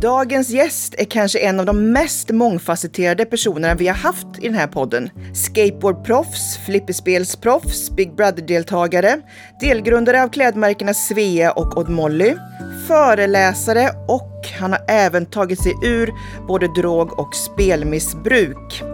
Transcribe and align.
Dagens 0.00 0.50
gäst 0.50 0.94
är 0.98 1.04
kanske 1.04 1.38
en 1.38 1.60
av 1.60 1.66
de 1.66 1.92
mest 1.92 2.30
mångfacetterade 2.30 3.24
personerna 3.24 3.74
vi 3.74 3.88
har 3.88 3.94
haft 3.94 4.26
i 4.38 4.46
den 4.46 4.54
här 4.54 4.66
podden. 4.66 5.10
Skateboardproffs, 5.34 6.58
flipperspelsproffs, 6.66 7.90
Big 7.90 8.14
Brother-deltagare, 8.16 9.20
delgrundare 9.60 10.22
av 10.22 10.28
klädmärkena 10.28 10.94
Svea 10.94 11.52
och 11.52 11.78
Odd 11.78 11.88
Molly, 11.88 12.34
föreläsare 12.88 13.90
och 14.08 14.48
han 14.58 14.72
har 14.72 14.80
även 14.88 15.26
tagit 15.26 15.62
sig 15.62 15.72
ur 15.84 16.10
både 16.48 16.66
drog 16.66 17.18
och 17.18 17.34
spelmissbruk. 17.34 18.93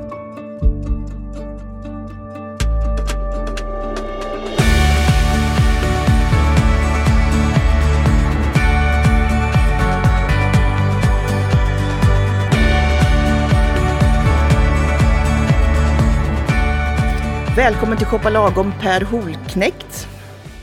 Välkommen 17.60 17.98
till 17.98 18.06
Shoppa 18.06 18.30
Lagom 18.30 18.72
Per 18.80 19.00
Holknekt. 19.00 20.08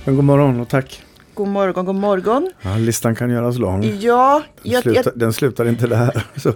Men 0.05 0.15
god 0.15 0.23
morgon 0.23 0.59
och 0.59 0.69
tack. 0.69 1.03
God 1.33 1.47
morgon, 1.47 1.85
god 1.85 1.95
morgon. 1.95 2.51
Ja, 2.61 2.75
listan 2.77 3.15
kan 3.15 3.29
göras 3.29 3.57
lång. 3.57 3.83
Ja, 3.99 4.43
Den, 4.61 4.71
jag, 4.71 4.83
slutar, 4.83 5.03
jag, 5.05 5.19
den 5.19 5.33
slutar 5.33 5.67
inte 5.67 5.88
där. 5.88 6.25
Så. 6.35 6.53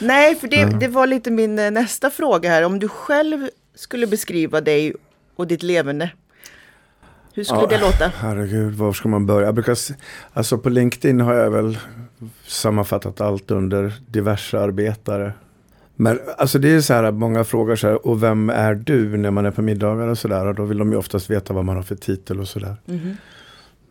nej, 0.00 0.34
för 0.34 0.48
det, 0.48 0.64
det 0.64 0.88
var 0.88 1.06
lite 1.06 1.30
min 1.30 1.58
eh, 1.58 1.70
nästa 1.70 2.10
fråga 2.10 2.50
här. 2.50 2.64
Om 2.64 2.78
du 2.78 2.88
själv 2.88 3.48
skulle 3.74 4.06
beskriva 4.06 4.60
dig 4.60 4.94
och 5.36 5.46
ditt 5.46 5.62
levande, 5.62 6.10
hur 7.34 7.44
skulle 7.44 7.60
Ja, 7.60 7.66
det 7.66 7.80
låta? 7.80 8.12
Herregud, 8.16 8.74
var 8.74 8.92
ska 8.92 9.08
man 9.08 9.26
börja? 9.26 9.46
Jag 9.46 9.54
brukar, 9.54 9.78
alltså 10.32 10.58
på 10.58 10.68
LinkedIn 10.68 11.20
har 11.20 11.34
jag 11.34 11.50
väl 11.50 11.78
sammanfattat 12.46 13.20
allt 13.20 13.50
under 13.50 13.92
diverse 14.06 14.58
arbetare. 14.58 15.32
Men 15.96 16.20
alltså 16.38 16.58
det 16.58 16.68
är 16.72 16.80
så 16.80 16.94
här, 16.94 17.10
många 17.12 17.44
frågar 17.44 17.76
så 17.76 17.86
här, 17.88 18.06
och 18.06 18.22
vem 18.22 18.50
är 18.50 18.74
du 18.74 19.16
när 19.16 19.30
man 19.30 19.46
är 19.46 19.50
på 19.50 19.62
middagar 19.62 20.06
och 20.08 20.18
sådär? 20.18 20.46
Och 20.46 20.54
då 20.54 20.64
vill 20.64 20.78
de 20.78 20.92
ju 20.92 20.98
oftast 20.98 21.30
veta 21.30 21.52
vad 21.54 21.64
man 21.64 21.76
har 21.76 21.82
för 21.82 21.96
titel 21.96 22.40
och 22.40 22.48
sådär. 22.48 22.76
Mhm. 22.84 23.16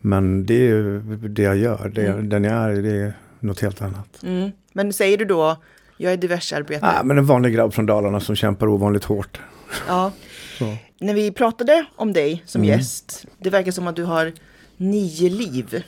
Men 0.02 0.46
det 0.46 0.54
är 0.54 0.60
ju 0.76 1.00
det 1.30 1.42
jag 1.44 1.58
gör, 1.58 1.92
det, 1.96 2.08
Mm. 2.08 2.30
den 2.30 2.44
jag 2.44 2.54
är, 2.54 2.82
det 2.82 2.92
är 2.96 3.14
något 3.40 3.60
helt 3.62 3.82
annat. 3.82 4.24
Mm. 4.24 4.52
Men 4.74 4.94
säger 4.94 5.18
du 5.18 5.26
då, 5.26 5.58
jag 5.98 6.14
är 6.14 6.18
diversarbetare? 6.18 6.92
Ah, 7.00 7.04
men 7.04 7.18
en 7.18 7.26
vanlig 7.26 7.54
grabb 7.54 7.74
från 7.74 7.86
Dalarna 7.86 8.20
som 8.20 8.36
kämpar 8.36 8.68
ovanligt 8.68 9.04
hårt. 9.04 9.40
Ja. 9.88 10.12
Så. 10.60 10.76
När 11.00 11.14
vi 11.14 11.32
pratade 11.32 11.86
om 11.96 12.14
dig 12.14 12.44
som 12.46 12.62
Mm. 12.64 12.78
gäst, 12.78 13.26
det 13.40 13.50
verkar 13.50 13.72
som 13.72 13.88
att 13.88 13.96
du 13.96 14.04
har 14.04 14.32
nio 14.78 15.30
liv. 15.30 15.84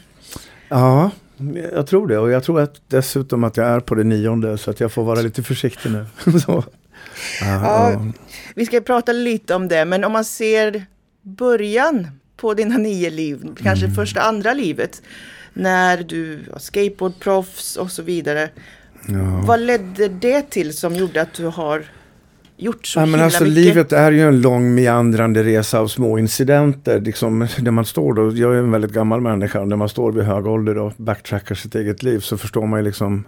Ja, 0.69 1.11
jag 1.73 1.87
tror 1.87 2.07
det. 2.07 2.17
Och 2.17 2.31
jag 2.31 2.43
tror 2.43 2.61
att 2.61 2.81
dessutom 2.87 3.43
att 3.43 3.57
jag 3.57 3.67
är 3.67 3.79
på 3.79 3.95
det 3.95 4.03
nionde 4.03 4.57
så 4.57 4.71
att 4.71 4.79
jag 4.79 4.91
får 4.91 5.03
vara 5.03 5.21
lite 5.21 5.43
försiktig 5.43 5.91
nu. 5.91 6.05
Ja. 6.47 6.63
ja. 7.41 8.05
Vi 8.55 8.65
ska 8.65 8.81
prata 8.81 9.11
lite 9.11 9.55
om 9.55 9.67
det, 9.67 9.85
men 9.85 10.03
om 10.03 10.11
man 10.11 10.25
ser 10.25 10.85
början 11.21 12.07
på 12.37 12.53
dina 12.53 12.77
nio 12.77 13.09
liv, 13.09 13.55
kanske 13.63 13.85
Mm. 13.85 13.95
första, 13.95 14.21
andra 14.21 14.53
livet, 14.53 15.01
när 15.53 16.03
du 16.03 16.39
var 16.51 16.59
skateboardproffs 16.59 17.75
och 17.75 17.91
så 17.91 18.01
vidare. 18.01 18.49
Ja. 19.07 19.43
Vad 19.47 19.59
ledde 19.59 20.07
det 20.07 20.41
till 20.49 20.77
som 20.77 20.95
gjorde 20.95 21.21
att 21.21 21.33
du 21.33 21.45
har 21.45 21.85
gjort 22.57 22.87
så 22.87 22.99
Ja, 22.99 23.05
men 23.05 23.19
alltså, 23.19 23.43
mycket? 23.43 23.55
livet 23.55 23.93
är 23.93 24.11
ju 24.11 24.27
en 24.27 24.41
lång 24.41 24.75
meandrande 24.75 25.43
resa 25.43 25.79
av 25.79 25.87
små 25.87 26.17
incidenter. 26.17 27.01
Liksom, 27.01 27.47
där 27.59 27.71
man 27.71 27.85
står 27.85 28.13
då, 28.13 28.31
jag 28.37 28.55
är 28.55 28.59
en 28.59 28.71
väldigt 28.71 28.91
gammal 28.91 29.21
människa, 29.21 29.65
när 29.65 29.75
man 29.75 29.89
står 29.89 30.11
vid 30.11 30.23
hög 30.23 30.47
ålder 30.47 30.77
och 30.77 30.93
backtrackar 30.97 31.55
sitt 31.55 31.75
eget 31.75 32.03
liv 32.03 32.19
så 32.19 32.37
förstår 32.37 32.65
man 32.65 32.79
ju 32.79 32.85
liksom 32.85 33.23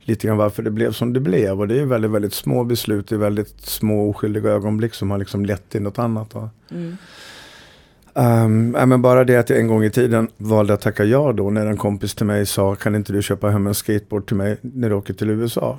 lite 0.00 0.26
grann 0.26 0.36
varför 0.36 0.62
det 0.62 0.70
blev 0.70 0.92
som 0.92 1.12
det 1.12 1.20
blev. 1.20 1.60
Och 1.60 1.68
det 1.68 1.80
är 1.80 1.84
väldigt, 1.84 2.10
väldigt 2.10 2.34
små 2.34 2.64
beslut 2.64 3.12
i 3.12 3.16
väldigt 3.16 3.60
små 3.60 4.10
oskyldiga 4.10 4.50
ögonblick 4.50 4.94
som 4.94 5.10
har 5.10 5.18
liksom 5.18 5.44
lett 5.44 5.68
till 5.68 5.82
något 5.82 5.98
annat. 5.98 6.34
Mm. 6.70 6.96
Um, 8.12 8.70
men 8.70 9.02
bara 9.02 9.24
det 9.24 9.36
att 9.36 9.50
jag 9.50 9.58
en 9.58 9.68
gång 9.68 9.84
i 9.84 9.90
tiden 9.90 10.28
valde 10.36 10.74
att 10.74 10.80
tacka 10.80 11.04
ja 11.04 11.32
då 11.32 11.50
när 11.50 11.66
en 11.66 11.76
kompis 11.76 12.14
till 12.14 12.26
mig 12.26 12.46
sa 12.46 12.74
kan 12.74 12.94
inte 12.94 13.12
du 13.12 13.22
köpa 13.22 13.50
hem 13.50 13.66
en 13.66 13.74
skateboard 13.74 14.26
till 14.26 14.36
mig 14.36 14.56
när 14.60 14.88
du 14.88 14.94
åker 14.94 15.14
till 15.14 15.30
USA. 15.30 15.78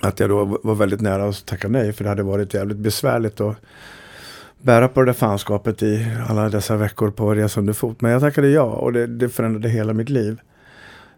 Att 0.00 0.20
jag 0.20 0.30
då 0.30 0.58
var 0.62 0.74
väldigt 0.74 1.00
nära 1.00 1.28
att 1.28 1.46
tacka 1.46 1.68
nej 1.68 1.92
för 1.92 2.04
det 2.04 2.10
hade 2.10 2.22
varit 2.22 2.54
jävligt 2.54 2.76
besvärligt 2.76 3.40
att 3.40 3.56
bära 4.62 4.88
på 4.88 5.00
det 5.00 5.06
där 5.06 5.12
fanskapet 5.12 5.82
i 5.82 6.06
alla 6.28 6.48
dessa 6.48 6.76
veckor 6.76 7.10
på 7.10 7.34
resande 7.34 7.74
fot. 7.74 8.00
Men 8.00 8.12
jag 8.12 8.20
tackade 8.20 8.48
ja 8.48 8.62
och 8.62 8.92
det, 8.92 9.06
det 9.06 9.28
förändrade 9.28 9.68
hela 9.68 9.92
mitt 9.92 10.08
liv. 10.08 10.40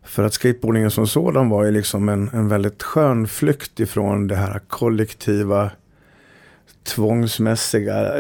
För 0.03 0.25
att 0.25 0.34
skateboardingen 0.34 0.91
som 0.91 1.06
sådan 1.06 1.48
var 1.48 1.65
ju 1.65 1.70
liksom 1.70 2.09
en, 2.09 2.31
en 2.32 2.48
väldigt 2.48 2.82
skön 2.82 3.28
flykt 3.28 3.81
ifrån 3.81 4.26
det 4.26 4.36
här 4.36 4.60
kollektiva 4.69 5.70
tvångsmässiga 6.82 8.12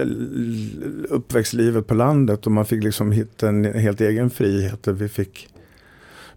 uppväxtlivet 1.08 1.86
på 1.86 1.94
landet 1.94 2.46
och 2.46 2.52
man 2.52 2.66
fick 2.66 2.84
liksom 2.84 3.12
hitta 3.12 3.48
en 3.48 3.64
helt 3.64 4.00
egen 4.00 4.30
frihet 4.30 4.86
och 4.86 5.00
vi 5.00 5.08
fick 5.08 5.48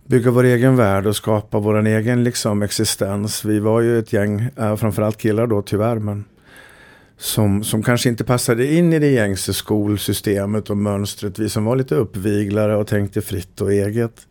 bygga 0.10 0.32
vår 0.32 0.44
egen 0.44 0.76
värld 0.76 1.08
och 1.08 1.16
skapa 1.16 1.60
vår 1.60 1.88
egen 1.88 2.24
liksom 2.24 2.62
existens. 2.62 3.46
Vi 3.46 3.60
var 3.60 3.82
ju 3.82 4.00
ett 4.00 4.14
gäng, 4.14 4.50
eh, 4.58 4.76
framförallt 4.76 5.18
killar 5.18 5.48
då 5.48 5.62
tyvärr, 5.62 5.96
men 5.96 6.26
som, 7.18 7.64
som 7.64 7.84
kanske 7.84 8.10
inte 8.10 8.24
passade 8.24 8.74
in 8.74 8.94
i 8.94 9.00
det 9.00 9.12
gängse 9.12 9.54
skolsystemet 9.54 10.70
och 10.70 10.78
mönstret. 10.78 11.40
Vi 11.40 11.50
som 11.50 11.66
var 11.66 11.76
lite 11.76 11.96
uppviglare 11.96 12.76
och 12.76 12.88
tänkte 12.88 13.22
fritt 13.22 13.62
och 13.62 13.74
eget. 13.74 14.28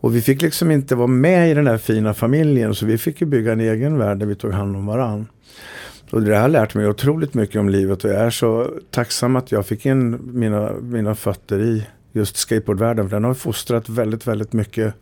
Och 0.00 0.16
vi 0.16 0.20
fick 0.20 0.42
liksom 0.42 0.70
inte 0.70 0.94
vara 0.94 1.06
med 1.06 1.50
i 1.50 1.54
den 1.54 1.64
där 1.64 1.78
fina 1.78 2.14
familjen 2.14 2.74
så 2.74 2.86
vi 2.86 2.98
fick 2.98 3.20
ju 3.20 3.26
bygga 3.26 3.52
en 3.52 3.60
egen 3.60 3.98
värld 3.98 4.18
där 4.18 4.26
vi 4.26 4.34
tog 4.34 4.52
hand 4.52 4.76
om 4.76 4.86
varann. 4.86 5.26
Och 6.10 6.22
det 6.22 6.36
har 6.36 6.48
lärt 6.48 6.74
mig 6.74 6.88
otroligt 6.88 7.34
mycket 7.34 7.56
om 7.56 7.68
livet 7.68 8.04
och 8.04 8.10
jag 8.10 8.20
är 8.20 8.30
så 8.30 8.70
tacksam 8.90 9.36
att 9.36 9.52
jag 9.52 9.66
fick 9.66 9.86
in 9.86 10.18
mina, 10.32 10.72
mina 10.72 11.14
fötter 11.14 11.60
i 11.60 11.86
just 12.18 12.36
skateboardvärlden. 12.36 13.08
För 13.08 13.16
den 13.16 13.24
har 13.24 13.34
fostrat 13.34 13.88
väldigt, 13.88 14.26
väldigt 14.26 14.52
mycket 14.52 14.94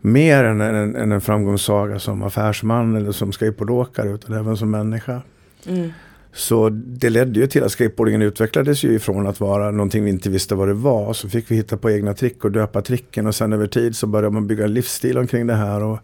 mer 0.00 0.44
än 0.44 0.60
en, 0.60 0.96
än 0.96 1.12
en 1.12 1.20
framgångssaga 1.20 1.98
som 1.98 2.22
affärsman 2.22 2.96
eller 2.96 3.12
som 3.12 3.32
skateboardåkare 3.32 4.10
utan 4.10 4.36
även 4.36 4.56
som 4.56 4.70
människa. 4.70 5.22
Mm. 5.66 5.90
Så 6.32 6.68
det 6.70 7.10
ledde 7.10 7.40
ju 7.40 7.46
till 7.46 7.64
att 7.64 7.72
skateboardingen 7.72 8.22
utvecklades 8.22 8.84
ju 8.84 8.94
ifrån 8.94 9.26
att 9.26 9.40
vara 9.40 9.70
någonting 9.70 10.04
vi 10.04 10.10
inte 10.10 10.30
visste 10.30 10.54
vad 10.54 10.68
det 10.68 10.74
var. 10.74 11.12
Så 11.12 11.28
fick 11.28 11.50
vi 11.50 11.56
hitta 11.56 11.76
på 11.76 11.90
egna 11.90 12.14
trick 12.14 12.44
och 12.44 12.52
döpa 12.52 12.82
tricken 12.82 13.26
och 13.26 13.34
sen 13.34 13.52
över 13.52 13.66
tid 13.66 13.96
så 13.96 14.06
började 14.06 14.34
man 14.34 14.46
bygga 14.46 14.64
en 14.64 14.74
livsstil 14.74 15.18
omkring 15.18 15.46
det 15.46 15.54
här. 15.54 15.82
Och 15.82 15.98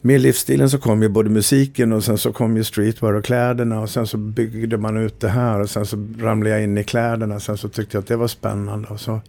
med 0.00 0.20
livsstilen 0.20 0.70
så 0.70 0.78
kom 0.78 1.02
ju 1.02 1.08
både 1.08 1.30
musiken 1.30 1.92
och 1.92 2.04
sen 2.04 2.18
så 2.18 2.32
kom 2.32 2.56
ju 2.56 2.64
streetwear 2.64 3.12
och 3.12 3.24
kläderna 3.24 3.80
och 3.80 3.90
sen 3.90 4.06
så 4.06 4.16
byggde 4.16 4.76
man 4.76 4.96
ut 4.96 5.20
det 5.20 5.28
här 5.28 5.60
och 5.60 5.70
sen 5.70 5.86
så 5.86 6.08
ramlade 6.18 6.50
jag 6.50 6.64
in 6.64 6.78
i 6.78 6.84
kläderna. 6.84 7.40
Sen 7.40 7.56
så 7.56 7.68
tyckte 7.68 7.96
jag 7.96 8.02
att 8.02 8.08
det 8.08 8.16
var 8.16 8.28
spännande 8.28 8.88
och 8.88 9.00
så 9.00 9.20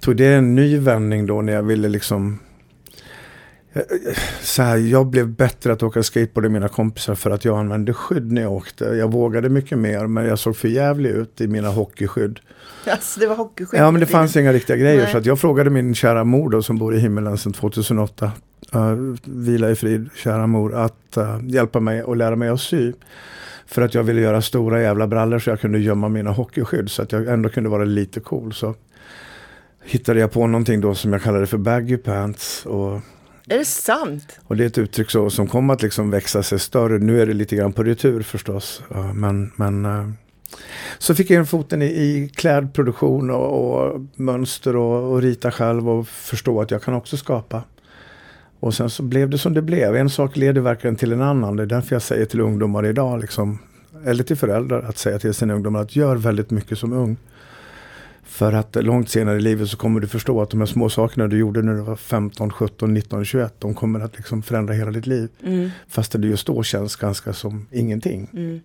tog 0.00 0.16
det 0.16 0.34
en 0.34 0.54
ny 0.54 0.78
vändning 0.78 1.26
då 1.26 1.42
när 1.42 1.52
jag 1.52 1.62
ville 1.62 1.88
liksom 1.88 2.38
så 4.40 4.62
här, 4.62 4.76
jag 4.76 5.06
blev 5.06 5.28
bättre 5.28 5.72
att 5.72 5.82
åka 5.82 6.02
skateboard 6.02 6.46
än 6.46 6.52
mina 6.52 6.68
kompisar 6.68 7.14
för 7.14 7.30
att 7.30 7.44
jag 7.44 7.58
använde 7.58 7.94
skydd 7.94 8.32
när 8.32 8.42
jag 8.42 8.52
åkte. 8.52 8.84
Jag 8.84 9.12
vågade 9.12 9.48
mycket 9.48 9.78
mer 9.78 10.06
men 10.06 10.24
jag 10.24 10.38
såg 10.38 10.56
för 10.56 10.68
jävlig 10.68 11.10
ut 11.10 11.40
i 11.40 11.46
mina 11.46 11.68
hockeyskydd. 11.68 12.40
Alltså, 12.86 13.20
det 13.20 13.26
var 13.26 13.36
hockeyskydd. 13.36 13.80
Ja 13.80 13.90
men 13.90 14.00
det 14.00 14.06
fanns 14.06 14.36
inga 14.36 14.52
riktiga 14.52 14.76
grejer 14.76 15.02
Nej. 15.02 15.12
så 15.12 15.18
att 15.18 15.26
jag 15.26 15.40
frågade 15.40 15.70
min 15.70 15.94
kära 15.94 16.24
mor 16.24 16.50
då 16.50 16.62
som 16.62 16.78
bor 16.78 16.94
i 16.94 16.98
himmelen 16.98 17.38
sedan 17.38 17.52
2008. 17.52 18.32
Uh, 18.74 19.16
vila 19.24 19.70
i 19.70 19.74
frid, 19.74 20.08
kära 20.14 20.46
mor, 20.46 20.74
att 20.74 21.16
eh, 21.16 21.38
hjälpa 21.42 21.80
mig 21.80 22.02
och 22.02 22.16
lära 22.16 22.36
mig 22.36 22.48
att 22.48 22.60
sy. 22.60 22.92
För 23.66 23.82
att 23.82 23.94
jag 23.94 24.02
ville 24.02 24.20
göra 24.20 24.42
stora 24.42 24.82
jävla 24.82 25.06
brallor 25.06 25.38
så 25.38 25.50
jag 25.50 25.60
kunde 25.60 25.78
gömma 25.78 26.08
mina 26.08 26.30
hockeyskydd 26.30 26.90
så 26.90 27.02
att 27.02 27.12
jag 27.12 27.28
ändå 27.28 27.48
kunde 27.48 27.70
vara 27.70 27.84
lite 27.84 28.20
cool. 28.20 28.52
Så 28.52 28.74
hittade 29.84 30.20
jag 30.20 30.32
på 30.32 30.46
någonting 30.46 30.80
då 30.80 30.94
som 30.94 31.12
jag 31.12 31.22
kallade 31.22 31.46
för 31.46 31.58
baggy 31.58 31.96
pants. 31.96 32.66
Och 32.66 33.00
Är 33.48 33.58
det 33.58 33.64
sant? 33.64 34.38
och 34.44 34.56
det 34.56 34.64
är 34.64 34.66
ett 34.66 34.78
uttryck 34.78 35.10
så, 35.10 35.30
som 35.30 35.46
kommer 35.46 35.74
att 35.74 35.82
liksom 35.82 36.10
växa 36.10 36.42
sig 36.42 36.58
större. 36.58 36.98
Nu 36.98 37.22
är 37.22 37.26
det 37.26 37.34
lite 37.34 37.56
grann 37.56 37.72
på 37.72 37.82
retur 37.82 38.22
förstås. 38.22 38.82
Ja, 38.88 39.12
men, 39.12 39.52
men, 39.56 39.84
eh, 39.84 40.08
så 40.98 41.14
fick 41.14 41.30
jag 41.30 41.40
in 41.40 41.46
foten 41.46 41.82
i, 41.82 41.86
i 41.86 42.30
klädproduktion 42.34 43.30
och, 43.30 43.74
och 43.74 44.00
mönster 44.14 44.76
och, 44.76 45.12
och 45.12 45.22
rita 45.22 45.50
själv 45.50 45.88
och 45.88 46.08
förstå 46.08 46.60
att 46.60 46.70
jag 46.70 46.82
kan 46.82 46.94
också 46.94 47.16
skapa. 47.16 47.62
Och 48.62 48.74
sen 48.74 48.90
så 48.90 49.02
blev 49.02 49.30
det 49.30 49.38
som 49.38 49.54
det 49.54 49.62
blev. 49.62 49.96
En 49.96 50.10
sak 50.10 50.36
leder 50.36 50.60
verkligen 50.60 50.96
till 50.96 51.12
en 51.12 51.22
annan. 51.22 51.56
Det 51.56 51.62
är 51.62 51.66
därför 51.66 51.94
jag 51.94 52.02
säger 52.02 52.24
till 52.24 52.40
ungdomar 52.40 52.86
idag, 52.86 53.20
liksom, 53.20 53.58
eller 54.04 54.24
till 54.24 54.36
föräldrar, 54.36 54.82
att 54.82 54.98
säga 54.98 55.18
till 55.18 55.34
sina 55.34 55.54
ungdomar 55.54 55.80
att 55.80 55.96
gör 55.96 56.16
väldigt 56.16 56.50
mycket 56.50 56.78
som 56.78 56.92
ung. 56.92 57.16
För 58.22 58.52
att 58.52 58.76
långt 58.84 59.08
senare 59.08 59.36
i 59.36 59.40
livet 59.40 59.68
så 59.68 59.76
kommer 59.76 60.00
du 60.00 60.06
förstå 60.06 60.42
att 60.42 60.50
de 60.50 60.60
här 60.60 60.66
små 60.66 60.88
sakerna 60.88 61.28
du 61.28 61.38
gjorde 61.38 61.62
när 61.62 61.74
du 61.74 61.80
var 61.80 61.96
15, 61.96 62.50
17, 62.50 62.94
19, 62.94 63.24
21, 63.24 63.54
de 63.58 63.74
kommer 63.74 64.00
att 64.00 64.16
liksom 64.16 64.42
förändra 64.42 64.74
hela 64.74 64.90
ditt 64.90 65.06
liv. 65.06 65.28
Mm, 65.44 65.70
Fast 65.88 66.12
det 66.12 66.28
just 66.28 66.46
då 66.46 66.62
känns 66.62 66.96
ganska 66.96 67.32
som 67.32 67.66
ingenting. 67.70 68.28
mm, 68.32 68.60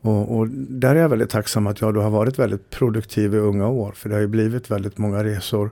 Och, 0.00 0.38
och 0.38 0.48
där 0.52 0.94
är 0.94 1.00
jag 1.00 1.08
väldigt 1.08 1.30
tacksam 1.30 1.66
att 1.66 1.80
jag 1.80 1.94
då 1.94 2.00
har 2.00 2.10
varit 2.10 2.38
väldigt 2.38 2.70
produktiv 2.70 3.34
i 3.34 3.38
unga 3.38 3.68
år. 3.68 3.92
För 3.92 4.08
det 4.08 4.14
har 4.14 4.20
ju 4.20 4.26
blivit 4.28 4.70
väldigt 4.70 4.98
många 4.98 5.24
resor 5.24 5.70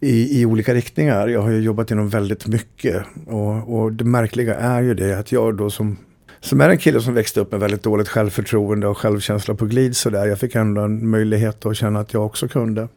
i, 0.00 0.40
i 0.40 0.46
olika 0.46 0.74
riktningar. 0.74 1.28
Jag 1.28 1.42
har 1.42 1.50
ju 1.50 1.60
jobbat 1.60 1.90
inom 1.90 2.08
väldigt 2.08 2.46
mycket. 2.46 3.02
Och, 3.26 3.74
och 3.74 3.92
det 3.92 4.04
märkliga 4.04 4.54
är 4.54 4.82
ju 4.82 4.94
det 4.94 5.18
att 5.18 5.32
jag 5.32 5.56
då 5.56 5.70
som 5.70 5.96
som 6.40 6.60
är 6.60 6.70
en 6.70 6.78
kille 6.78 7.00
som 7.00 7.14
växte 7.14 7.40
upp 7.40 7.52
med 7.52 7.60
väldigt 7.60 7.82
dåligt 7.82 8.08
självförtroende 8.08 8.86
och 8.86 8.98
självkänsla 8.98 9.54
på 9.54 9.66
glid 9.66 9.96
sådär. 9.96 10.26
Jag 10.26 10.38
fick 10.38 10.54
ändå 10.54 10.80
en 10.82 11.10
möjlighet 11.10 11.66
att 11.66 11.76
känna 11.76 12.00
att 12.00 12.14
jag 12.14 12.26
också 12.26 12.48
kunde. 12.48 12.88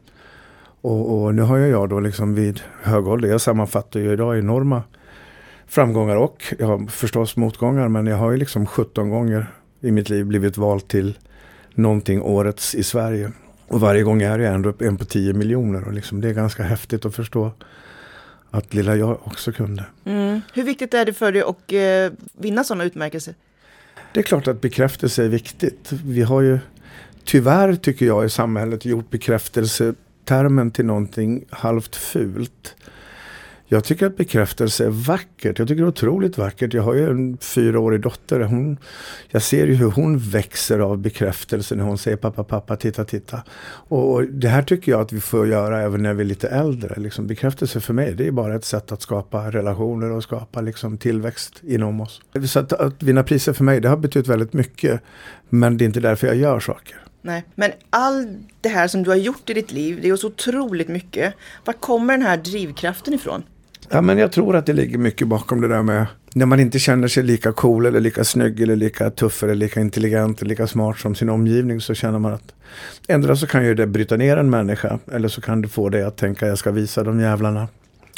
Och, 0.81 1.23
och 1.23 1.35
nu 1.35 1.41
har 1.41 1.57
jag 1.57 1.89
då 1.89 1.99
liksom 1.99 2.35
vid 2.35 2.61
hög 2.83 3.07
ålder, 3.07 3.29
jag 3.29 3.41
sammanfattar 3.41 3.99
ju 3.99 4.13
idag 4.13 4.39
enorma 4.39 4.83
framgångar 5.67 6.15
och 6.15 6.43
jag 6.59 6.67
har 6.67 6.87
förstås 6.87 7.35
motgångar 7.35 7.87
men 7.87 8.07
jag 8.07 8.17
har 8.17 8.31
ju 8.31 8.37
liksom 8.37 8.65
17 8.65 9.09
gånger 9.09 9.45
i 9.81 9.91
mitt 9.91 10.09
liv 10.09 10.25
blivit 10.25 10.57
vald 10.57 10.87
till 10.87 11.17
någonting 11.73 12.21
årets 12.21 12.75
i 12.75 12.83
Sverige. 12.83 13.31
Och 13.69 13.79
varje 13.79 14.03
gång 14.03 14.21
är 14.21 14.39
jag 14.39 14.53
ändå 14.53 14.73
en 14.79 14.97
på 14.97 15.05
10 15.05 15.33
miljoner 15.33 15.87
och 15.87 15.93
liksom 15.93 16.21
det 16.21 16.29
är 16.29 16.33
ganska 16.33 16.63
häftigt 16.63 17.05
att 17.05 17.15
förstå 17.15 17.51
att 18.51 18.73
lilla 18.73 18.95
jag 18.95 19.19
också 19.23 19.51
kunde. 19.51 19.85
Mm. 20.05 20.41
Hur 20.53 20.63
viktigt 20.63 20.93
är 20.93 21.05
det 21.05 21.13
för 21.13 21.31
dig 21.31 21.41
att 21.41 21.71
eh, 21.71 22.19
vinna 22.37 22.63
sådana 22.63 22.83
utmärkelser? 22.83 23.35
Det 24.13 24.19
är 24.19 24.23
klart 24.23 24.47
att 24.47 24.61
bekräftelse 24.61 25.23
är 25.23 25.27
viktigt. 25.27 25.91
Vi 25.91 26.21
har 26.21 26.41
ju 26.41 26.59
tyvärr 27.23 27.75
tycker 27.75 28.05
jag 28.05 28.25
i 28.25 28.29
samhället 28.29 28.85
gjort 28.85 29.09
bekräftelsetermen 29.09 30.71
till 30.71 30.85
någonting 30.85 31.45
halvt 31.49 31.95
fult. 31.95 32.75
Jag 33.71 33.83
tycker 33.83 34.05
att 34.05 34.17
bekräftelse 34.17 34.85
är 34.85 34.89
vackert. 34.89 35.59
Jag 35.59 35.67
tycker 35.67 35.81
det 35.81 35.85
är 35.85 35.87
otroligt 35.87 36.37
vackert. 36.37 36.73
Jag 36.73 36.83
har 36.83 36.93
ju 36.93 37.09
en 37.09 37.37
fyraårig 37.37 38.01
dotter. 38.01 38.39
Hon, 38.39 38.77
jag 39.29 39.41
ser 39.41 39.67
ju 39.67 39.73
hur 39.73 39.91
hon 39.91 40.17
växer 40.17 40.79
av 40.79 40.97
bekräftelse 40.97 41.75
när 41.75 41.83
hon 41.83 41.97
säger 41.97 42.17
pappa, 42.17 42.43
pappa, 42.43 42.75
titta, 42.75 43.05
titta. 43.05 43.43
Och, 43.87 44.23
det 44.23 44.47
här 44.47 44.63
tycker 44.63 44.91
jag 44.91 45.01
att 45.01 45.13
vi 45.13 45.21
får 45.21 45.47
göra 45.47 45.81
även 45.81 46.03
när 46.03 46.13
vi 46.13 46.23
är 46.23 46.27
lite 46.27 46.47
äldre. 46.47 46.99
Liksom, 46.99 47.27
bekräftelse 47.27 47.79
för 47.79 47.93
mig, 47.93 48.13
det 48.13 48.27
är 48.27 48.31
bara 48.31 48.55
ett 48.55 48.65
sätt 48.65 48.91
att 48.91 49.01
skapa 49.01 49.51
relationer 49.51 50.11
och 50.11 50.23
skapa 50.23 50.61
liksom, 50.61 50.97
tillväxt 50.97 51.61
inom 51.63 52.01
oss. 52.01 52.21
Så 52.45 52.59
att, 52.59 52.73
att 52.73 53.03
vinna 53.03 53.23
priser 53.23 53.53
för 53.53 53.63
mig, 53.63 53.79
det 53.79 53.89
har 53.89 53.97
betytt 53.97 54.27
väldigt 54.27 54.53
mycket. 54.53 55.01
Men 55.49 55.77
det 55.77 55.83
är 55.83 55.85
inte 55.85 55.99
därför 55.99 56.27
jag 56.27 56.35
gör 56.35 56.59
saker. 56.59 56.95
Nej, 57.21 57.43
men 57.55 57.71
allt 57.89 58.29
det 58.61 58.69
här 58.69 58.87
som 58.87 59.03
du 59.03 59.09
har 59.09 59.17
gjort 59.17 59.49
i 59.49 59.53
ditt 59.53 59.71
liv, 59.71 59.99
det 60.01 60.09
är 60.09 60.15
så 60.15 60.27
otroligt 60.27 60.87
mycket. 60.87 61.33
Var 61.65 61.73
kommer 61.73 62.13
den 62.13 62.25
här 62.25 62.37
drivkraften 62.37 63.13
ifrån? 63.13 63.43
Ja, 63.91 64.01
men 64.01 64.17
jag 64.17 64.31
tror 64.31 64.55
att 64.55 64.65
det 64.65 64.73
ligger 64.73 64.97
mycket 64.97 65.27
bakom 65.27 65.61
det 65.61 65.67
där 65.67 65.83
med 65.83 66.05
när 66.33 66.45
man 66.45 66.59
inte 66.59 66.79
känner 66.79 67.07
sig 67.07 67.23
lika 67.23 67.51
cool 67.51 67.85
eller 67.85 67.99
lika 67.99 68.23
snygg 68.23 68.61
eller 68.61 68.75
lika 68.75 69.09
tuff 69.09 69.43
eller 69.43 69.55
lika 69.55 69.81
intelligent 69.81 70.41
eller 70.41 70.49
lika 70.49 70.67
smart 70.67 70.99
som 70.99 71.15
sin 71.15 71.29
omgivning 71.29 71.81
så 71.81 71.93
känner 71.93 72.19
man 72.19 72.33
att 72.33 72.53
ändå 73.07 73.35
så 73.35 73.47
kan 73.47 73.65
ju 73.65 73.75
det 73.75 73.87
bryta 73.87 74.17
ner 74.17 74.37
en 74.37 74.49
människa 74.49 74.99
eller 75.11 75.27
så 75.27 75.41
kan 75.41 75.61
det 75.61 75.67
få 75.67 75.89
dig 75.89 76.03
att 76.03 76.17
tänka 76.17 76.47
jag 76.47 76.57
ska 76.57 76.71
visa 76.71 77.03
de 77.03 77.19
jävlarna. 77.19 77.67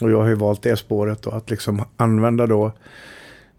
Och 0.01 0.11
jag 0.11 0.21
har 0.21 0.27
ju 0.27 0.35
valt 0.35 0.61
det 0.61 0.77
spåret 0.77 1.27
och 1.27 1.37
att 1.37 1.49
liksom 1.49 1.85
använda 1.97 2.47
då 2.47 2.71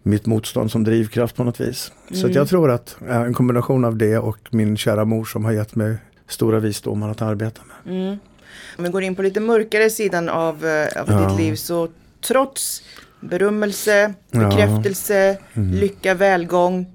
mitt 0.03 0.25
motstånd 0.25 0.71
som 0.71 0.83
drivkraft 0.83 1.35
på 1.35 1.43
något 1.43 1.61
vis. 1.61 1.91
Mm. 2.07 2.21
Så 2.21 2.29
jag 2.39 2.49
tror 2.49 2.71
att 2.71 2.97
en 3.01 3.33
kombination 3.33 3.85
av 3.85 3.97
det 3.97 4.17
och 4.17 4.37
min 4.49 4.77
kära 4.77 5.05
mor 5.05 5.25
som 5.25 5.45
har 5.45 5.51
gett 5.51 5.75
mig 5.75 5.95
stora 6.27 6.59
visdomar 6.59 7.09
att 7.09 7.21
arbeta 7.21 7.61
med. 7.65 7.95
Mm. 7.95 8.17
Om 8.77 8.83
vi 8.83 8.89
går 8.89 9.03
in 9.03 9.15
på 9.15 9.21
lite 9.21 9.39
mörkare 9.39 9.89
sidan 9.89 10.29
av, 10.29 10.65
eh, 10.65 11.01
av 11.01 11.05
ja. 11.07 11.27
ditt 11.27 11.37
liv 11.37 11.55
så 11.55 11.87
trots 12.27 12.83
berömmelse, 13.19 14.13
bekräftelse, 14.31 15.37
ja. 15.53 15.61
mm. 15.61 15.73
lycka, 15.73 16.13
välgång 16.13 16.85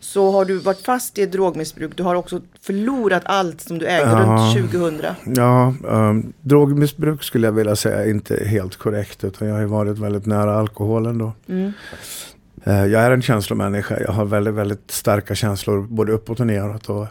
så 0.00 0.30
har 0.30 0.44
du 0.44 0.58
varit 0.58 0.80
fast 0.80 1.18
i 1.18 1.22
ett 1.22 1.32
drogmissbruk. 1.32 1.96
Du 1.96 2.02
har 2.02 2.14
också 2.14 2.40
förlorat 2.60 3.22
allt 3.24 3.60
som 3.60 3.78
du 3.78 3.86
ägde 3.86 4.10
ja. 4.10 4.52
runt 4.54 4.72
2000. 4.72 5.06
Ja, 5.36 5.74
um, 5.84 6.32
drogmissbruk 6.40 7.22
skulle 7.22 7.46
jag 7.46 7.52
vilja 7.52 7.76
säga 7.76 8.04
är 8.04 8.10
inte 8.10 8.44
helt 8.44 8.76
korrekt. 8.76 9.24
Utan 9.24 9.48
jag 9.48 9.54
har 9.54 9.64
varit 9.64 9.98
väldigt 9.98 10.26
nära 10.26 10.58
alkoholen 10.58 11.18
då. 11.18 11.32
Mm. 11.48 11.72
Uh, 12.66 12.86
jag 12.86 13.02
är 13.02 13.10
en 13.10 13.22
känslomänniska. 13.22 14.00
Jag 14.00 14.12
har 14.12 14.24
väldigt, 14.24 14.54
väldigt 14.54 14.90
starka 14.90 15.34
känslor 15.34 15.82
både 15.82 16.12
uppåt 16.12 16.40
och 16.40 16.46
neråt. 16.46 16.88
Och 16.88 17.06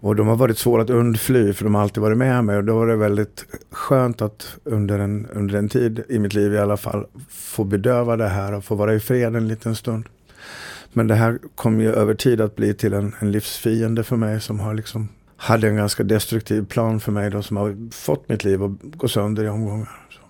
och 0.00 0.16
de 0.16 0.26
har 0.26 0.36
varit 0.36 0.58
svåra 0.58 0.82
att 0.82 0.90
undfly 0.90 1.52
för 1.52 1.64
de 1.64 1.74
har 1.74 1.82
alltid 1.82 2.02
varit 2.02 2.18
med 2.18 2.44
mig. 2.44 2.56
Och 2.56 2.64
då 2.64 2.78
var 2.78 2.86
det 2.86 2.96
väldigt 2.96 3.44
skönt 3.70 4.22
att 4.22 4.56
under 4.64 4.98
en, 4.98 5.26
under 5.32 5.58
en 5.58 5.68
tid 5.68 6.02
i 6.08 6.18
mitt 6.18 6.34
liv 6.34 6.54
i 6.54 6.58
alla 6.58 6.76
fall 6.76 7.06
få 7.28 7.64
bedöva 7.64 8.16
det 8.16 8.28
här 8.28 8.54
och 8.54 8.64
få 8.64 8.74
vara 8.74 8.94
i 8.94 9.00
fred 9.00 9.36
en 9.36 9.48
liten 9.48 9.76
stund. 9.76 10.04
Men 10.92 11.06
det 11.06 11.14
här 11.14 11.38
kom 11.54 11.80
ju 11.80 11.92
över 11.92 12.14
tid 12.14 12.40
att 12.40 12.56
bli 12.56 12.74
till 12.74 12.92
en, 12.92 13.14
en 13.18 13.32
livsfiende 13.32 14.04
för 14.04 14.16
mig 14.16 14.40
som 14.40 14.60
har 14.60 14.74
liksom 14.74 15.08
hade 15.36 15.68
en 15.68 15.76
ganska 15.76 16.02
destruktiv 16.02 16.66
plan 16.66 17.00
för 17.00 17.12
mig 17.12 17.30
då 17.30 17.42
som 17.42 17.56
har 17.56 17.90
fått 17.92 18.28
mitt 18.28 18.44
liv 18.44 18.62
att 18.62 18.72
gå 18.82 19.08
sönder 19.08 19.44
i 19.44 19.48
omgångar. 19.48 19.88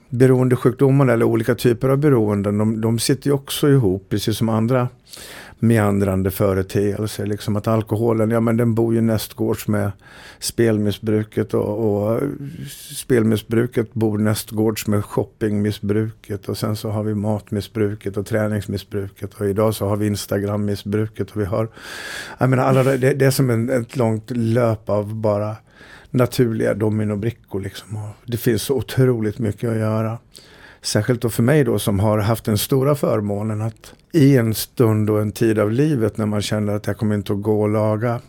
Beroendesjukdomar 0.09 1.07
eller 1.07 1.25
olika 1.25 1.55
typer 1.55 1.89
av 1.89 1.99
beroenden, 1.99 2.59
de, 2.59 2.81
de 2.81 2.99
sitter 2.99 3.27
ju 3.27 3.33
också 3.33 3.69
ihop 3.69 4.07
precis 4.09 4.37
som 4.37 4.49
andra 4.49 4.89
meandrande 5.63 6.31
företeelse. 6.31 7.27
Liksom 7.27 7.57
att 7.57 7.69
alkoholen, 7.69 8.31
ja 8.31 8.41
men 8.41 8.57
den 8.57 8.75
bor 8.75 8.95
ju 8.95 9.01
nästgårds 9.01 9.69
med 9.69 9.93
spelmissbruket 10.39 11.55
och, 11.55 11.79
och 11.79 12.21
spelmissbruket 12.97 13.95
bor 13.95 14.19
nästgårds 14.19 14.87
med 14.87 15.05
shoppingmissbruket 15.05 16.49
och 16.49 16.59
sen 16.59 16.77
så 16.77 16.91
har 16.91 17.03
vi 17.03 17.15
matmissbruket 17.15 18.17
och 18.17 18.27
träningsmissbruket 18.27 19.35
och 19.35 19.47
idag 19.47 19.75
så 19.75 19.89
har 19.89 19.97
vi 19.97 20.07
Instagrammissbruket 20.07 21.31
och 21.31 21.41
vi 21.41 21.45
har, 21.45 21.69
jag 22.39 22.51
menar 22.51 22.65
alla, 22.65 22.83
det, 22.83 23.15
det 23.15 23.27
är 23.27 23.31
som 23.31 23.51
en, 23.51 23.71
ett 23.71 23.97
långt 23.97 24.31
löp 24.31 24.89
av 24.89 25.15
bara 25.15 25.57
naturliga 26.11 26.75
dominobrickor 26.75 27.61
liksom. 27.61 27.97
Och 27.97 28.11
det 28.25 28.37
finns 28.37 28.63
så 28.63 28.77
otroligt 28.77 29.39
mycket 29.39 29.71
att 29.71 29.77
göra. 29.77 30.19
Särskilt 30.83 31.23
då 31.23 31.31
för 31.31 31.43
mig 31.43 31.65
då 31.65 31.79
som 31.79 32.01
har 32.01 32.19
haft 32.19 32.45
den 32.45 32.59
stora 32.59 32.95
förmånen 32.95 33.63
att 33.63 33.95
i 34.13 34.37
en 34.37 34.55
stund 34.55 35.11
och 35.11 35.21
en 35.21 35.33
tid 35.33 35.59
av 35.59 35.71
livet 35.71 36.17
när 36.17 36.27
man 36.27 36.43
känner 36.43 36.73
att 36.73 36.87
jag 36.87 36.97
kommer 36.97 37.15
inte 37.15 37.33
att 37.33 37.43
gå 37.43 37.63
och 37.63 37.69
laga. 37.69 38.21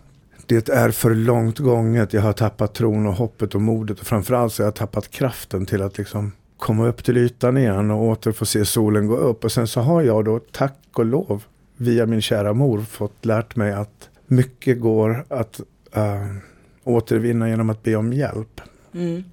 Det 0.46 0.70
är 0.70 0.92
för 0.92 1.16
långt 1.16 1.60
gånget. 1.60 2.14
Jag 2.14 2.22
har 2.22 2.34
tappat 2.34 2.74
tron 2.74 3.08
och 3.08 3.14
hoppet 3.14 3.56
och 3.56 3.62
modet 3.62 4.00
och 4.00 4.08
framförallt 4.08 4.54
så 4.54 4.64
har 4.64 4.68
jag 4.68 4.76
tappat 4.76 5.12
kraften 5.12 5.66
till 5.66 5.82
att 5.82 5.98
liksom 5.98 6.32
komma 6.58 6.88
upp 6.88 7.04
till 7.04 7.18
ytan 7.18 7.58
igen 7.58 7.92
och 7.92 8.04
åter 8.04 8.32
få 8.32 8.46
se 8.46 8.66
solen 8.66 9.08
gå 9.08 9.16
upp. 9.16 9.44
Och 9.44 9.52
sen 9.52 9.68
så 9.68 9.82
har 9.82 10.02
jag 10.02 10.26
då 10.26 10.40
tack 10.52 10.80
och 10.94 11.06
lov 11.06 11.44
via 11.78 12.06
min 12.06 12.22
kära 12.22 12.54
mor 12.54 12.82
fått 12.82 13.26
lärt 13.26 13.56
mig 13.56 13.74
att 13.74 14.10
mycket 14.28 14.80
går 14.80 15.26
att 15.28 15.62
uh, 15.98 16.38
återvinna 16.84 17.50
genom 17.50 17.70
att 17.70 17.84
be 17.84 17.96
om 17.96 18.14
hjälp. 18.14 18.62
Mm. 18.94 19.24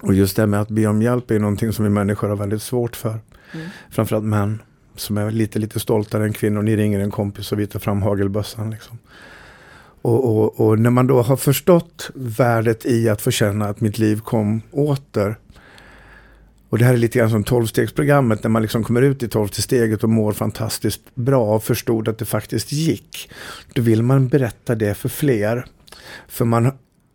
Och 0.00 0.14
just 0.14 0.36
det 0.36 0.46
med 0.46 0.60
att 0.60 0.68
be 0.68 0.86
om 0.86 1.02
hjälp 1.02 1.30
är 1.30 1.38
någonting 1.38 1.72
som 1.72 1.84
vi 1.84 1.90
människor 1.90 2.28
har 2.28 2.36
väldigt 2.36 2.62
svårt 2.62 2.96
för. 2.96 3.18
Mm. 3.52 3.66
Framförallt 3.90 4.24
män 4.24 4.62
som 4.96 5.18
är 5.18 5.30
lite, 5.30 5.58
lite 5.58 5.80
stoltare 5.80 6.24
än 6.24 6.32
kvinnor. 6.32 6.62
Ni 6.62 6.76
ringer 6.76 7.00
en 7.00 7.10
kompis 7.10 7.52
och 7.52 7.60
vi 7.60 7.66
tar 7.66 7.80
fram 7.80 8.02
hagelbössan. 8.02 8.70
Liksom. 8.70 8.98
Och, 10.02 10.36
och, 10.36 10.60
och, 10.60 10.78
när 10.78 10.90
man 10.90 11.06
då 11.06 11.22
har 11.22 11.36
förstått 11.36 12.10
värdet 12.14 12.86
i 12.86 13.08
att 13.08 13.22
få 13.22 13.30
känna 13.30 13.68
att 13.68 13.80
mitt 13.80 13.98
liv 13.98 14.20
kom 14.20 14.62
åter. 14.70 15.36
Och 16.68 16.78
det 16.78 16.84
här 16.84 16.92
är 16.92 16.98
lite 16.98 17.18
grann 17.18 17.30
som 17.30 17.44
tolvstegsprogrammet 17.44 18.42
när 18.42 18.50
man 18.50 18.62
liksom 18.62 18.84
kommer 18.84 19.02
ut 19.02 19.22
i 19.22 19.28
tolfte 19.28 19.62
steget 19.62 20.04
och 20.04 20.10
mår 20.10 20.32
fantastiskt 20.32 21.14
bra 21.14 21.54
och 21.54 21.64
förstod 21.64 22.08
att 22.08 22.18
det 22.18 22.24
faktiskt 22.24 22.72
gick. 22.72 23.30
Då 23.74 23.82
vill 23.82 24.02
man 24.02 24.28
berätta 24.28 24.74
det 24.74 24.94
för 24.94 25.08
fler. 25.08 25.66
För 26.28 26.44
man 26.44 26.72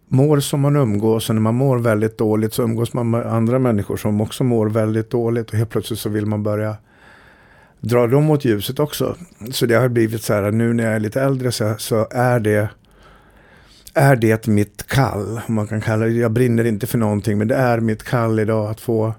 mår 0.10 0.39
som 0.39 0.62
man 0.62 0.75
umgås 0.75 1.30
och 1.30 1.36
när 1.36 1.42
man 1.42 1.56
mår 1.56 1.78
väldigt 1.78 2.18
dåligt 2.18 2.54
så 2.54 2.63
umgås 2.63 2.94
man 2.94 3.10
med 3.10 3.25
andra 3.25 3.60
människor 3.60 3.98
som 3.98 4.22
också 4.22 4.44
mår 4.44 4.70
väldigt 4.70 5.10
dåligt 5.10 5.50
och 5.50 5.58
helt 5.58 5.70
plötsligt 5.70 6.00
så 6.00 6.10
vill 6.10 6.25
man 6.25 6.44
börja 6.44 6.75
dra 7.82 8.08
dem 8.08 8.24
mot 8.24 8.46
ljuset 8.46 8.80
också. 8.80 9.16
Så 9.51 9.66
det 9.66 9.75
har 9.75 9.89
blivit 9.89 10.24
så 10.24 10.34
här, 10.34 10.51
nu 10.51 10.74
när 10.74 10.84
jag 10.84 10.94
är 10.94 11.00
lite 11.00 11.22
äldre 11.22 11.51
så, 11.51 11.75
så 11.78 12.08
är 12.12 12.39
det 12.39 12.70
är 13.94 14.16
det 14.16 14.48
mitt 14.48 14.88
kall. 14.88 15.42
Man 15.48 15.68
kan 15.68 15.82
kalla 15.82 16.06
det, 16.06 16.12
jag 16.12 16.32
brinner 16.32 16.63
inte 16.66 16.88
för 16.88 16.98
någonting 16.98 17.38
men 17.38 17.48
det 17.48 17.56
är 17.56 17.80
mitt 17.80 18.04
kall 18.04 18.39
idag 18.39 18.70
att 18.70 18.82
få 18.82 19.13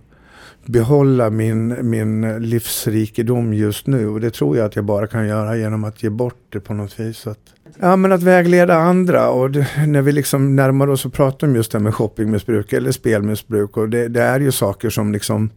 behålla 0.64 1.30
min, 1.30 1.90
min 1.90 2.38
livsrikedom 2.38 3.54
just 3.54 3.86
nu. 3.86 4.08
Och 4.08 4.20
det 4.20 4.30
tror 4.30 4.56
jag 4.56 4.66
att 4.66 4.76
jag 4.76 4.84
bara 4.84 5.06
kan 5.06 5.28
göra 5.28 5.56
genom 5.56 5.84
att 5.84 6.02
ge 6.02 6.10
bort 6.10 6.44
det 6.48 6.60
på 6.60 6.74
något 6.74 7.00
vis. 7.00 7.26
Att, 7.26 7.38
ja, 7.78 7.96
men 7.96 8.12
att 8.12 8.22
vägleda 8.22 8.74
andra. 8.74 9.30
Och 9.30 9.50
det, 9.50 9.66
när 9.86 10.02
vi 10.02 10.12
liksom 10.12 10.56
närmar 10.56 10.88
oss 10.88 11.04
och 11.04 11.12
pratar 11.12 11.46
om 11.46 11.56
just 11.56 11.72
det 11.72 11.78
här 11.78 11.82
med 11.82 11.94
shoppingmissbruk 11.94 12.72
eller 12.72 12.92
spelmissbruk. 12.92 13.76
Och 13.76 13.88
det, 13.88 14.08
det 14.08 14.22
är 14.22 14.40
ju 14.40 14.52
saker 14.52 14.90
som 14.90 15.12
liksom 15.12 15.50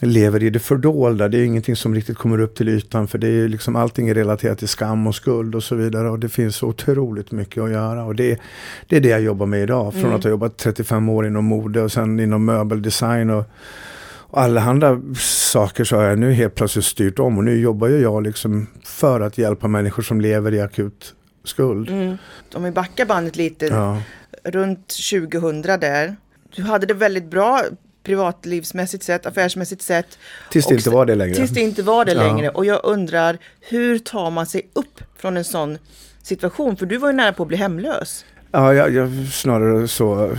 lever 0.00 0.42
i 0.42 0.50
det 0.50 0.58
fördolda. 0.58 1.28
Det 1.28 1.38
är 1.38 1.44
ingenting 1.44 1.76
som 1.76 1.94
riktigt 1.94 2.18
kommer 2.18 2.40
upp 2.40 2.54
till 2.54 2.68
ytan 2.68 3.08
för 3.08 3.18
det 3.18 3.28
är 3.28 3.48
liksom 3.48 3.76
allting 3.76 4.08
är 4.08 4.14
relaterat 4.14 4.58
till 4.58 4.68
skam 4.68 5.06
och 5.06 5.14
skuld 5.14 5.54
och 5.54 5.62
så 5.62 5.74
vidare. 5.74 6.10
Och 6.10 6.18
det 6.18 6.28
finns 6.28 6.62
otroligt 6.62 7.32
mycket 7.32 7.62
att 7.62 7.70
göra. 7.70 8.04
Och 8.04 8.14
det, 8.14 8.40
det 8.86 8.96
är 8.96 9.00
det 9.00 9.08
jag 9.08 9.22
jobbar 9.22 9.46
med 9.46 9.62
idag. 9.62 9.92
Från 9.92 10.04
mm. 10.04 10.16
att 10.16 10.24
ha 10.24 10.30
jobbat 10.30 10.56
35 10.56 11.08
år 11.08 11.26
inom 11.26 11.44
mode 11.44 11.82
och 11.82 11.92
sen 11.92 12.20
inom 12.20 12.44
möbeldesign 12.44 13.30
och, 13.30 13.44
och 14.30 14.40
allehanda 14.40 15.00
saker 15.52 15.84
så 15.84 15.96
har 15.96 16.02
jag 16.02 16.18
nu 16.18 16.32
helt 16.32 16.54
plötsligt 16.54 16.84
styrt 16.84 17.18
om. 17.18 17.38
Och 17.38 17.44
nu 17.44 17.60
jobbar 17.60 17.88
ju 17.88 18.00
jag 18.00 18.22
liksom 18.22 18.66
för 18.84 19.20
att 19.20 19.38
hjälpa 19.38 19.68
människor 19.68 20.02
som 20.02 20.20
lever 20.20 20.54
i 20.54 20.60
akut 20.60 21.14
skuld. 21.44 21.88
Mm. 21.90 22.16
Om 22.54 22.62
vi 22.64 22.70
backar 22.70 23.04
bandet 23.06 23.36
lite, 23.36 23.66
ja. 23.66 24.02
runt 24.44 24.88
2000 25.10 25.62
där. 25.62 26.16
Du 26.56 26.62
hade 26.62 26.86
det 26.86 26.94
väldigt 26.94 27.30
bra 27.30 27.62
privatlivsmässigt 28.02 29.04
sett, 29.04 29.26
affärsmässigt 29.26 29.82
sett. 29.82 30.18
Tills 30.50 30.66
det 30.66 30.74
inte 30.74 30.90
var 30.90 31.06
det 31.06 31.14
längre. 31.14 31.34
Tills 31.34 31.50
det 31.50 31.60
inte 31.60 31.82
var 31.82 32.04
det 32.04 32.12
Ja. 32.12 32.22
längre. 32.22 32.48
Och 32.48 32.64
jag 32.64 32.80
undrar, 32.84 33.38
hur 33.60 33.98
tar 33.98 34.30
man 34.30 34.46
sig 34.46 34.70
upp 34.72 35.00
från 35.16 35.36
en 35.36 35.44
sån 35.44 35.78
situation? 36.22 36.76
För 36.76 36.86
du 36.86 36.96
var 36.96 37.08
ju 37.08 37.16
nära 37.16 37.32
på 37.32 37.42
att 37.42 37.48
bli 37.48 37.56
hemlös. 37.56 38.24
Ja, 38.52 38.74
jag, 38.74 38.90
jag, 38.94 39.10
snarare 39.32 39.88
så 39.88 40.30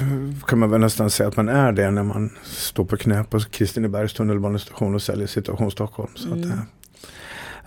kan 0.47 0.59
man 0.59 0.69
väl 0.71 0.79
nästan 0.81 1.09
säga 1.09 1.27
att 1.29 1.37
man 1.37 1.49
är 1.49 1.71
det 1.71 1.91
när 1.91 2.03
man 2.03 2.29
står 2.43 2.85
på 2.85 2.97
knä 2.97 3.23
på 3.23 3.39
Kristinebergs 3.39 4.13
tunnelbanestation 4.13 4.95
och 4.95 5.01
säljer 5.01 5.27
Situation 5.27 5.71
Stockholm. 5.71 6.09
Så 6.15 6.27
Mm. 6.27 6.39
att, 6.41 6.57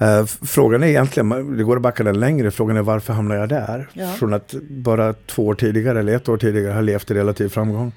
eh, 0.01 0.19
eh, 0.19 0.25
frågan 0.27 0.83
är 0.83 0.87
egentligen, 0.87 1.57
det 1.57 1.65
går 1.65 1.77
att 1.77 1.83
backa 1.83 2.03
den 2.05 2.21
längre, 2.21 2.51
frågan 2.51 2.77
är 2.77 2.83
varför 2.83 3.13
hamnar 3.13 3.37
jag 3.37 3.49
där? 3.49 3.89
Ja. 3.93 4.09
Från 4.13 4.35
att 4.35 4.55
bara 4.71 5.13
två 5.13 5.47
år 5.47 5.55
tidigare 5.55 5.99
eller 6.01 6.17
ett 6.17 6.29
år 6.29 6.37
tidigare 6.37 6.73
ha 6.73 6.81
levt 6.81 7.11
i 7.11 7.15
relativ 7.15 7.49
framgång. 7.49 7.93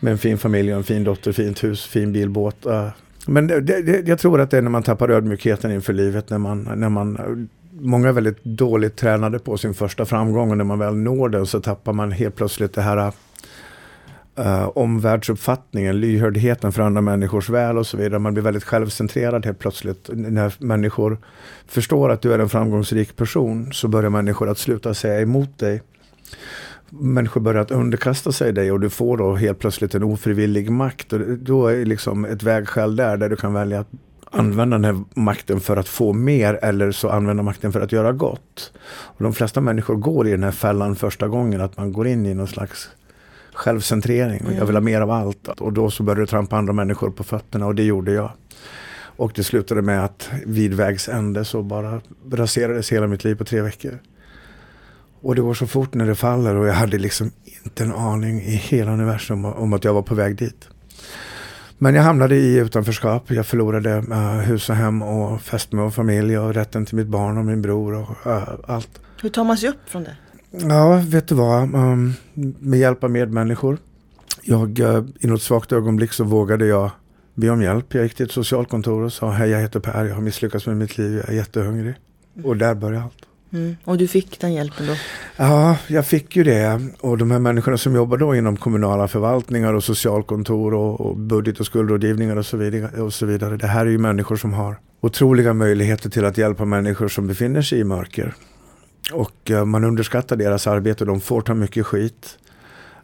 Med 0.00 0.10
en 0.12 0.18
fin 0.18 0.38
familj, 0.38 0.70
en 0.70 0.84
fin 0.84 1.04
dotter, 1.04 1.32
fint 1.32 1.64
hus, 1.64 1.84
fin 1.84 2.12
bil, 2.12 2.30
båt. 2.30 2.66
eh. 2.66 2.88
Men 3.26 3.46
det, 3.46 3.60
det, 3.60 4.08
jag 4.08 4.18
tror 4.18 4.40
att 4.40 4.50
det 4.50 4.58
är 4.58 4.62
när 4.62 4.70
man 4.70 4.82
tappar 4.82 5.08
ödmjukheten 5.08 5.72
inför 5.72 5.92
livet, 5.92 6.30
när 6.30 6.38
man, 6.38 6.70
när 6.76 6.88
man 6.88 7.48
Många 7.80 8.08
är 8.08 8.12
väldigt 8.12 8.44
dåligt 8.44 8.96
tränade 8.96 9.38
på 9.38 9.56
sin 9.56 9.74
första 9.74 10.04
framgång 10.04 10.50
och 10.50 10.56
när 10.56 10.64
man 10.64 10.78
väl 10.78 10.94
når 10.94 11.28
den 11.28 11.46
så 11.46 11.60
tappar 11.60 11.92
man 11.92 12.12
helt 12.12 12.36
plötsligt 12.36 12.72
det 12.74 12.82
här 12.82 13.12
uh, 14.38 14.68
omvärldsuppfattningen, 14.74 16.00
lyhördheten 16.00 16.72
för 16.72 16.82
andra 16.82 17.00
människors 17.00 17.48
väl 17.48 17.78
och 17.78 17.86
så 17.86 17.96
vidare. 17.96 18.18
Man 18.18 18.34
blir 18.34 18.44
väldigt 18.44 18.64
självcentrerad 18.64 19.44
helt 19.46 19.58
plötsligt. 19.58 20.10
När 20.12 20.54
människor 20.58 21.18
förstår 21.66 22.10
att 22.10 22.22
du 22.22 22.32
är 22.32 22.38
en 22.38 22.48
framgångsrik 22.48 23.16
person 23.16 23.72
så 23.72 23.88
börjar 23.88 24.10
människor 24.10 24.48
att 24.48 24.58
sluta 24.58 24.94
säga 24.94 25.20
emot 25.20 25.58
dig. 25.58 25.82
Människor 26.90 27.40
börjar 27.40 27.62
att 27.62 27.70
underkasta 27.70 28.32
sig 28.32 28.52
dig 28.52 28.72
och 28.72 28.80
du 28.80 28.90
får 28.90 29.16
då 29.16 29.34
helt 29.34 29.58
plötsligt 29.58 29.94
en 29.94 30.02
ofrivillig 30.02 30.70
makt. 30.70 31.12
Och 31.12 31.20
då 31.20 31.66
är 31.66 31.84
liksom 31.84 32.24
ett 32.24 32.42
vägskäl 32.42 32.96
där, 32.96 33.16
där 33.16 33.28
du 33.28 33.36
kan 33.36 33.52
välja 33.52 33.80
att 33.80 33.88
använda 34.38 34.78
den 34.78 34.84
här 34.84 35.04
makten 35.14 35.60
för 35.60 35.76
att 35.76 35.88
få 35.88 36.12
mer 36.12 36.54
eller 36.54 36.92
så 36.92 37.08
använda 37.08 37.42
makten 37.42 37.72
för 37.72 37.80
att 37.80 37.92
göra 37.92 38.12
gott. 38.12 38.72
Och 38.88 39.24
de 39.24 39.32
flesta 39.32 39.60
människor 39.60 39.96
går 39.96 40.28
i 40.28 40.30
den 40.30 40.42
här 40.42 40.50
fällan 40.50 40.96
första 40.96 41.28
gången, 41.28 41.60
att 41.60 41.76
man 41.76 41.92
går 41.92 42.06
in 42.06 42.26
i 42.26 42.34
någon 42.34 42.48
slags 42.48 42.88
självcentrering. 43.52 44.46
Och 44.46 44.52
jag 44.52 44.66
vill 44.66 44.76
ha 44.76 44.80
mer 44.80 45.00
av 45.00 45.10
allt. 45.10 45.48
Och 45.48 45.72
då 45.72 45.90
så 45.90 46.02
började 46.02 46.22
du 46.22 46.26
trampa 46.26 46.56
andra 46.56 46.72
människor 46.72 47.10
på 47.10 47.24
fötterna 47.24 47.66
och 47.66 47.74
det 47.74 47.82
gjorde 47.82 48.12
jag. 48.12 48.30
Och 49.16 49.32
det 49.34 49.44
slutade 49.44 49.82
med 49.82 50.04
att 50.04 50.30
vid 50.46 50.74
vägs 50.74 51.08
ände 51.08 51.44
så 51.44 51.62
bara 51.62 52.00
raserades 52.32 52.92
hela 52.92 53.06
mitt 53.06 53.24
liv 53.24 53.34
på 53.34 53.44
tre 53.44 53.60
veckor. 53.60 53.98
Och 55.20 55.34
det 55.34 55.42
går 55.42 55.54
så 55.54 55.66
fort 55.66 55.94
när 55.94 56.06
det 56.06 56.14
faller 56.14 56.54
och 56.54 56.66
jag 56.66 56.74
hade 56.74 56.98
liksom 56.98 57.30
inte 57.64 57.84
en 57.84 57.92
aning 57.92 58.40
i 58.40 58.54
hela 58.54 58.92
universum 58.92 59.44
om 59.44 59.72
att 59.72 59.84
jag 59.84 59.94
var 59.94 60.02
på 60.02 60.14
väg 60.14 60.36
dit. 60.36 60.68
Men 61.78 61.94
jag 61.94 62.02
hamnade 62.02 62.36
i 62.36 62.56
utanförskap. 62.56 63.30
Jag 63.30 63.46
förlorade 63.46 63.90
uh, 63.98 64.38
hus 64.38 64.70
och 64.70 64.76
hem 64.76 65.02
och 65.02 65.40
fästmö 65.40 65.82
och 65.82 65.94
familj 65.94 66.38
och 66.38 66.54
rätten 66.54 66.86
till 66.86 66.96
mitt 66.96 67.06
barn 67.06 67.38
och 67.38 67.44
min 67.44 67.62
bror 67.62 67.94
och 67.94 68.26
uh, 68.26 68.48
allt. 68.66 69.00
Hur 69.22 69.28
tar 69.28 69.44
man 69.44 69.56
sig 69.56 69.68
upp 69.68 69.76
från 69.86 70.04
det? 70.04 70.16
Ja, 70.50 71.02
vet 71.04 71.28
du 71.28 71.34
vad? 71.34 71.74
Um, 71.74 72.14
med 72.58 72.78
hjälp 72.78 73.04
av 73.04 73.10
medmänniskor. 73.10 73.78
Jag, 74.42 74.78
uh, 74.78 75.04
I 75.20 75.26
något 75.26 75.42
svagt 75.42 75.72
ögonblick 75.72 76.12
så 76.12 76.24
vågade 76.24 76.66
jag 76.66 76.90
be 77.34 77.50
om 77.50 77.62
hjälp. 77.62 77.94
Jag 77.94 78.02
gick 78.02 78.14
till 78.14 78.26
ett 78.26 78.32
socialkontor 78.32 79.02
och 79.02 79.12
sa 79.12 79.30
hej 79.30 79.50
jag 79.50 79.60
heter 79.60 79.80
Per, 79.80 80.04
jag 80.04 80.14
har 80.14 80.22
misslyckats 80.22 80.66
med 80.66 80.76
mitt 80.76 80.98
liv, 80.98 81.16
jag 81.16 81.28
är 81.28 81.32
jättehungrig. 81.32 81.94
Och 82.44 82.56
där 82.56 82.74
började 82.74 83.04
allt. 83.04 83.25
Mm. 83.52 83.76
Och 83.84 83.96
du 83.96 84.08
fick 84.08 84.40
den 84.40 84.54
hjälpen 84.54 84.86
då? 84.86 84.94
Ja, 85.36 85.76
jag 85.86 86.06
fick 86.06 86.36
ju 86.36 86.44
det. 86.44 86.80
Och 87.00 87.18
de 87.18 87.30
här 87.30 87.38
människorna 87.38 87.76
som 87.78 87.94
jobbar 87.94 88.16
då 88.16 88.34
inom 88.34 88.56
kommunala 88.56 89.08
förvaltningar 89.08 89.74
och 89.74 89.84
socialkontor 89.84 90.74
och, 90.74 91.00
och 91.00 91.16
budget 91.16 91.60
och 91.60 91.66
skuldrådgivningar 91.66 92.36
och 92.36 92.46
så, 92.46 92.56
vidare, 92.56 93.02
och 93.02 93.14
så 93.14 93.26
vidare. 93.26 93.56
Det 93.56 93.66
här 93.66 93.86
är 93.86 93.90
ju 93.90 93.98
människor 93.98 94.36
som 94.36 94.52
har 94.52 94.76
otroliga 95.00 95.54
möjligheter 95.54 96.10
till 96.10 96.24
att 96.24 96.38
hjälpa 96.38 96.64
människor 96.64 97.08
som 97.08 97.26
befinner 97.26 97.62
sig 97.62 97.78
i 97.78 97.84
mörker. 97.84 98.34
Och 99.12 99.50
uh, 99.50 99.64
man 99.64 99.84
underskattar 99.84 100.36
deras 100.36 100.66
arbete. 100.66 101.04
De 101.04 101.20
får 101.20 101.40
ta 101.40 101.54
mycket 101.54 101.86
skit. 101.86 102.38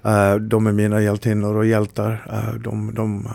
Uh, 0.06 0.34
de 0.34 0.66
är 0.66 0.72
mina 0.72 1.02
hjältinnor 1.02 1.56
och 1.56 1.66
hjältar. 1.66 2.12
Uh, 2.32 2.60
de, 2.60 2.94
de, 2.94 3.28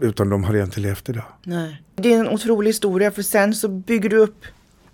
utan 0.00 0.28
de 0.28 0.44
hade 0.44 0.58
jag 0.58 0.66
inte 0.66 0.80
levt 0.80 1.08
idag. 1.08 1.24
Nej. 1.42 1.82
Det 1.94 2.14
är 2.14 2.20
en 2.20 2.28
otrolig 2.28 2.68
historia 2.68 3.10
för 3.10 3.22
sen 3.22 3.54
så 3.54 3.68
bygger 3.68 4.08
du 4.08 4.16
upp 4.16 4.44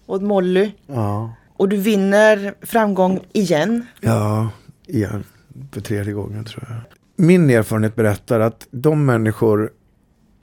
åt 0.08 0.22
Molly. 0.22 0.70
Ja. 0.86 1.34
Och 1.56 1.68
du 1.68 1.76
vinner 1.76 2.54
framgång 2.62 3.20
igen. 3.32 3.86
Ja, 4.00 4.50
igen. 4.86 5.24
För 5.72 5.80
tredje 5.80 6.12
gången 6.12 6.44
tror 6.44 6.64
jag. 6.68 6.78
Min 7.26 7.50
erfarenhet 7.50 7.94
berättar 7.94 8.40
att 8.40 8.66
de 8.70 9.06
människor 9.06 9.70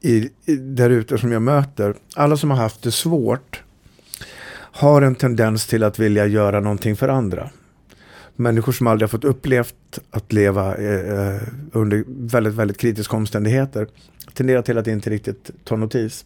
i, 0.01 0.29
i, 0.45 0.55
där 0.55 0.89
ute 0.89 1.17
som 1.17 1.31
jag 1.31 1.41
möter, 1.41 1.95
alla 2.15 2.37
som 2.37 2.51
har 2.51 2.57
haft 2.57 2.81
det 2.81 2.91
svårt, 2.91 3.63
har 4.55 5.01
en 5.01 5.15
tendens 5.15 5.67
till 5.67 5.83
att 5.83 5.99
vilja 5.99 6.25
göra 6.25 6.59
någonting 6.59 6.95
för 6.95 7.09
andra. 7.09 7.49
Människor 8.35 8.71
som 8.71 8.87
aldrig 8.87 9.03
har 9.03 9.11
fått 9.11 9.23
upplevt 9.23 9.99
att 10.11 10.33
leva 10.33 10.75
eh, 10.75 11.41
under 11.71 12.03
väldigt, 12.07 12.53
väldigt 12.53 12.77
kritiska 12.77 13.17
omständigheter 13.17 13.87
tenderar 14.33 14.61
till 14.61 14.77
att 14.77 14.87
inte 14.87 15.09
riktigt 15.09 15.51
ta 15.63 15.75
notis. 15.75 16.25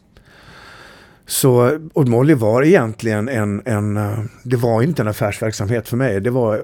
Så, 1.30 1.80
och 1.94 2.08
Molly 2.08 2.34
var 2.34 2.64
egentligen 2.64 3.30
en, 3.30 3.62
en, 3.66 3.98
eh, 3.98 4.20
det 4.44 4.56
var 4.56 4.82
inte 4.82 5.02
en 5.02 5.08
affärsverksamhet 5.08 5.88
för 5.88 5.98
mig. 5.98 6.22
Det 6.22 6.30
var, 6.30 6.64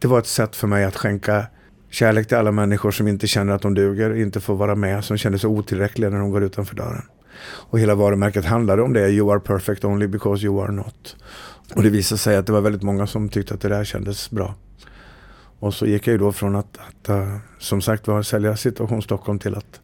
det 0.00 0.08
var 0.08 0.18
ett 0.18 0.26
sätt 0.26 0.56
för 0.56 0.66
mig 0.66 0.84
att 0.84 0.96
skänka 0.96 1.46
kärlek 1.90 2.28
till 2.28 2.36
alla 2.36 2.52
människor 2.52 2.90
som 2.90 3.08
inte 3.08 3.26
känner 3.26 3.52
att 3.52 3.62
de 3.62 3.74
duger, 3.74 4.16
inte 4.16 4.40
får 4.40 4.54
vara 4.54 4.74
med, 4.74 5.04
som 5.04 5.16
känner 5.16 5.38
sig 5.38 5.48
otillräckliga 5.48 6.10
när 6.10 6.18
de 6.18 6.30
går 6.30 6.42
utanför 6.42 6.76
dörren. 6.76 7.02
Och 7.42 7.78
hela 7.80 7.94
varumärket 7.94 8.44
handlade 8.44 8.82
om 8.82 8.92
det, 8.92 9.10
you 9.10 9.32
are 9.32 9.40
perfect 9.40 9.84
only 9.84 10.06
because 10.06 10.46
you 10.46 10.62
are 10.62 10.72
not. 10.72 11.16
Och 11.74 11.82
det 11.82 11.90
visade 11.90 12.18
sig 12.18 12.36
att 12.36 12.46
det 12.46 12.52
var 12.52 12.60
väldigt 12.60 12.82
många 12.82 13.06
som 13.06 13.28
tyckte 13.28 13.54
att 13.54 13.60
det 13.60 13.68
där 13.68 13.84
kändes 13.84 14.30
bra. 14.30 14.54
Och 15.58 15.74
så 15.74 15.86
gick 15.86 16.06
jag 16.06 16.12
ju 16.12 16.18
då 16.18 16.32
från 16.32 16.56
att, 16.56 16.78
att 16.88 17.08
eh, 17.08 17.36
som 17.58 17.80
sagt 17.80 18.06
var 18.06 18.22
sälja 18.22 18.56
Situation 18.56 19.02
Stockholm 19.02 19.38
till 19.38 19.54
att 19.54 19.80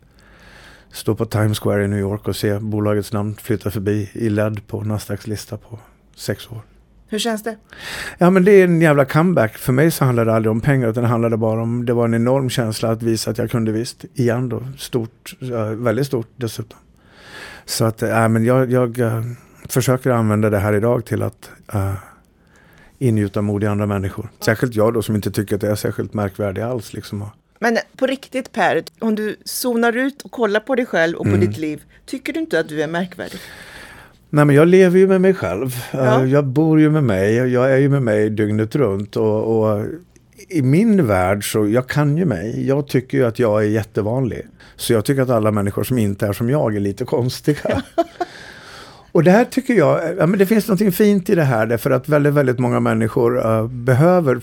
stå 0.92 1.14
på 1.14 1.24
Times 1.24 1.58
Square 1.58 1.84
i 1.84 1.88
New 1.88 1.98
York 1.98 2.28
och 2.28 2.36
se 2.36 2.58
bolagets 2.58 3.12
namn 3.12 3.36
flytta 3.42 3.70
förbi 3.70 4.10
i 4.12 4.28
LED 4.28 4.66
på 4.66 4.80
Nasdaqs 4.80 5.26
lista 5.26 5.56
på 5.56 5.78
sex 6.16 6.50
år. 6.50 6.60
Hur 7.08 7.18
känns 7.18 7.42
det? 7.42 7.56
Ja 8.18 8.30
men 8.30 8.44
det 8.44 8.52
är 8.52 8.64
en 8.64 8.80
jävla 8.80 9.04
comeback. 9.04 9.58
För 9.58 9.72
mig 9.72 9.90
så 9.90 10.04
handlade 10.04 10.30
det 10.30 10.36
aldrig 10.36 10.50
om 10.50 10.60
pengar 10.60 10.88
utan 10.88 11.02
det 11.02 11.08
handlade 11.08 11.36
bara 11.36 11.62
om, 11.62 11.84
det 11.86 11.92
var 11.92 12.04
en 12.04 12.14
enorm 12.14 12.50
känsla 12.50 12.90
att 12.90 13.02
visa 13.02 13.30
att 13.30 13.38
jag 13.38 13.50
kunde 13.50 13.72
visst. 13.72 14.04
Igen 14.14 14.48
då, 14.48 14.62
stort, 14.78 15.36
väldigt 15.76 16.06
stort 16.06 16.28
dessutom. 16.36 16.78
Så 17.64 17.84
att, 17.84 18.02
äh, 18.02 18.28
men 18.28 18.44
jag, 18.44 18.70
jag 18.70 18.98
äh, 18.98 19.22
försöker 19.68 20.10
använda 20.10 20.50
det 20.50 20.58
här 20.58 20.72
idag 20.72 21.04
till 21.04 21.22
att 21.22 21.50
äh, 21.72 21.94
ingjuta 22.98 23.42
mod 23.42 23.64
i 23.64 23.66
andra 23.66 23.86
människor. 23.86 24.28
Särskilt 24.40 24.74
jag 24.74 24.94
då 24.94 25.02
som 25.02 25.14
inte 25.14 25.30
tycker 25.30 25.54
att 25.54 25.60
det 25.60 25.70
är 25.70 25.74
särskilt 25.74 26.14
märkvärdig 26.14 26.62
alls. 26.62 26.92
Liksom. 26.92 27.24
Men 27.58 27.78
på 27.96 28.06
riktigt 28.06 28.52
Per, 28.52 28.82
om 28.98 29.14
du 29.14 29.36
zonar 29.44 29.96
ut 29.96 30.22
och 30.22 30.30
kollar 30.30 30.60
på 30.60 30.74
dig 30.74 30.86
själv 30.86 31.16
och 31.16 31.24
på 31.24 31.28
Mm. 31.28 31.40
ditt 31.40 31.58
liv, 31.58 31.82
tycker 32.06 32.32
du 32.32 32.40
inte 32.40 32.60
att 32.60 32.68
du 32.68 32.82
är 32.82 32.86
märkvärdig? 32.86 33.38
Nej 34.30 34.44
men 34.44 34.56
jag 34.56 34.68
lever 34.68 34.98
ju 34.98 35.06
med 35.06 35.20
mig 35.20 35.34
själv. 35.34 35.70
Ja. 35.92 36.20
Uh, 36.22 36.32
Jag 36.32 36.44
bor 36.44 36.80
ju 36.80 36.90
med 36.90 37.04
mig. 37.04 37.34
Jag 37.34 37.72
är 37.72 37.76
ju 37.76 37.88
med 37.88 38.02
mig 38.02 38.30
dygnet 38.30 38.76
runt. 38.76 39.16
Och, 39.16 39.58
och 39.68 39.84
i 40.48 40.62
min 40.62 41.06
värld 41.06 41.52
så, 41.52 41.68
jag 41.68 41.86
kan 41.88 42.16
ju 42.16 42.24
mig. 42.24 42.66
Jag 42.66 42.88
tycker 42.88 43.18
ju 43.18 43.24
att 43.24 43.38
jag 43.38 43.64
är 43.64 43.68
jättevanlig. 43.68 44.46
Så 44.76 44.92
jag 44.92 45.04
tycker 45.04 45.22
att 45.22 45.30
alla 45.30 45.50
människor 45.52 45.84
som 45.84 45.98
inte 45.98 46.26
är 46.26 46.32
som 46.32 46.50
jag 46.50 46.76
är 46.76 46.80
lite 46.80 47.04
konstiga. 47.04 47.82
och 49.12 49.24
det 49.24 49.30
här 49.30 49.44
tycker 49.44 49.74
jag, 49.74 50.16
ja, 50.18 50.26
men 50.26 50.38
det 50.38 50.46
finns 50.46 50.68
något 50.68 50.94
fint 50.94 51.30
i 51.30 51.34
det 51.34 51.42
här. 51.44 51.66
Därför 51.66 51.90
att 51.90 52.08
väldigt, 52.08 52.34
väldigt 52.34 52.58
många 52.58 52.80
människor 52.80 53.46
uh, 53.46 53.66
behöver 53.68 54.40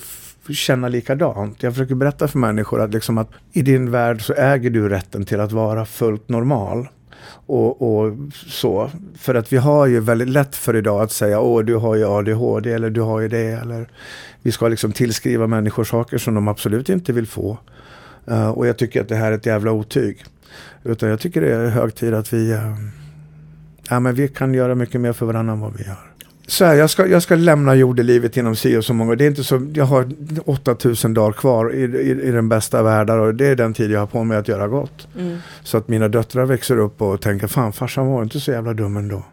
känna 0.50 0.88
likadant. 0.88 1.64
Jag 1.64 1.74
försöker 1.74 1.96
berätta 1.96 2.28
för 2.28 2.40
människor 2.40 2.82
att, 2.82 2.94
liksom 2.94 3.18
att 3.18 3.30
i 3.52 3.62
din 3.62 3.92
värld 3.92 4.22
så 4.22 4.34
äger 4.34 4.70
du 4.70 4.90
rätten 4.90 5.26
till 5.26 5.40
att 5.40 5.52
vara 5.52 5.86
fullt 5.86 6.30
normal. 6.30 6.88
Och, 7.46 7.82
och, 7.82 8.14
så. 8.34 8.90
För 9.18 9.36
att 9.36 9.54
vi 9.54 9.58
har 9.58 9.88
ju 9.88 10.00
väldigt 10.00 10.30
lätt 10.30 10.56
för 10.56 10.76
idag 10.76 11.02
att 11.02 11.12
säga 11.12 11.40
åh 11.40 11.64
du 11.64 11.76
har 11.76 11.96
ju 11.96 12.06
ADHD 12.06 12.72
eller 12.72 12.90
du 12.90 13.02
har 13.02 13.20
ju 13.20 13.28
det. 13.28 13.52
Eller 13.52 13.90
vi 14.42 14.52
ska 14.52 14.68
liksom 14.68 14.92
tillskriva 14.92 15.48
människor 15.48 15.84
saker 15.84 16.18
som 16.18 16.36
de 16.36 16.48
absolut 16.48 16.90
inte 16.90 17.14
vill 17.14 17.28
få. 17.28 17.58
Uh, 18.32 18.50
och 18.50 18.68
jag 18.68 18.78
tycker 18.78 19.02
att 19.02 19.10
det 19.10 19.16
här 19.16 19.32
är 19.32 19.36
ett 19.36 19.46
jävla 19.46 19.72
otyg. 19.72 20.26
Utan 20.84 21.10
jag 21.10 21.20
tycker 21.20 21.42
det 21.42 21.56
är 21.56 21.70
hög 21.70 21.96
tid 21.96 22.14
att 22.14 22.34
vi, 22.34 22.54
uh, 22.54 22.76
ja, 23.90 24.00
men 24.00 24.16
vi 24.16 24.28
kan 24.28 24.54
göra 24.54 24.76
mycket 24.76 25.02
mer 25.02 25.14
för 25.14 25.26
varandra 25.26 25.54
än 25.54 25.60
vad 25.60 25.78
vi 25.78 25.84
gör. 25.84 26.12
Så 26.48 26.66
här, 26.66 26.76
jag, 26.76 26.90
ska, 26.90 27.08
jag 27.08 27.24
ska 27.24 27.36
lämna 27.36 27.76
jordelivet 27.76 28.38
inom 28.38 28.56
si 28.56 28.78
och 28.78 28.86
så 28.86 28.94
många. 28.94 29.16
Det 29.16 29.26
är 29.26 29.28
inte 29.28 29.44
så, 29.44 29.68
jag 29.74 29.86
har 29.86 30.10
8000 30.46 31.14
dagar 31.14 31.32
kvar 31.32 31.74
i, 31.74 31.82
i, 31.82 32.12
i 32.12 32.32
den 32.32 32.50
bästa 32.50 32.84
världen 32.84 33.20
och 33.20 33.36
det 33.36 33.48
är 33.48 33.56
den 33.56 33.74
tid 33.74 33.92
jag 33.92 34.00
har 34.00 34.08
på 34.08 34.24
mig 34.24 34.38
att 34.38 34.48
göra 34.48 34.68
gott. 34.68 35.08
Mm. 35.20 35.38
Så 35.64 35.78
att 35.78 35.88
mina 35.88 36.08
döttrar 36.08 36.46
växer 36.46 36.78
upp 36.78 37.02
och 37.02 37.22
tänker 37.22 37.48
fan 37.48 37.74
farsan 37.74 38.08
var 38.08 38.24
inte 38.24 38.40
så 38.40 38.52
jävla 38.52 38.74
dum 38.74 38.98
ändå. 38.98 39.24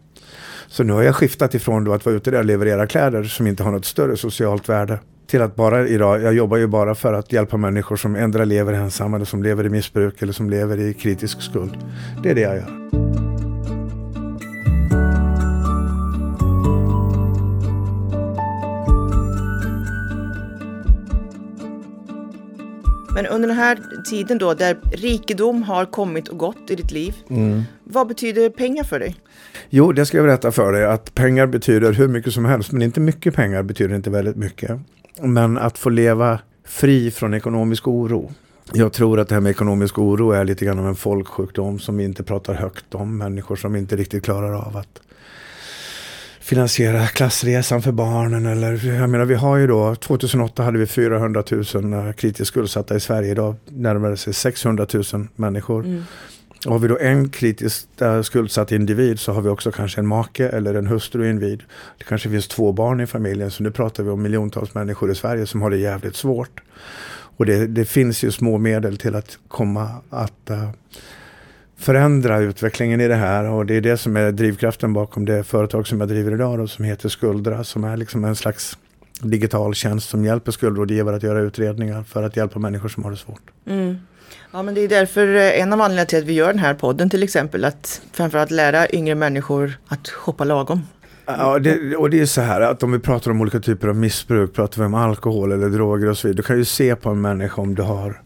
Så 0.69 0.85
nu 0.85 0.93
har 0.93 1.03
jag 1.03 1.15
skiftat 1.15 1.55
ifrån 1.55 1.85
då 1.85 1.93
att 1.93 2.07
vara 2.07 2.17
ute 2.17 2.31
där 2.31 2.39
och 2.39 2.45
leverera 2.45 2.87
kläder 2.87 3.25
som 3.25 3.47
inte 3.47 3.63
har 3.63 3.71
något 3.71 3.85
större 3.85 4.17
socialt 4.17 4.69
värde 4.69 4.99
till 5.27 5.43
att 5.43 5.57
bara 5.57 5.89
idag, 5.89 6.23
jag 6.23 6.35
jobbar 6.35 6.57
ju 6.57 6.67
bara 6.67 6.95
för 6.95 7.13
att 7.13 7.33
hjälpa 7.33 7.57
människor 7.57 7.97
som 7.97 8.17
ändra 8.17 8.45
lever 8.45 8.73
ensamma 8.73 9.17
eller 9.17 9.27
som 9.27 9.43
lever 9.43 9.67
i 9.67 9.69
missbruk 9.69 10.23
eller 10.23 10.33
som 10.33 10.51
lever 10.51 10.81
i 10.81 10.95
kritisk 10.95 11.43
skuld. 11.43 11.77
Det 12.23 12.31
är 12.31 12.35
det 12.35 12.41
jag 12.41 12.57
gör. 12.57 13.00
Men 23.15 23.27
under 23.27 23.49
den 23.49 23.57
här 23.57 23.79
tiden 24.05 24.39
då, 24.39 24.55
där 24.55 24.77
rikedom 24.93 25.63
har 25.63 25.85
kommit 25.85 26.29
och 26.29 26.39
gått 26.39 26.71
i 26.71 26.75
ditt 26.75 26.91
liv, 26.91 27.15
mm. 27.31 27.63
vad 27.85 28.09
betyder 28.09 28.51
pengar 28.51 28.85
för 28.85 28.99
dig? 28.99 29.17
Jo, 29.71 29.93
det 29.93 30.07
ska 30.07 30.17
jag 30.17 30.27
berätta 30.27 30.53
för 30.53 30.73
dig, 30.73 30.85
att 30.85 31.15
pengar 31.15 31.47
betyder 31.47 31.93
hur 31.93 32.09
mycket 32.09 32.33
som 32.33 32.45
helst, 32.45 32.73
men 32.73 32.83
inte 32.83 33.01
mycket 33.01 33.35
pengar 33.35 33.63
betyder 33.63 33.95
inte 33.95 34.11
väldigt 34.11 34.37
mycket. 34.37 34.81
Men 35.21 35.59
att 35.59 35.79
få 35.79 35.89
leva 35.91 36.39
fri 36.65 37.11
från 37.11 37.35
ekonomisk 37.35 37.89
oro. 37.89 38.33
Jag 38.73 38.93
tror 38.93 39.21
att 39.21 39.29
det 39.29 39.35
här 39.35 39.41
med 39.41 39.51
ekonomisk 39.51 39.99
oro 39.99 40.31
är 40.31 40.45
lite 40.45 40.65
grann 40.65 40.79
av 40.79 40.87
en 40.87 40.95
folksjukdom 40.95 41.79
som 41.79 41.97
vi 41.97 42.05
inte 42.05 42.23
pratar 42.23 42.55
högt 42.55 42.95
om. 42.95 43.19
Människor 43.19 43.57
som 43.57 43.77
inte 43.77 43.97
riktigt 43.97 44.25
klarar 44.25 44.53
av 44.53 44.77
att 44.77 45.01
finansiera 46.51 47.07
klassresan 47.07 47.83
för 47.83 47.93
barnen. 47.93 48.47
Eller, 48.47 48.87
jag 48.87 49.11
menar, 49.11 49.25
vi 49.25 49.35
har 49.35 49.57
ju 49.57 49.67
då, 49.67 49.95
2008 49.95 50.63
hade 50.63 50.79
vi 50.79 50.87
400 50.87 51.45
000 51.51 51.93
eh, 51.93 52.13
kritiskt 52.13 52.49
skuldsatta 52.49 52.97
i 52.97 53.01
Sverige. 53.01 53.31
Idag 53.31 53.55
närmar 53.69 54.11
det 54.11 54.17
sig 54.17 54.33
600 54.33 54.87
000 55.13 55.27
människor. 55.37 55.85
Mm. 55.85 56.03
Och 56.67 56.73
har 56.73 56.79
vi 56.79 56.89
då 56.89 56.99
en 56.99 57.29
kritiskt 57.29 58.03
uh, 58.03 58.23
skuldsatt 58.23 58.73
individ 58.73 59.21
så 59.21 59.33
har 59.33 59.43
vi 59.43 59.49
också 59.49 59.73
kanske 59.73 60.01
en 60.01 60.07
make 60.07 60.49
eller 60.49 60.75
en 60.75 60.87
hustru 60.87 61.31
invid. 61.31 61.63
Det 61.99 62.05
kanske 62.05 62.31
finns 62.31 62.49
två 62.49 62.73
barn 62.73 63.01
i 63.01 63.07
familjen 63.07 63.51
så 63.51 63.63
nu 63.63 63.71
pratar 63.71 64.03
vi 64.05 64.11
om 64.11 64.23
miljontals 64.23 64.75
människor 64.75 65.11
i 65.11 65.15
Sverige 65.15 65.47
som 65.47 65.63
har 65.63 65.71
det 65.71 65.77
jävligt 65.77 66.17
svårt. 66.17 66.61
Och 67.37 67.47
det, 67.47 67.67
det 67.67 67.85
finns 67.85 68.25
ju 68.25 68.31
små 68.31 68.59
medel 68.59 68.97
till 68.97 69.15
att 69.15 69.39
komma 69.49 69.89
att 70.11 70.51
uh, 70.51 70.71
förändra 71.81 72.39
utvecklingen 72.39 73.01
i 73.01 73.09
det 73.09 73.15
här 73.15 73.51
och 73.51 73.67
det 73.67 73.75
är 73.75 73.81
det 73.81 73.97
som 73.97 74.17
är 74.17 74.33
drivkraften 74.33 74.93
bakom 74.93 75.25
det 75.25 75.45
företag 75.45 75.87
som 75.87 76.01
jag 76.01 76.09
driver 76.09 76.33
idag 76.33 76.59
då, 76.59 76.69
som 76.69 76.85
heter 76.85 77.09
Skuldra 77.09 77.65
som 77.65 77.85
är 77.85 77.97
liksom 77.97 78.25
en 78.25 78.37
slags 78.37 78.79
digital 79.21 79.75
tjänst 79.75 80.09
som 80.09 80.25
hjälper 80.25 80.53
skuldrådgivare 80.53 81.17
att 81.17 81.23
göra 81.23 81.41
utredningar 81.41 82.03
för 82.03 82.23
att 82.23 82.37
hjälpa 82.37 82.59
människor 82.59 82.89
som 82.89 83.05
har 83.05 83.11
det 83.11 83.17
svårt. 83.17 83.43
Mm. 83.67 83.97
Ja 84.53 84.63
men 84.63 84.75
det 84.75 84.81
är 84.81 84.89
därför 84.89 85.35
eh, 85.35 85.61
en 85.61 85.73
av 85.73 85.81
anledningarna 85.81 86.07
till 86.07 86.19
att 86.19 86.25
vi 86.25 86.33
gör 86.33 86.47
den 86.47 86.59
här 86.59 86.75
podden 86.75 87.11
till 87.11 87.23
exempel 87.23 87.65
att 87.65 88.03
framförallt 88.13 88.51
lära 88.51 88.91
yngre 88.93 89.15
människor 89.15 89.73
att 89.89 90.09
shoppa 90.09 90.45
lagom. 90.45 90.83
Ja, 91.27 91.59
det, 91.59 91.97
och 91.97 92.11
det 92.11 92.21
är 92.21 92.27
så 92.27 92.41
här 92.41 92.61
att 92.61 92.83
om 92.83 92.93
vi 92.93 92.99
pratar 92.99 93.31
om 93.31 93.41
olika 93.41 93.61
typer 93.61 93.89
av 93.89 93.97
missbruk, 93.97 94.55
pratar 94.55 94.83
vi 94.83 94.87
om 94.87 94.95
alkohol 94.95 95.53
eller 95.53 95.69
droger 95.69 96.09
och 96.09 96.19
så 96.19 96.29
vidare. 96.29 96.37
Du 96.37 96.43
kan 96.43 96.57
ju 96.57 96.65
se 96.65 96.97
på 96.97 97.11
en 97.11 97.21
människa 97.21 97.63
om 97.63 97.75
du 97.75 97.83
har 97.83 98.21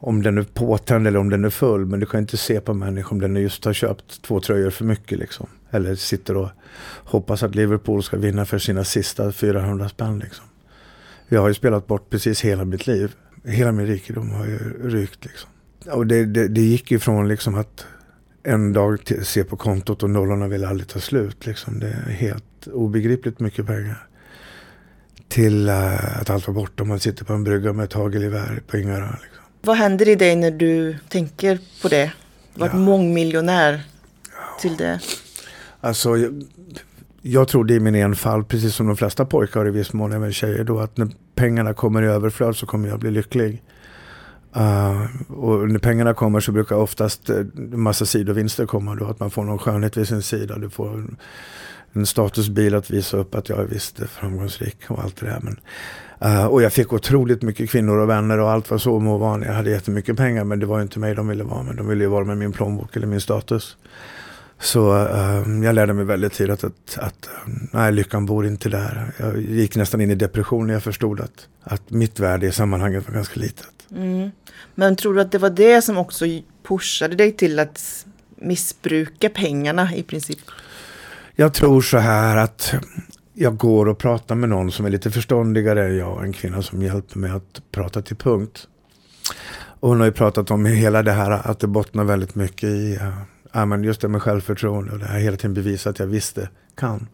om 0.00 0.22
den 0.22 0.38
är 0.38 0.42
påtänd 0.42 1.06
eller 1.06 1.18
om 1.18 1.30
den 1.30 1.44
är 1.44 1.50
full. 1.50 1.86
Men 1.86 2.00
du 2.00 2.06
kan 2.06 2.20
inte 2.20 2.36
se 2.36 2.60
på 2.60 2.74
människor 2.74 3.12
om 3.12 3.20
den 3.20 3.36
just 3.36 3.64
har 3.64 3.72
köpt 3.72 4.22
två 4.22 4.40
tröjor 4.40 4.70
för 4.70 4.84
mycket. 4.84 5.18
Liksom. 5.18 5.46
Eller 5.70 5.94
sitter 5.94 6.36
och 6.36 6.48
hoppas 7.04 7.42
att 7.42 7.54
Liverpool 7.54 8.02
ska 8.02 8.16
vinna 8.16 8.44
för 8.44 8.58
sina 8.58 8.84
sista 8.84 9.32
400 9.32 9.88
spänn. 9.88 10.18
Liksom. 10.18 10.44
Jag 11.28 11.40
har 11.40 11.48
ju 11.48 11.54
spelat 11.54 11.86
bort 11.86 12.10
precis 12.10 12.40
hela 12.40 12.64
mitt 12.64 12.86
liv. 12.86 13.14
Hela 13.44 13.72
min 13.72 13.86
rikedom 13.86 14.30
har 14.30 14.46
ju 14.46 14.58
rykt. 14.88 15.24
Liksom. 15.24 15.50
Och 15.92 16.06
det, 16.06 16.26
det, 16.26 16.48
det 16.48 16.60
gick 16.60 16.92
ifrån 16.92 17.28
liksom 17.28 17.54
att 17.54 17.86
en 18.42 18.72
dag 18.72 19.04
till, 19.04 19.24
se 19.24 19.44
på 19.44 19.56
kontot 19.56 20.02
och 20.02 20.10
nollorna 20.10 20.48
vill 20.48 20.64
aldrig 20.64 20.88
ta 20.88 21.00
slut. 21.00 21.46
Liksom. 21.46 21.78
Det 21.78 21.88
är 21.88 22.10
helt 22.10 22.66
obegripligt 22.72 23.40
mycket 23.40 23.66
pengar. 23.66 24.06
Till 25.28 25.68
uh, 25.68 26.20
att 26.20 26.30
allt 26.30 26.46
var 26.46 26.54
borta. 26.54 26.84
Man 26.84 27.00
sitter 27.00 27.24
på 27.24 27.32
en 27.32 27.44
brygga 27.44 27.72
med 27.72 27.84
ett 27.84 27.92
hagelgevär 27.92 28.62
på 28.66 28.76
Ingarö. 28.76 29.10
Liksom. 29.22 29.44
Vad 29.60 29.76
händer 29.76 30.08
i 30.08 30.14
dig 30.14 30.36
när 30.36 30.50
du 30.50 30.96
tänker 31.08 31.58
på 31.82 31.88
det? 31.88 32.12
Vart 32.54 32.72
ja. 32.72 32.78
mångmiljonär 32.78 33.82
till 34.60 34.76
det? 34.76 35.00
Alltså, 35.80 36.16
jag, 36.16 36.44
jag 37.22 37.48
tror 37.48 37.64
det 37.64 37.74
är 37.74 37.80
min 37.80 37.94
enfald, 37.94 38.48
precis 38.48 38.74
som 38.74 38.86
de 38.86 38.96
flesta 38.96 39.24
pojkar 39.24 39.68
i 39.68 39.70
viss 39.70 39.92
mån, 39.92 40.12
även 40.12 40.32
tjejer, 40.32 40.64
då, 40.64 40.80
att 40.80 40.96
när 40.96 41.08
pengarna 41.34 41.74
kommer 41.74 42.02
i 42.02 42.06
överflöd 42.06 42.56
så 42.56 42.66
kommer 42.66 42.88
jag 42.88 42.98
bli 42.98 43.10
lycklig. 43.10 43.62
Uh, 44.56 45.06
och 45.32 45.68
när 45.68 45.78
pengarna 45.78 46.14
kommer 46.14 46.40
så 46.40 46.52
brukar 46.52 46.76
oftast 46.76 47.30
en 47.30 47.52
uh, 47.58 47.78
massa 47.78 48.06
sidovinster 48.06 48.66
komma 48.66 48.94
då. 48.94 49.06
Att 49.06 49.20
man 49.20 49.30
får 49.30 49.44
någon 49.44 49.58
skönhet 49.58 49.96
vid 49.96 50.08
sin 50.08 50.22
sida. 50.22 50.58
Du 50.58 50.70
får 50.70 50.94
en, 50.94 51.16
en 51.92 52.06
statusbil 52.06 52.74
att 52.74 52.90
visa 52.90 53.16
upp 53.16 53.34
att 53.34 53.48
jag 53.48 53.58
är 53.58 53.64
visst 53.64 54.00
framgångsrik 54.08 54.76
och 54.88 54.98
allt 54.98 55.16
det 55.16 55.26
där. 55.26 55.40
Men 55.42 55.60
Uh, 56.24 56.46
och 56.46 56.62
jag 56.62 56.72
fick 56.72 56.92
otroligt 56.92 57.42
mycket 57.42 57.70
kvinnor 57.70 57.98
och 57.98 58.08
vänner 58.08 58.38
och 58.38 58.50
allt 58.50 58.70
var 58.70 58.78
så 58.78 58.98
må 58.98 59.18
vara. 59.18 59.44
Jag 59.44 59.52
hade 59.52 59.70
jättemycket 59.70 60.16
pengar 60.16 60.44
men 60.44 60.60
det 60.60 60.66
var 60.66 60.82
inte 60.82 60.98
mig 60.98 61.14
de 61.14 61.28
ville 61.28 61.44
vara 61.44 61.62
med. 61.62 61.76
De 61.76 61.88
ville 61.88 62.04
ju 62.04 62.10
vara 62.10 62.24
med 62.24 62.38
min 62.38 62.52
plånbok 62.52 62.96
eller 62.96 63.06
min 63.06 63.20
status. 63.20 63.76
Så 64.60 64.94
uh, 64.94 65.64
jag 65.64 65.74
lärde 65.74 65.92
mig 65.92 66.04
väldigt 66.04 66.32
tidigt 66.32 66.64
att, 66.64 66.98
att 66.98 67.28
uh, 67.46 67.54
nej, 67.72 67.92
lyckan 67.92 68.26
bor 68.26 68.46
inte 68.46 68.68
där. 68.68 69.12
Jag 69.16 69.40
gick 69.40 69.76
nästan 69.76 70.00
in 70.00 70.10
i 70.10 70.14
depression 70.14 70.66
när 70.66 70.74
jag 70.74 70.82
förstod 70.82 71.20
att, 71.20 71.48
att 71.62 71.90
mitt 71.90 72.20
värde 72.20 72.46
i 72.46 72.52
sammanhanget 72.52 73.08
var 73.08 73.14
ganska 73.14 73.40
litet. 73.40 73.68
Mm. 73.96 74.30
Men 74.74 74.96
tror 74.96 75.14
du 75.14 75.20
att 75.20 75.32
det 75.32 75.38
var 75.38 75.50
det 75.50 75.82
som 75.82 75.98
också 75.98 76.24
pushade 76.68 77.16
dig 77.16 77.32
till 77.32 77.58
att 77.58 78.06
missbruka 78.36 79.28
pengarna 79.28 79.94
i 79.94 80.02
princip? 80.02 80.38
Jag 81.40 81.54
tror 81.54 81.80
så 81.80 81.98
här 81.98 82.36
att 82.36 82.74
jag 83.40 83.56
går 83.56 83.88
och 83.88 83.98
pratar 83.98 84.34
med 84.34 84.48
någon 84.48 84.72
som 84.72 84.86
är 84.86 84.90
lite 84.90 85.10
förståndigare 85.10 85.86
än 85.86 85.96
jag, 85.96 86.24
en 86.24 86.32
kvinna 86.32 86.62
som 86.62 86.82
hjälper 86.82 87.18
mig 87.18 87.30
att 87.30 87.62
prata 87.72 88.02
till 88.02 88.16
punkt. 88.16 88.68
Och 89.80 89.88
hon 89.88 89.98
har 89.98 90.06
ju 90.06 90.12
pratat 90.12 90.50
om 90.50 90.64
hela 90.64 91.02
det 91.02 91.12
här 91.12 91.30
att 91.30 91.60
det 91.60 91.66
bottnar 91.66 92.04
väldigt 92.04 92.34
mycket 92.34 92.64
i 92.64 92.94
eh, 92.94 93.18
ja, 93.52 93.64
men 93.64 93.84
just 93.84 94.00
det 94.00 94.08
med 94.08 94.22
självförtroende 94.22 94.92
och 94.92 94.98
det 94.98 95.06
här 95.06 95.18
hela 95.18 95.36
tiden 95.36 95.54
bevisa 95.54 95.90
att 95.90 95.98
jag 95.98 96.06
visste 96.06 96.48
kan. 96.76 97.08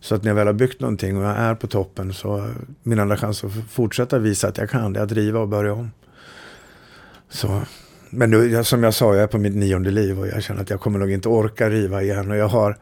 Så 0.00 0.14
att 0.14 0.22
när 0.22 0.30
jag 0.30 0.36
väl 0.36 0.46
har 0.46 0.54
byggt 0.54 0.80
någonting 0.80 1.16
och 1.16 1.24
jag 1.24 1.36
är 1.36 1.54
på 1.54 1.66
toppen 1.66 2.12
så 2.12 2.38
eh, 2.38 2.44
min 2.82 2.98
enda 2.98 3.16
chans 3.16 3.44
att 3.44 3.52
fortsätta 3.70 4.18
visa 4.18 4.48
att 4.48 4.58
jag 4.58 4.70
kan 4.70 4.92
det 4.92 5.00
är 5.00 5.04
att 5.04 5.08
driva 5.08 5.40
och 5.40 5.48
börja 5.48 5.72
om. 5.72 5.90
Så, 7.28 7.62
men 8.10 8.30
nu, 8.30 8.64
som 8.64 8.82
jag 8.82 8.94
sa, 8.94 9.14
jag 9.14 9.22
är 9.22 9.26
på 9.26 9.38
mitt 9.38 9.54
nionde 9.54 9.90
liv 9.90 10.20
och 10.20 10.26
jag 10.26 10.42
känner 10.42 10.62
att 10.62 10.70
jag 10.70 10.80
kommer 10.80 10.98
nog 10.98 11.10
inte 11.10 11.28
orka 11.28 11.70
riva 11.70 12.02
igen. 12.02 12.30
Och 12.30 12.36
jag 12.36 12.48
har 12.48 12.78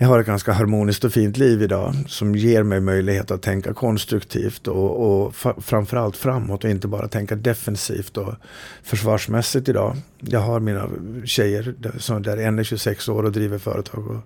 jag 0.00 0.08
har 0.08 0.20
ett 0.20 0.26
ganska 0.26 0.52
harmoniskt 0.52 1.04
och 1.04 1.12
fint 1.12 1.36
liv 1.36 1.62
idag 1.62 1.94
som 2.06 2.34
ger 2.34 2.62
mig 2.62 2.80
möjlighet 2.80 3.30
att 3.30 3.42
tänka 3.42 3.74
konstruktivt 3.74 4.68
och, 4.68 5.24
och 5.24 5.34
framförallt 5.58 6.16
framåt 6.16 6.64
och 6.64 6.70
inte 6.70 6.88
bara 6.88 7.08
tänka 7.08 7.36
defensivt 7.36 8.16
och 8.16 8.34
försvarsmässigt 8.82 9.68
idag. 9.68 9.96
Jag 10.20 10.40
har 10.40 10.60
mina 10.60 10.88
tjejer 11.24 11.74
som 11.98 12.22
där 12.22 12.36
en 12.36 12.58
är 12.58 12.64
26 12.64 13.08
år 13.08 13.22
och 13.22 13.32
driver 13.32 13.58
företag 13.58 14.08
och 14.08 14.20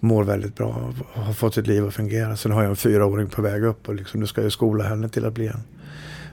mår 0.00 0.24
väldigt 0.24 0.56
bra 0.56 0.92
och 1.14 1.22
har 1.24 1.32
fått 1.32 1.54
sitt 1.54 1.66
liv 1.66 1.86
att 1.86 1.94
fungera. 1.94 2.36
Sen 2.36 2.52
har 2.52 2.62
jag 2.62 2.70
en 2.70 2.76
fyraåring 2.76 3.28
på 3.28 3.42
väg 3.42 3.64
upp 3.64 3.88
och 3.88 3.94
liksom, 3.94 4.20
nu 4.20 4.26
ska 4.26 4.42
jag 4.42 4.52
skola 4.52 4.84
henne 4.84 5.08
till 5.08 5.24
att 5.24 5.34
bli 5.34 5.46
en 5.46 5.62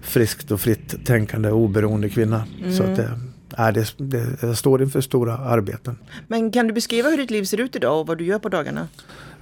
friskt 0.01 0.51
och 0.51 0.61
fritt 0.61 1.05
tänkande 1.05 1.51
oberoende 1.51 2.09
kvinna. 2.09 2.47
Mm. 2.59 2.73
Så 2.73 2.83
att 2.83 2.95
det, 2.95 3.19
Nej, 3.57 3.73
det, 3.73 3.93
det, 3.97 4.27
jag 4.41 4.57
står 4.57 4.81
inför 4.81 5.01
stora 5.01 5.37
arbeten. 5.37 5.97
Men 6.27 6.51
kan 6.51 6.67
du 6.67 6.73
beskriva 6.73 7.09
hur 7.09 7.17
ditt 7.17 7.31
liv 7.31 7.43
ser 7.43 7.59
ut 7.59 7.75
idag 7.75 7.99
och 7.99 8.07
vad 8.07 8.17
du 8.17 8.25
gör 8.25 8.39
på 8.39 8.49
dagarna? 8.49 8.87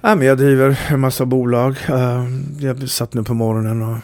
Ja, 0.00 0.14
men 0.14 0.26
jag 0.26 0.38
driver 0.38 0.80
en 0.90 1.00
massa 1.00 1.26
bolag. 1.26 1.76
Eh, 1.88 2.24
jag 2.58 2.88
satt 2.88 3.14
nu 3.14 3.24
på 3.24 3.34
morgonen 3.34 3.82
och 3.82 3.98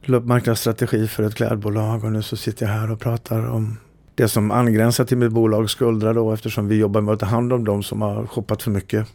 la 0.00 0.16
upp 0.16 0.24
marknadsstrategi 0.24 1.08
för 1.08 1.22
ett 1.22 1.34
klädbolag 1.34 2.04
och 2.04 2.12
nu 2.12 2.22
så 2.22 2.36
sitter 2.36 2.66
jag 2.66 2.72
här 2.72 2.90
och 2.90 3.00
pratar 3.00 3.46
om 3.46 3.76
det 4.14 4.28
som 4.28 4.50
angränsar 4.50 5.04
till 5.04 5.16
mitt 5.16 5.32
bolag 5.32 5.70
Skuldra 5.70 6.12
då 6.12 6.32
eftersom 6.32 6.68
vi 6.68 6.76
jobbar 6.76 7.00
med 7.00 7.14
att 7.14 7.20
ta 7.20 7.26
hand 7.26 7.52
om 7.52 7.64
de 7.64 7.82
som 7.82 8.02
har 8.02 8.26
shoppat 8.26 8.62
för 8.62 8.70
mycket. 8.70 9.06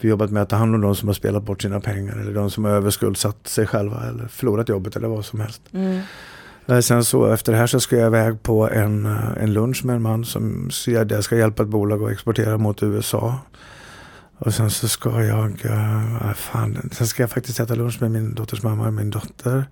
Vi 0.00 0.08
har 0.08 0.10
jobbat 0.10 0.30
med 0.30 0.42
att 0.42 0.48
ta 0.48 0.56
hand 0.56 0.74
om 0.74 0.80
de 0.80 0.94
som 0.94 1.08
har 1.08 1.14
spelat 1.14 1.42
bort 1.42 1.62
sina 1.62 1.80
pengar 1.80 2.16
eller 2.16 2.34
de 2.34 2.50
som 2.50 2.64
har 2.64 2.70
överskuldsatt 2.70 3.48
sig 3.48 3.66
själva 3.66 4.08
eller 4.08 4.28
förlorat 4.28 4.68
jobbet 4.68 4.96
eller 4.96 5.08
vad 5.08 5.24
som 5.24 5.40
helst. 5.40 5.62
Mm. 5.72 6.00
Eh, 6.66 6.80
sen 6.80 7.04
så 7.04 7.26
efter 7.26 7.52
det 7.52 7.58
här 7.58 7.66
så 7.66 7.80
ska 7.80 7.96
jag 7.96 8.06
iväg 8.06 8.42
på 8.42 8.70
en, 8.70 9.06
eh, 9.06 9.42
en 9.42 9.52
lunch 9.52 9.84
med 9.84 9.96
en 9.96 10.02
man 10.02 10.24
som 10.24 10.70
jag 10.86 11.24
ska 11.24 11.36
hjälpa 11.36 11.62
ett 11.62 11.68
bolag 11.68 12.02
att 12.02 12.12
exportera 12.12 12.58
mot 12.58 12.82
USA. 12.82 13.38
Och 14.38 14.54
sen 14.54 14.70
så 14.70 14.88
ska 14.88 15.22
jag, 15.22 15.64
eh, 15.64 16.28
äh, 16.28 16.32
fan, 16.34 16.90
sen 16.92 17.06
ska 17.06 17.22
jag 17.22 17.30
faktiskt 17.30 17.60
äta 17.60 17.74
lunch 17.74 18.00
med 18.00 18.10
min 18.10 18.34
dotters 18.34 18.62
mamma 18.62 18.86
och 18.86 18.94
min 18.94 19.10
dotter. 19.10 19.64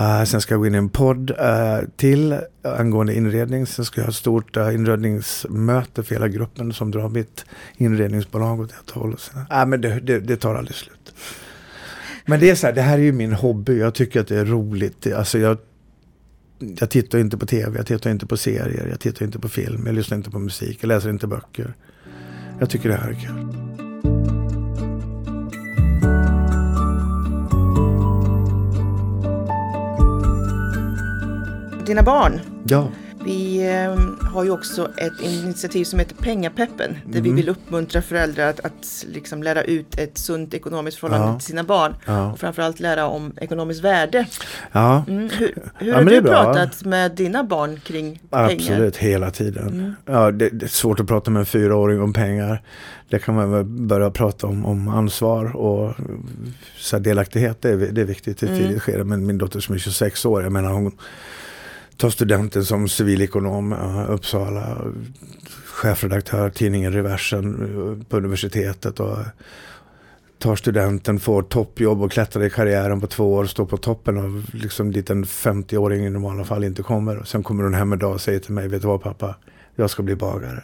Uh, 0.00 0.24
sen 0.24 0.40
ska 0.40 0.54
jag 0.54 0.60
gå 0.60 0.66
in 0.66 0.74
i 0.74 0.78
en 0.78 0.88
podd 0.88 1.30
uh, 1.30 1.88
till 1.96 2.40
angående 2.62 3.14
inredning. 3.14 3.66
Sen 3.66 3.84
ska 3.84 4.00
jag 4.00 4.06
ha 4.06 4.10
ett 4.10 4.16
stort 4.16 4.56
uh, 4.56 4.74
inredningsmöte 4.74 6.02
för 6.02 6.14
hela 6.14 6.28
gruppen 6.28 6.72
som 6.72 6.90
drar 6.90 7.08
mitt 7.08 7.44
inredningsbolag 7.76 8.60
åt 8.60 8.70
ett 8.70 8.90
håll. 8.90 9.16
Uh, 9.36 9.66
men 9.66 9.80
det, 9.80 10.00
det, 10.00 10.18
det 10.20 10.36
tar 10.36 10.54
aldrig 10.54 10.76
slut. 10.76 11.14
Men 12.28 12.40
det 12.40 12.50
är 12.50 12.54
så 12.54 12.66
här, 12.66 12.74
det 12.74 12.82
här 12.82 12.98
är 12.98 13.02
ju 13.02 13.12
min 13.12 13.32
hobby. 13.32 13.78
Jag 13.78 13.94
tycker 13.94 14.20
att 14.20 14.28
det 14.28 14.38
är 14.38 14.44
roligt. 14.44 15.12
Alltså 15.12 15.38
jag, 15.38 15.58
jag 16.58 16.90
tittar 16.90 17.18
inte 17.18 17.38
på 17.38 17.46
tv, 17.46 17.76
jag 17.76 17.86
tittar 17.86 18.10
inte 18.10 18.26
på 18.26 18.36
serier, 18.36 18.86
jag 18.90 19.00
tittar 19.00 19.26
inte 19.26 19.38
på 19.38 19.48
film, 19.48 19.82
jag 19.86 19.94
lyssnar 19.94 20.16
inte 20.16 20.30
på 20.30 20.38
musik, 20.38 20.78
jag 20.80 20.88
läser 20.88 21.10
inte 21.10 21.26
böcker. 21.26 21.74
Jag 22.58 22.70
tycker 22.70 22.88
det 22.88 22.94
här 22.94 23.08
är 23.08 23.14
kul. 23.14 23.76
Dina 31.86 32.02
barn. 32.02 32.40
Ja. 32.64 32.88
Vi 33.26 33.68
eh, 33.74 33.98
har 34.32 34.44
ju 34.44 34.50
också 34.50 34.90
ett 34.96 35.20
initiativ 35.20 35.84
som 35.84 35.98
heter 35.98 36.14
Pengapeppen 36.14 36.96
där 37.06 37.20
vi 37.20 37.28
Mm. 37.28 37.36
vill 37.36 37.48
uppmuntra 37.48 38.02
föräldrar 38.02 38.48
att, 38.50 38.60
att 38.60 39.04
liksom 39.12 39.42
lära 39.42 39.62
ut 39.62 39.98
ett 39.98 40.18
sunt 40.18 40.54
ekonomiskt 40.54 40.98
förhållande 40.98 41.32
Ja. 41.32 41.38
till 41.38 41.46
sina 41.46 41.64
barn 41.64 41.94
Ja. 42.06 42.32
och 42.32 42.38
framförallt 42.38 42.80
lära 42.80 43.06
om 43.06 43.32
ekonomiskt 43.40 43.80
värde. 43.84 44.26
ja. 44.72 45.04
Mm. 45.08 45.30
Hur, 45.38 45.54
hur 45.78 45.92
har 45.92 46.02
du 46.04 46.22
pratat 46.22 46.84
med 46.84 47.12
dina 47.12 47.44
barn 47.44 47.80
kring 47.84 48.20
pengar? 48.30 48.50
Absolut, 48.54 48.96
hela 48.96 49.30
tiden. 49.30 49.68
Mm. 49.68 49.94
Ja, 50.06 50.30
det, 50.30 50.48
det 50.48 50.66
är 50.66 50.68
svårt 50.68 51.00
att 51.00 51.06
prata 51.06 51.30
med 51.30 51.40
en 51.40 51.46
fyraåring 51.46 52.00
om 52.00 52.12
pengar. 52.12 52.62
Det 53.08 53.18
kan 53.18 53.34
man 53.34 53.50
väl 53.50 53.64
börja 53.64 54.10
prata 54.10 54.46
om, 54.46 54.66
om 54.66 54.88
ansvar 54.88 55.56
och 55.56 55.94
så 56.78 56.98
delaktighet. 56.98 57.62
Det 57.62 57.70
är, 57.70 57.76
det 57.76 58.00
är 58.00 58.04
viktigt 58.04 58.42
i 58.42 58.46
ett 58.46 58.50
Mm. 58.52 58.62
tidigt 58.62 58.82
skede. 58.82 59.04
Men 59.04 59.26
min 59.26 59.38
dotter 59.38 59.60
som 59.60 59.74
är 59.74 59.78
26 59.78 60.24
år, 60.24 60.42
jag 60.42 60.52
menar 60.52 60.70
hon 60.72 60.92
tar 61.96 62.10
studenten 62.10 62.64
som 62.64 62.88
civilekonom 62.88 63.72
Uppsala. 64.08 64.78
Chefredaktör 65.66 66.50
tidningen 66.50 66.92
Reversen 66.92 67.54
eh, 67.54 68.06
på 68.08 68.16
universitetet. 68.16 69.00
Och, 69.00 69.18
tar 70.38 70.56
studenten, 70.56 71.20
får 71.20 71.42
toppjobb 71.42 72.02
och 72.02 72.12
klättrar 72.12 72.42
i 72.42 72.50
karriären 72.50 73.00
på 73.00 73.06
två 73.06 73.32
år, 73.32 73.44
står 73.44 73.66
på 73.66 73.76
toppen 73.76 74.18
av 74.18 74.46
liksom 74.52 74.92
dit 74.92 75.10
en 75.10 75.24
50-åring 75.24 76.06
i 76.06 76.10
normala 76.10 76.44
fall 76.44 76.64
inte 76.64 76.82
kommer. 76.82 77.22
Sen 77.24 77.42
kommer 77.42 77.64
hon 77.64 77.74
hem 77.74 77.92
en 77.92 77.98
dag 77.98 78.12
och 78.12 78.20
säger 78.20 78.38
till 78.38 78.52
mig, 78.52 78.68
vet 78.68 78.82
du 78.82 78.88
vad 78.88 79.02
pappa, 79.02 79.36
jag 79.74 79.90
ska 79.90 80.02
bli 80.02 80.16
bagare. 80.16 80.62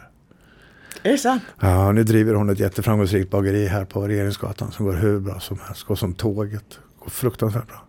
Är 1.03 1.11
det 1.11 1.17
sant? 1.17 1.43
Ja, 1.59 1.91
nu 1.91 2.03
driver 2.03 2.33
hon 2.33 2.49
ett 2.49 2.59
jätteframgångsrikt 2.59 3.31
bageri 3.31 3.67
här 3.67 3.85
på 3.85 4.07
Regeringsgatan 4.07 4.71
som 4.71 4.85
går 4.85 4.93
hur 4.93 5.19
bra 5.19 5.39
som 5.39 5.59
helst, 5.67 5.83
går 5.83 5.95
som 5.95 6.13
tåget, 6.13 6.79
går 6.99 7.09
fruktansvärt 7.09 7.67
bra. 7.67 7.85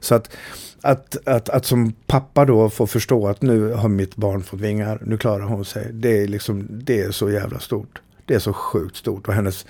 Så 0.00 0.14
att, 0.14 0.36
att, 0.80 1.16
att, 1.26 1.48
att 1.48 1.64
som 1.64 1.92
pappa 2.06 2.44
då 2.44 2.70
få 2.70 2.86
förstå 2.86 3.28
att 3.28 3.42
nu 3.42 3.72
har 3.72 3.88
mitt 3.88 4.16
barn 4.16 4.42
fått 4.42 4.60
vingar, 4.60 4.98
nu 5.06 5.18
klarar 5.18 5.44
hon 5.44 5.64
sig, 5.64 5.90
det 5.92 6.22
är, 6.22 6.28
liksom, 6.28 6.66
det 6.70 7.00
är 7.00 7.10
så 7.10 7.30
jävla 7.30 7.58
stort. 7.58 8.00
Det 8.26 8.34
är 8.34 8.38
så 8.38 8.52
sjukt 8.52 8.96
stort 8.96 9.28
och 9.28 9.34
hennes 9.34 9.66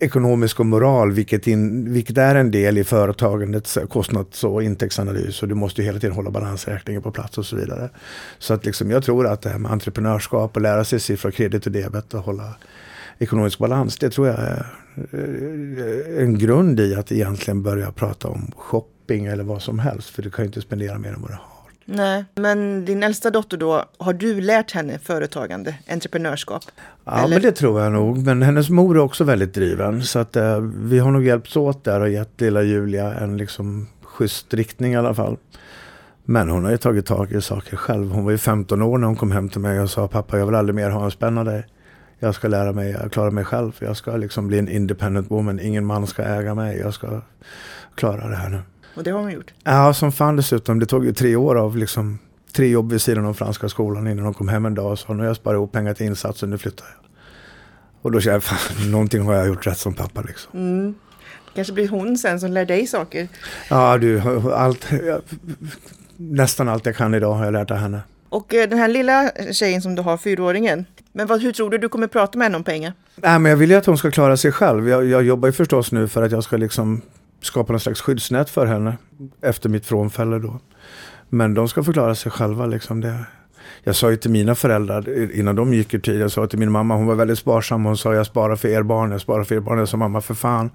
ekonomisk 0.00 0.60
och 0.60 0.66
moral, 0.66 1.12
vilket, 1.12 1.46
in, 1.46 1.92
vilket 1.92 2.18
är 2.18 2.34
en 2.34 2.50
del 2.50 2.78
i 2.78 2.84
företagandets 2.84 3.78
kostnads 3.88 4.44
och 4.44 4.62
intäktsanalys 4.62 5.42
och 5.42 5.48
du 5.48 5.54
måste 5.54 5.80
ju 5.80 5.86
hela 5.86 5.98
tiden 5.98 6.16
hålla 6.16 6.30
balansräkningen 6.30 7.02
på 7.02 7.10
plats 7.10 7.38
och 7.38 7.46
så 7.46 7.56
vidare. 7.56 7.90
Så 8.38 8.54
att 8.54 8.64
liksom, 8.64 8.90
jag 8.90 9.04
tror 9.04 9.26
att 9.26 9.42
det 9.42 9.50
här 9.50 9.58
med 9.58 9.72
entreprenörskap 9.72 10.56
och 10.56 10.62
lära 10.62 10.84
sig 10.84 11.00
siffror, 11.00 11.30
kredit 11.30 11.66
och 11.66 11.72
debet 11.72 12.14
och 12.14 12.20
hålla 12.20 12.54
ekonomisk 13.18 13.58
balans, 13.58 13.98
det 13.98 14.10
tror 14.10 14.26
jag 14.26 14.38
är 14.38 14.66
eh, 15.12 16.22
en 16.22 16.38
grund 16.38 16.80
i 16.80 16.94
att 16.94 17.12
egentligen 17.12 17.62
börja 17.62 17.92
prata 17.92 18.28
om 18.28 18.52
shopping 18.56 19.26
eller 19.26 19.44
vad 19.44 19.62
som 19.62 19.78
helst, 19.78 20.10
för 20.10 20.22
du 20.22 20.30
kan 20.30 20.44
ju 20.44 20.46
inte 20.46 20.60
spendera 20.60 20.98
mer 20.98 21.08
än 21.08 21.20
vad 21.22 21.30
du 21.30 21.34
har. 21.34 21.52
Nej, 21.84 22.24
men 22.34 22.84
din 22.84 23.02
äldsta 23.02 23.30
dotter 23.30 23.56
då, 23.56 23.84
har 23.98 24.12
du 24.12 24.40
lärt 24.40 24.72
henne 24.72 24.98
företagande, 24.98 25.74
entreprenörskap? 25.90 26.62
Ja, 27.04 27.18
Eller? 27.18 27.28
men 27.28 27.42
det 27.42 27.52
tror 27.52 27.80
jag 27.80 27.92
nog. 27.92 28.18
Men 28.18 28.42
hennes 28.42 28.70
mor 28.70 28.96
är 28.96 29.00
också 29.00 29.24
väldigt 29.24 29.54
driven. 29.54 30.02
Så 30.02 30.18
att 30.18 30.36
eh, 30.36 30.60
vi 30.60 30.98
har 30.98 31.10
nog 31.10 31.26
hjälpts 31.26 31.56
åt 31.56 31.84
där 31.84 32.00
och 32.00 32.10
gett 32.10 32.40
lilla 32.40 32.62
Julia 32.62 33.14
en 33.14 33.36
liksom 33.36 33.86
schysst 34.02 34.54
riktning 34.54 34.92
i 34.92 34.96
alla 34.96 35.14
fall. 35.14 35.36
Men 36.24 36.48
hon 36.48 36.64
har 36.64 36.70
ju 36.70 36.76
tagit 36.76 37.06
tag 37.06 37.32
i 37.32 37.40
saker 37.40 37.76
själv. 37.76 38.10
Hon 38.10 38.24
var 38.24 38.30
ju 38.30 38.38
15 38.38 38.82
år 38.82 38.98
när 38.98 39.06
hon 39.06 39.16
kom 39.16 39.32
hem 39.32 39.48
till 39.48 39.60
mig 39.60 39.80
och 39.80 39.90
sa 39.90 40.08
pappa 40.08 40.38
jag 40.38 40.46
vill 40.46 40.54
aldrig 40.54 40.74
mer 40.74 40.90
ha 40.90 41.04
en 41.04 41.10
spänn 41.10 41.38
av 41.38 41.44
dig. 41.44 41.66
Jag 42.22 42.34
ska 42.34 42.48
lära 42.48 42.72
mig, 42.72 42.90
jag 42.90 43.12
klara 43.12 43.30
mig 43.30 43.44
själv. 43.44 43.72
Jag 43.78 43.96
ska 43.96 44.16
liksom 44.16 44.48
bli 44.48 44.58
en 44.58 44.68
independent 44.68 45.30
woman. 45.30 45.60
Ingen 45.60 45.84
man 45.84 46.06
ska 46.06 46.22
äga 46.22 46.54
mig. 46.54 46.78
Jag 46.78 46.94
ska 46.94 47.20
klara 47.94 48.28
det 48.28 48.36
här 48.36 48.48
nu. 48.48 48.60
Och 48.96 49.02
det 49.02 49.10
har 49.10 49.20
hon 49.20 49.32
gjort. 49.32 49.52
Ja, 49.64 49.94
som 49.94 50.12
fan 50.12 50.36
dessutom. 50.36 50.78
Det 50.78 50.86
tog 50.86 51.04
ju 51.04 51.12
tre 51.12 51.36
år 51.36 51.56
av 51.58 51.76
liksom 51.76 52.18
tre 52.52 52.68
jobb 52.68 52.92
vid 52.92 53.02
sidan 53.02 53.26
av 53.26 53.34
franska 53.34 53.68
skolan 53.68 54.08
innan 54.08 54.24
de 54.24 54.34
kom 54.34 54.48
hem 54.48 54.66
en 54.66 54.74
dag 54.74 54.92
och 54.92 54.98
sa 54.98 55.12
nu 55.12 55.18
har 55.18 55.26
jag 55.26 55.36
sparat 55.36 55.56
ihop 55.56 55.72
pengar 55.72 55.94
till 55.94 56.06
insatsen, 56.06 56.50
nu 56.50 56.58
flyttar 56.58 56.86
jag. 56.86 57.10
Och 58.02 58.12
då 58.12 58.20
kände 58.20 58.34
jag, 58.34 58.42
fan, 58.42 58.90
någonting 58.90 59.22
har 59.22 59.34
jag 59.34 59.46
gjort 59.46 59.66
rätt 59.66 59.78
som 59.78 59.94
pappa 59.94 60.22
liksom. 60.22 60.60
Mm. 60.60 60.94
Kanske 61.54 61.72
blir 61.72 61.88
hon 61.88 62.18
sen 62.18 62.40
som 62.40 62.52
lär 62.52 62.64
dig 62.64 62.86
saker. 62.86 63.28
Ja, 63.70 63.98
du, 63.98 64.20
allt, 64.52 64.92
jag, 65.06 65.20
nästan 66.16 66.68
allt 66.68 66.86
jag 66.86 66.96
kan 66.96 67.14
idag 67.14 67.34
har 67.34 67.44
jag 67.44 67.52
lärt 67.52 67.70
av 67.70 67.76
henne. 67.76 68.00
Och 68.32 68.54
eh, 68.54 68.68
den 68.68 68.78
här 68.78 68.88
lilla 68.88 69.30
tjejen 69.52 69.82
som 69.82 69.94
du 69.94 70.02
har, 70.02 70.16
fyraåringen. 70.16 70.86
Men 71.12 71.26
vad, 71.26 71.42
hur 71.42 71.52
tror 71.52 71.70
du 71.70 71.78
du 71.78 71.88
kommer 71.88 72.06
prata 72.06 72.38
med 72.38 72.44
henne 72.44 72.56
om 72.56 72.64
pengar? 72.64 72.92
Nej, 73.16 73.38
men 73.38 73.50
jag 73.50 73.56
vill 73.56 73.70
ju 73.70 73.76
att 73.76 73.86
hon 73.86 73.98
ska 73.98 74.10
klara 74.10 74.36
sig 74.36 74.52
själv. 74.52 74.88
Jag, 74.88 75.04
jag 75.04 75.22
jobbar 75.22 75.48
ju 75.48 75.52
förstås 75.52 75.92
nu 75.92 76.08
för 76.08 76.22
att 76.22 76.32
jag 76.32 76.44
ska 76.44 76.56
liksom 76.56 77.02
skapa 77.42 77.72
någon 77.72 77.80
slags 77.80 78.00
skyddsnät 78.00 78.50
för 78.50 78.66
henne 78.66 78.96
efter 79.42 79.68
mitt 79.68 79.86
frånfälle 79.86 80.38
då. 80.38 80.60
Men 81.28 81.54
de 81.54 81.68
ska 81.68 81.84
förklara 81.84 82.14
sig 82.14 82.32
själva 82.32 82.66
liksom. 82.66 83.00
Det, 83.00 83.24
jag 83.82 83.96
sa 83.96 84.10
ju 84.10 84.16
till 84.16 84.30
mina 84.30 84.54
föräldrar 84.54 85.32
innan 85.34 85.56
de 85.56 85.74
gick 85.74 85.94
ur 85.94 85.98
tid, 85.98 86.20
jag 86.20 86.30
sa 86.30 86.46
till 86.46 86.58
min 86.58 86.72
mamma, 86.72 86.96
hon 86.96 87.06
var 87.06 87.14
väldigt 87.14 87.38
sparsam, 87.38 87.84
hon 87.84 87.96
sa 87.96 88.14
jag 88.14 88.26
sparar 88.26 88.56
för 88.56 88.68
er 88.68 88.82
barn, 88.82 89.10
jag 89.10 89.20
sparar 89.20 89.44
för 89.44 89.54
er 89.54 89.60
barn. 89.60 89.78
Jag 89.78 89.88
sa 89.88 89.96
mamma 89.96 90.20
för 90.20 90.34
fan, 90.34 90.70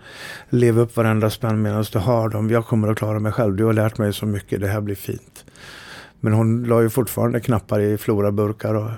lev 0.49 0.79
upp 0.79 0.97
varenda 0.97 1.29
spänn 1.29 1.61
medan 1.61 1.85
du 1.91 1.99
har 1.99 2.29
dem. 2.29 2.49
Jag 2.49 2.65
kommer 2.65 2.87
att 2.87 2.97
klara 2.97 3.19
mig 3.19 3.31
själv, 3.31 3.55
du 3.55 3.63
har 3.63 3.73
lärt 3.73 3.97
mig 3.97 4.13
så 4.13 4.25
mycket, 4.25 4.61
det 4.61 4.67
här 4.67 4.81
blir 4.81 4.95
fint. 4.95 5.45
Men 6.27 6.33
hon 6.33 6.63
la 6.63 6.81
ju 6.81 6.89
fortfarande 6.89 7.39
knappar 7.39 7.79
i 7.79 7.97
floraburkar 7.97 8.73
och 8.73 8.89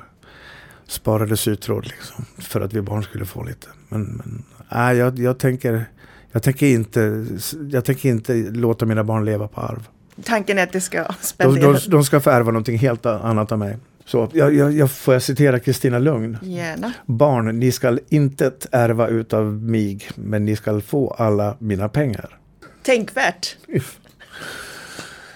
sparade 0.88 1.38
sytråd 1.38 1.86
liksom, 1.88 2.26
för 2.38 2.62
att 2.62 2.74
vi 2.74 2.82
barn 2.82 3.04
skulle 3.04 3.26
få 3.26 3.44
lite. 3.44 3.68
Men, 3.90 4.04
men 4.04 4.44
nej, 4.70 4.98
jag, 4.98 5.20
jag, 5.20 5.40
tänker, 5.40 5.86
jag, 6.32 6.44
tänker 6.44 6.66
inte, 6.68 7.26
jag 7.72 7.86
tänker 7.86 8.10
inte 8.10 8.34
låta 8.34 8.86
mina 8.86 9.04
barn 9.04 9.26
leva 9.26 9.48
på 9.48 9.62
arv. 9.62 9.88
Tanken 10.24 10.58
är 10.58 10.64
att 10.64 10.72
det 10.72 10.82
ska 10.82 10.98
De, 10.98 11.04
de, 11.08 11.14
spenderas. 11.22 11.86
de 11.86 12.04
ska 12.04 12.20
få 12.20 12.30
ärva 12.30 12.52
någonting 12.52 12.78
helt 12.78 13.06
annat 13.06 13.52
av 13.52 13.60
mig. 13.60 13.78
Så 14.06 14.30
jag, 14.34 14.56
jag, 14.56 14.72
jag 14.72 14.92
får 14.92 15.14
jag 15.14 15.24
citera 15.24 15.60
Kristina 15.60 16.00
Lugn. 16.00 16.38
Gärna. 16.42 16.94
Barn, 17.06 17.60
ni 17.60 17.72
skall 17.72 18.00
inte 18.10 18.52
ärva 18.72 19.08
utav 19.08 19.54
mig, 19.54 20.00
men 20.16 20.46
ni 20.46 20.56
skall 20.56 20.82
få 20.82 21.10
alla 21.12 21.56
mina 21.60 21.90
pengar. 21.90 22.40
Tänkvärt. 22.84 23.58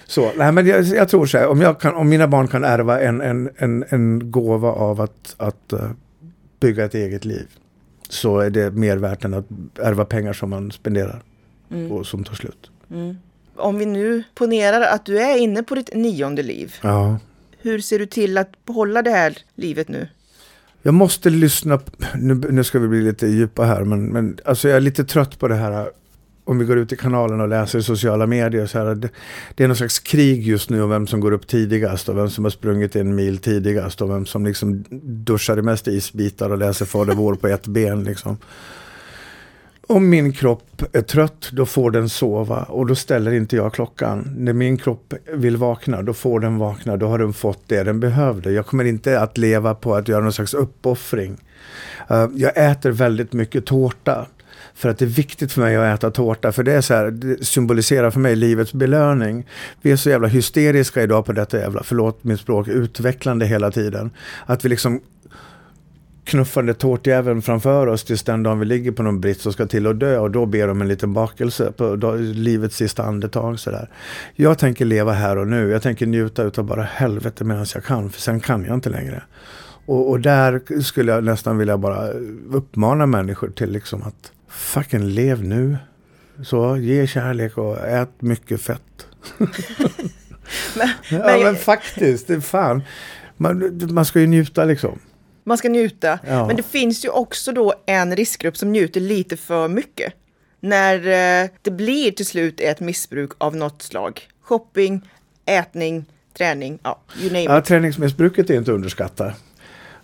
Så, 0.06 0.32
nej, 0.36 0.52
men 0.52 0.66
jag, 0.66 0.84
jag 0.84 1.08
tror 1.08 1.26
så 1.26 1.38
här, 1.38 1.46
om, 1.48 1.74
kan, 1.80 1.94
om 1.94 2.08
mina 2.08 2.28
barn 2.28 2.48
kan 2.48 2.64
ärva 2.64 3.00
en, 3.00 3.20
en, 3.20 3.50
en, 3.56 3.84
en 3.88 4.30
gåva 4.30 4.68
av 4.68 5.00
att, 5.00 5.34
att 5.36 5.72
uh, 5.72 5.90
bygga 6.60 6.84
ett 6.84 6.94
eget 6.94 7.24
liv 7.24 7.46
så 8.08 8.38
är 8.38 8.50
det 8.50 8.70
mer 8.70 8.96
värt 8.96 9.24
än 9.24 9.34
att 9.34 9.46
ärva 9.78 10.04
pengar 10.04 10.32
som 10.32 10.50
man 10.50 10.72
spenderar 10.72 11.22
Mm. 11.70 11.92
och 11.92 12.06
som 12.06 12.24
tar 12.24 12.34
slut. 12.34 12.70
Mm. 12.90 13.16
Om 13.56 13.78
vi 13.78 13.86
nu 13.86 14.22
ponerar 14.34 14.80
att 14.80 15.06
du 15.06 15.18
är 15.18 15.38
inne 15.38 15.62
på 15.62 15.74
ditt 15.74 15.94
nionde 15.94 16.42
liv. 16.42 16.74
Ja. 16.82 17.18
Hur 17.58 17.80
ser 17.80 17.98
du 17.98 18.06
till 18.06 18.38
att 18.38 18.64
behålla 18.64 19.02
det 19.02 19.10
här 19.10 19.38
livet 19.54 19.88
nu? 19.88 20.08
Jag 20.82 20.94
måste 20.94 21.30
lyssna, 21.30 21.80
nu, 22.14 22.34
nu 22.34 22.64
ska 22.64 22.78
vi 22.78 22.88
bli 22.88 23.02
lite 23.02 23.26
djupa 23.26 23.64
här, 23.64 23.84
men, 23.84 24.06
men 24.06 24.38
alltså 24.44 24.68
jag 24.68 24.76
är 24.76 24.80
lite 24.80 25.04
trött 25.04 25.38
på 25.38 25.48
det 25.48 25.54
här 25.54 25.90
om 26.44 26.58
vi 26.58 26.64
går 26.64 26.78
ut 26.78 26.92
i 26.92 26.96
kanalen 26.96 27.40
och 27.40 27.48
läser 27.48 27.78
i 27.78 27.82
sociala 27.82 28.26
medier. 28.26 28.66
Så 28.66 28.78
här, 28.78 28.94
det, 28.94 29.08
det 29.54 29.64
är 29.64 29.68
någon 29.68 29.76
slags 29.76 29.98
krig 29.98 30.46
just 30.46 30.70
nu 30.70 30.82
om 30.82 30.90
vem 30.90 31.06
som 31.06 31.20
går 31.20 31.32
upp 31.32 31.46
tidigast 31.46 32.08
och 32.08 32.18
vem 32.18 32.30
som 32.30 32.44
har 32.44 32.50
sprungit 32.50 32.96
en 32.96 33.14
mil 33.14 33.38
tidigast 33.38 34.02
och 34.02 34.10
vem 34.10 34.26
som 34.26 34.46
liksom 34.46 34.84
duschar 35.02 35.58
i 35.58 35.62
mest 35.62 35.88
isbitar 35.88 36.50
och 36.50 36.58
läser 36.58 36.86
Fader 36.86 37.14
vår 37.14 37.34
på 37.34 37.48
ett 37.48 37.66
ben. 37.66 38.04
Liksom. 38.04 38.36
Om 39.86 40.08
min 40.08 40.32
kropp 40.32 40.82
är 40.92 41.02
trött, 41.02 41.50
då 41.52 41.66
får 41.66 41.90
den 41.90 42.08
sova 42.08 42.62
och 42.62 42.86
då 42.86 42.94
ställer 42.94 43.32
inte 43.32 43.56
jag 43.56 43.72
klockan. 43.72 44.34
När 44.36 44.52
min 44.52 44.76
kropp 44.76 45.14
vill 45.32 45.56
vakna, 45.56 46.02
då 46.02 46.12
får 46.12 46.40
den 46.40 46.58
vakna. 46.58 46.96
Då 46.96 47.06
har 47.06 47.18
den 47.18 47.32
fått 47.32 47.62
det 47.66 47.82
den 47.82 48.00
behövde. 48.00 48.52
Jag 48.52 48.66
kommer 48.66 48.84
inte 48.84 49.20
att 49.20 49.38
leva 49.38 49.74
på 49.74 49.94
att 49.94 50.08
göra 50.08 50.20
någon 50.22 50.32
slags 50.32 50.54
uppoffring. 50.54 51.36
Eh, 52.10 52.28
jag 52.34 52.70
äter 52.70 52.90
väldigt 52.90 53.32
mycket 53.32 53.66
tårta. 53.66 54.26
För 54.74 54.88
att 54.88 54.98
det 54.98 55.04
är 55.04 55.06
viktigt 55.06 55.52
för 55.52 55.60
mig 55.60 55.76
att 55.76 55.98
äta 55.98 56.10
tårta. 56.10 56.52
För 56.52 56.62
det, 56.62 56.72
är 56.72 56.80
så 56.80 56.94
här, 56.94 57.10
det 57.10 57.44
symboliserar 57.44 58.10
för 58.10 58.20
mig 58.20 58.36
livets 58.36 58.72
belöning. 58.72 59.46
Vi 59.82 59.92
är 59.92 59.96
så 59.96 60.10
jävla 60.10 60.28
hysteriska 60.28 61.02
idag 61.02 61.26
på 61.26 61.32
detta 61.32 61.58
jävla, 61.58 61.82
förlåt 61.82 62.24
mitt 62.24 62.40
språk, 62.40 62.68
utvecklande 62.68 63.46
hela 63.46 63.70
tiden. 63.70 64.10
Att 64.46 64.64
vi 64.64 64.68
liksom 64.68 65.00
knuffande 66.24 66.74
tårtjäveln 66.74 67.42
framför 67.42 67.86
oss 67.86 68.04
tills 68.04 68.22
den 68.22 68.42
dagen 68.42 68.58
vi 68.58 68.66
ligger 68.66 68.92
på 68.92 69.02
någon 69.02 69.20
brits 69.20 69.46
och 69.46 69.52
ska 69.52 69.66
till 69.66 69.86
och 69.86 69.96
dö 69.96 70.18
och 70.18 70.30
då 70.30 70.46
ber 70.46 70.68
om 70.68 70.80
en 70.80 70.88
liten 70.88 71.12
bakelse 71.12 71.72
på 71.72 72.16
livets 72.18 72.76
sista 72.76 73.02
andetag. 73.02 73.60
Sådär. 73.60 73.90
Jag 74.34 74.58
tänker 74.58 74.84
leva 74.84 75.12
här 75.12 75.38
och 75.38 75.46
nu. 75.46 75.70
Jag 75.70 75.82
tänker 75.82 76.06
njuta 76.06 76.42
utav 76.42 76.64
bara 76.64 76.82
helvete 76.82 77.44
medan 77.44 77.66
jag 77.74 77.84
kan, 77.84 78.10
för 78.10 78.20
sen 78.20 78.40
kan 78.40 78.64
jag 78.64 78.74
inte 78.74 78.90
längre. 78.90 79.22
Och, 79.86 80.10
och 80.10 80.20
där 80.20 80.80
skulle 80.82 81.12
jag 81.12 81.24
nästan 81.24 81.58
vilja 81.58 81.78
bara 81.78 82.08
uppmana 82.52 83.06
människor 83.06 83.48
till 83.50 83.70
liksom 83.70 84.02
att 84.02 84.32
fucking 84.48 85.04
lev 85.08 85.44
nu. 85.44 85.76
Så 86.44 86.76
ge 86.76 87.06
kärlek 87.06 87.58
och 87.58 87.78
ät 87.86 88.10
mycket 88.22 88.60
fett. 88.60 89.06
Men, 90.76 90.88
Ja 91.10 91.18
men- 91.18 91.42
men 91.42 91.56
faktiskt, 91.56 92.26
det 92.26 92.34
är 92.34 92.40
fan. 92.40 92.82
Man, 93.36 93.80
man 93.92 94.04
ska 94.04 94.20
ju 94.20 94.26
njuta 94.26 94.64
liksom. 94.64 94.98
Man 95.44 95.58
ska 95.58 95.68
njuta. 95.68 96.18
Ja. 96.26 96.46
Men 96.46 96.56
det 96.56 96.62
finns 96.62 97.04
ju 97.04 97.08
också 97.08 97.52
då 97.52 97.74
en 97.86 98.16
riskgrupp 98.16 98.56
som 98.56 98.72
njuter 98.72 99.00
lite 99.00 99.36
för 99.36 99.68
mycket. 99.68 100.12
När 100.60 100.96
eh, 100.96 101.50
det 101.62 101.70
blir 101.70 102.10
till 102.12 102.26
slut 102.26 102.60
ett 102.60 102.80
missbruk 102.80 103.30
av 103.38 103.56
något 103.56 103.82
slag. 103.82 104.20
Shopping, 104.42 105.10
ätning, 105.46 106.04
träning, 106.38 106.78
ja, 106.82 107.00
you 107.20 107.26
name 107.28 107.42
Ja, 107.44 107.58
it. 107.58 107.64
träningsmissbruket 107.64 108.50
är 108.50 108.54
inte 108.54 108.70
att 108.70 108.74
underskatta. 108.74 109.26
Eh, 109.26 109.32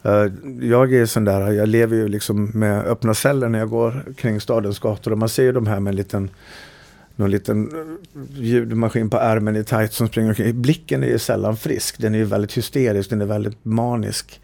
Eh, 0.03 0.27
jag 0.61 0.95
är 0.95 1.07
sån 1.07 1.25
där, 1.25 1.53
jag 1.53 1.69
lever 1.69 1.97
ju 1.97 2.09
liksom 2.09 2.51
med 2.55 2.85
öppna 2.85 3.15
celler 3.15 3.49
när 3.49 3.59
jag 3.59 3.69
går 3.69 4.05
kring 4.17 4.41
stadens 4.41 4.79
gator 4.79 5.13
och 5.13 5.19
man 5.19 5.29
ser 5.29 5.43
ju 5.43 5.53
de 5.53 5.67
här 5.67 5.81
med 5.81 5.91
en 5.91 5.97
liten 5.97 6.31
någon 7.17 7.31
liten 7.31 7.69
eh, 7.69 8.43
ljudmaskin 8.43 9.11
på 9.11 9.17
ärmen 9.17 9.57
i 9.57 9.65
tight 9.65 9.93
som 9.93 10.09
springer 10.09 10.29
omkring. 10.29 10.63
Blicken 10.63 11.03
är 11.03 11.09
ju 11.09 11.19
sällan 11.19 11.57
frisk, 11.57 11.99
den 11.99 12.15
är 12.15 12.19
ju 12.19 12.25
väldigt 12.25 12.53
hysterisk, 12.53 13.11
den 13.11 13.21
är 13.21 13.27
väldigt 13.27 13.65
manisk. 13.65 14.41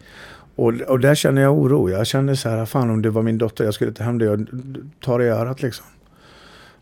Och, 0.55 0.73
och 0.73 0.99
där 0.99 1.15
känner 1.15 1.41
jag 1.41 1.57
oro. 1.57 1.89
Jag 1.89 2.07
känner 2.07 2.35
så 2.35 2.49
här, 2.49 2.65
fan 2.65 2.89
om 2.89 3.01
det 3.01 3.09
var 3.09 3.21
min 3.21 3.37
dotter, 3.37 3.63
jag 3.63 3.73
skulle 3.73 3.91
ta 3.91 4.03
hem 4.03 4.17
det 4.17 4.29
och 4.29 4.39
ta 5.01 5.17
det 5.17 5.25
i 5.25 5.29
örat 5.29 5.61
liksom. 5.61 5.85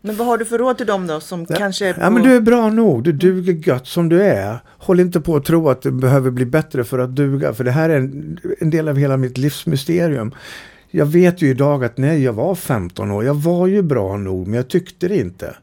Men 0.00 0.16
vad 0.16 0.26
har 0.26 0.38
du 0.38 0.44
för 0.44 0.58
råd 0.58 0.76
till 0.78 0.86
dem 0.86 1.06
då 1.06 1.20
som 1.20 1.46
Ja. 1.48 1.56
kanske 1.56 1.86
är 1.88 1.92
på... 1.94 2.00
Ja 2.00 2.10
men 2.10 2.22
du 2.22 2.36
är 2.36 2.40
bra 2.40 2.70
nog, 2.70 3.04
du 3.04 3.12
duger 3.12 3.52
gött 3.68 3.86
som 3.86 4.08
du 4.08 4.22
är. 4.22 4.58
Håll 4.78 5.00
inte 5.00 5.20
på 5.20 5.36
att 5.36 5.44
tro 5.44 5.68
att 5.68 5.82
du 5.82 5.90
behöver 5.90 6.30
bli 6.30 6.46
bättre 6.46 6.84
för 6.84 6.98
att 6.98 7.16
duga, 7.16 7.54
för 7.54 7.64
det 7.64 7.70
här 7.70 7.88
är 7.90 7.96
en, 7.96 8.38
en 8.58 8.70
del 8.70 8.88
av 8.88 8.96
hela 8.96 9.16
mitt 9.16 9.38
livsmysterium. 9.38 10.34
Jag 10.90 11.06
vet 11.06 11.42
ju 11.42 11.48
idag 11.50 11.84
att 11.84 11.96
när 11.98 12.14
jag 12.14 12.32
var 12.32 12.54
15 12.54 13.10
år, 13.10 13.24
jag 13.24 13.34
var 13.34 13.66
ju 13.66 13.82
bra 13.82 14.16
nog, 14.16 14.46
men 14.46 14.54
jag 14.56 14.68
tyckte 14.68 15.08
det 15.08 15.16
inte. 15.16 15.56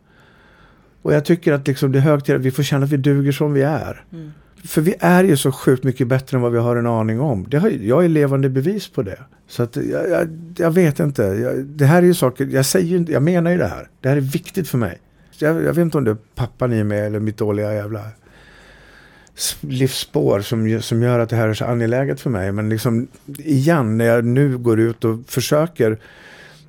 Och 1.01 1.13
jag 1.13 1.25
tycker 1.25 1.53
att 1.53 1.67
liksom 1.67 1.91
det 1.91 1.99
är 1.99 2.01
hög 2.01 2.23
tid 2.25 2.35
att 2.35 2.41
vi 2.41 2.51
får 2.51 2.63
känna 2.63 2.85
att 2.85 2.91
vi 2.91 2.97
duger 2.97 3.31
som 3.31 3.53
vi 3.53 3.61
är. 3.61 4.03
Mm. 4.13 4.31
För 4.65 4.81
vi 4.81 4.95
är 4.99 5.23
ju 5.23 5.37
så 5.37 5.51
sjukt 5.51 5.83
mycket 5.83 6.07
bättre 6.07 6.37
än 6.37 6.41
vad 6.41 6.51
vi 6.51 6.57
har 6.57 6.75
en 6.75 6.87
aning 6.87 7.19
om. 7.19 7.45
Det 7.49 7.57
har, 7.57 7.69
jag 7.69 8.05
är 8.05 8.09
levande 8.09 8.49
bevis 8.49 8.87
på 8.87 9.01
det. 9.01 9.19
Så 9.47 9.63
att 9.63 9.75
jag, 9.75 10.09
jag, 10.09 10.27
jag 10.57 10.71
vet 10.71 10.99
inte. 10.99 11.23
Jag, 11.23 11.65
det 11.65 11.85
här 11.85 11.97
är 11.97 12.05
ju 12.05 12.13
saker, 12.13 12.45
jag 12.45 12.65
säger 12.65 12.87
ju 12.87 12.97
inte, 12.97 13.11
jag 13.11 13.23
menar 13.23 13.51
ju 13.51 13.57
det 13.57 13.67
här. 13.67 13.89
Det 14.01 14.09
här 14.09 14.17
är 14.17 14.21
viktigt 14.21 14.67
för 14.69 14.77
mig. 14.77 14.99
Jag, 15.37 15.55
jag 15.55 15.73
vet 15.73 15.77
inte 15.77 15.97
om 15.97 16.03
det 16.03 16.11
är 16.11 16.17
pappan 16.35 16.73
i 16.73 16.83
mig 16.83 16.99
eller 16.99 17.19
mitt 17.19 17.37
dåliga 17.37 17.73
jävla 17.73 18.01
livsspår 19.61 20.41
som, 20.41 20.81
som 20.81 21.03
gör 21.03 21.19
att 21.19 21.29
det 21.29 21.35
här 21.35 21.47
är 21.47 21.53
så 21.53 21.65
angeläget 21.65 22.21
för 22.21 22.29
mig. 22.29 22.51
Men 22.51 22.69
liksom 22.69 23.07
igen, 23.37 23.97
när 23.97 24.05
jag 24.05 24.25
nu 24.25 24.57
går 24.57 24.79
ut 24.79 25.03
och 25.03 25.19
försöker 25.27 25.97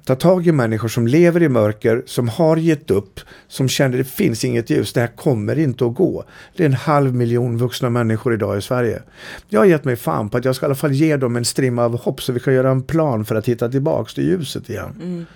ta 0.05 0.15
tag 0.15 0.47
i 0.47 0.53
människor 0.53 0.89
som 0.89 1.07
lever 1.07 1.43
i 1.43 1.49
mörker, 1.49 2.03
som 2.07 2.29
har 2.29 2.57
gett 2.57 2.91
upp, 2.91 3.21
som 3.49 3.69
känner 3.69 3.99
det 3.99 4.05
finns 4.05 4.45
inget 4.45 4.71
ljus, 4.71 4.93
det 4.93 5.01
här 5.01 5.17
kommer 5.17 5.59
inte 5.59 5.87
att 5.87 5.95
gå. 5.95 6.25
Det 6.57 6.63
är 6.63 6.67
en 6.67 6.75
halv 6.75 7.15
miljon 7.15 7.59
vuxna 7.59 7.91
människor 7.91 8.35
idag 8.35 8.59
i 8.59 8.63
Sverige. 8.63 9.03
Jag 9.49 9.61
har 9.61 9.67
gett 9.67 9.85
mig 9.85 9.97
fan 9.97 10.29
på 10.29 10.37
att 10.37 10.45
jag 10.45 10.57
ska 10.57 10.67
i 10.67 10.69
alla 10.69 10.75
fall 10.75 10.93
ge 10.93 11.17
dem 11.17 11.37
en 11.37 11.45
strimma 11.45 11.85
av 11.85 12.01
hopp 12.01 12.23
så 12.23 12.33
vi 12.33 12.41
kan 12.41 12.55
göra 12.55 12.71
en 12.71 12.83
plan 12.83 13.25
för 13.25 13.35
att 13.35 13.49
hitta 13.49 13.69
tillbaks 13.69 14.15
till 14.15 14.25
ljuset 14.25 14.71
igen. 14.71 14.97
Mm. 15.03 15.27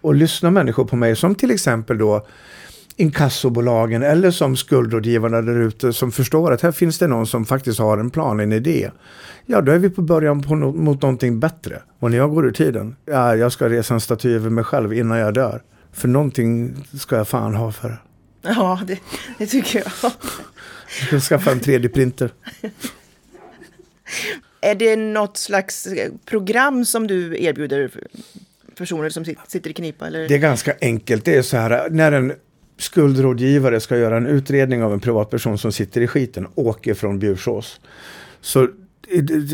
Och 0.00 0.14
lyssna 0.14 0.50
människor 0.50 0.84
på 0.84 0.96
mig 0.96 1.16
som 1.16 1.34
till 1.34 1.50
exempel 1.50 1.98
då 1.98 2.26
inkassobolagen 2.96 4.02
eller 4.02 4.30
som 4.30 4.56
skuldrådgivarna 4.56 5.42
där 5.42 5.58
ute 5.60 5.92
som 5.92 6.12
förstår 6.12 6.52
att 6.52 6.62
här 6.62 6.72
finns 6.72 6.98
det 6.98 7.06
någon 7.06 7.26
som 7.26 7.44
faktiskt 7.46 7.78
har 7.78 7.98
en 7.98 8.10
plan, 8.10 8.40
en 8.40 8.52
idé. 8.52 8.90
Ja, 9.46 9.60
då 9.60 9.72
är 9.72 9.78
vi 9.78 9.90
på 9.90 10.02
början 10.02 10.42
på 10.42 10.54
no- 10.54 10.76
mot 10.76 11.02
någonting 11.02 11.40
bättre. 11.40 11.82
Och 11.98 12.10
när 12.10 12.18
jag 12.18 12.30
går 12.30 12.46
ur 12.46 12.52
tiden, 12.52 12.96
ja, 13.04 13.36
jag 13.36 13.52
ska 13.52 13.68
resa 13.68 13.94
en 13.94 14.00
staty 14.00 14.34
över 14.34 14.50
mig 14.50 14.64
själv 14.64 14.92
innan 14.94 15.18
jag 15.18 15.34
dör. 15.34 15.62
För 15.92 16.08
någonting 16.08 16.74
ska 17.00 17.16
jag 17.16 17.28
fan 17.28 17.54
ha 17.54 17.72
för 17.72 17.88
det. 17.88 17.98
Ja, 18.42 18.80
det, 18.86 18.98
det 19.38 19.46
tycker 19.46 19.78
jag. 19.78 20.12
Jag 21.10 21.22
ska 21.22 21.36
skaffa 21.36 21.50
en 21.52 21.60
3D-printer. 21.60 22.30
Är 24.60 24.74
det 24.74 24.96
något 24.96 25.36
slags 25.36 25.88
program 26.24 26.84
som 26.84 27.06
du 27.06 27.42
erbjuder 27.44 27.88
för 27.88 28.02
personer 28.78 29.08
som 29.10 29.24
sit- 29.24 29.38
sitter 29.48 29.70
i 29.70 29.72
knipa? 29.72 30.06
Eller? 30.06 30.28
Det 30.28 30.34
är 30.34 30.38
ganska 30.38 30.74
enkelt. 30.80 31.24
Det 31.24 31.36
är 31.36 31.42
så 31.42 31.56
här, 31.56 31.90
när 31.90 32.12
en 32.12 32.32
skuldrådgivare 32.78 33.80
ska 33.80 33.96
göra 33.96 34.16
en 34.16 34.26
utredning 34.26 34.82
av 34.82 34.92
en 34.92 35.00
privatperson 35.00 35.58
som 35.58 35.72
sitter 35.72 36.00
i 36.00 36.06
skiten, 36.06 36.46
åker 36.54 36.94
från 36.94 37.18
Bjursås. 37.18 37.80
Så 38.40 38.68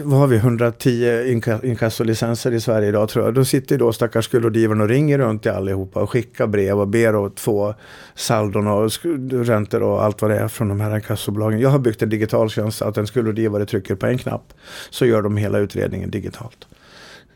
vad 0.02 0.18
har 0.18 0.26
vi, 0.26 0.36
110 0.36 1.40
inkassolicenser 1.62 2.52
i 2.52 2.60
Sverige 2.60 2.88
idag 2.88 3.08
tror 3.08 3.24
jag. 3.24 3.34
Då 3.34 3.44
sitter 3.44 3.78
då 3.78 3.92
stackars 3.92 4.24
skuldrådgivaren 4.24 4.80
och 4.80 4.88
ringer 4.88 5.18
runt 5.18 5.42
till 5.42 5.50
allihopa 5.50 6.00
och 6.00 6.10
skickar 6.10 6.46
brev 6.46 6.80
och 6.80 6.88
ber 6.88 7.26
att 7.26 7.40
få 7.40 7.74
saldon 8.14 8.66
och 8.66 8.90
räntor 9.46 9.82
och 9.82 10.04
allt 10.04 10.22
vad 10.22 10.30
det 10.30 10.38
är 10.38 10.48
från 10.48 10.68
de 10.68 10.80
här 10.80 10.94
inkassobolagen. 10.96 11.60
Jag 11.60 11.68
har 11.68 11.78
byggt 11.78 12.02
en 12.02 12.08
digital 12.08 12.50
tjänst 12.50 12.82
att 12.82 12.96
en 12.96 13.06
skuldrådgivare 13.06 13.66
trycker 13.66 13.94
på 13.94 14.06
en 14.06 14.18
knapp 14.18 14.52
så 14.90 15.06
gör 15.06 15.22
de 15.22 15.36
hela 15.36 15.58
utredningen 15.58 16.10
digitalt. 16.10 16.66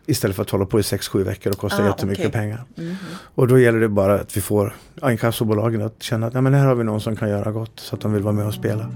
Istället 0.06 0.36
för 0.36 0.42
att 0.42 0.50
hålla 0.50 0.66
på 0.66 0.78
i 0.78 0.82
6-7 0.82 1.22
veckor 1.24 1.52
och 1.52 1.58
kosta 1.58 1.82
Ah, 1.82 1.86
jättemycket 1.86 2.26
okej. 2.26 2.40
pengar. 2.40 2.64
Mhm. 2.74 2.96
Och 3.34 3.48
då 3.48 3.58
gäller 3.58 3.80
det 3.80 3.88
bara 3.88 4.14
att 4.20 4.36
vi 4.36 4.40
får 4.40 4.74
inkassobolagen 5.04 5.82
att 5.82 6.02
känna 6.02 6.26
att 6.26 6.32
nej, 6.32 6.42
men 6.42 6.54
här 6.54 6.66
har 6.66 6.74
vi 6.74 6.84
någon 6.84 7.00
som 7.00 7.16
kan 7.16 7.28
göra 7.30 7.52
gott 7.52 7.72
så 7.80 7.94
att 7.94 8.00
de 8.00 8.12
vill 8.12 8.22
vara 8.22 8.34
med 8.34 8.46
och 8.46 8.54
spela. 8.54 8.90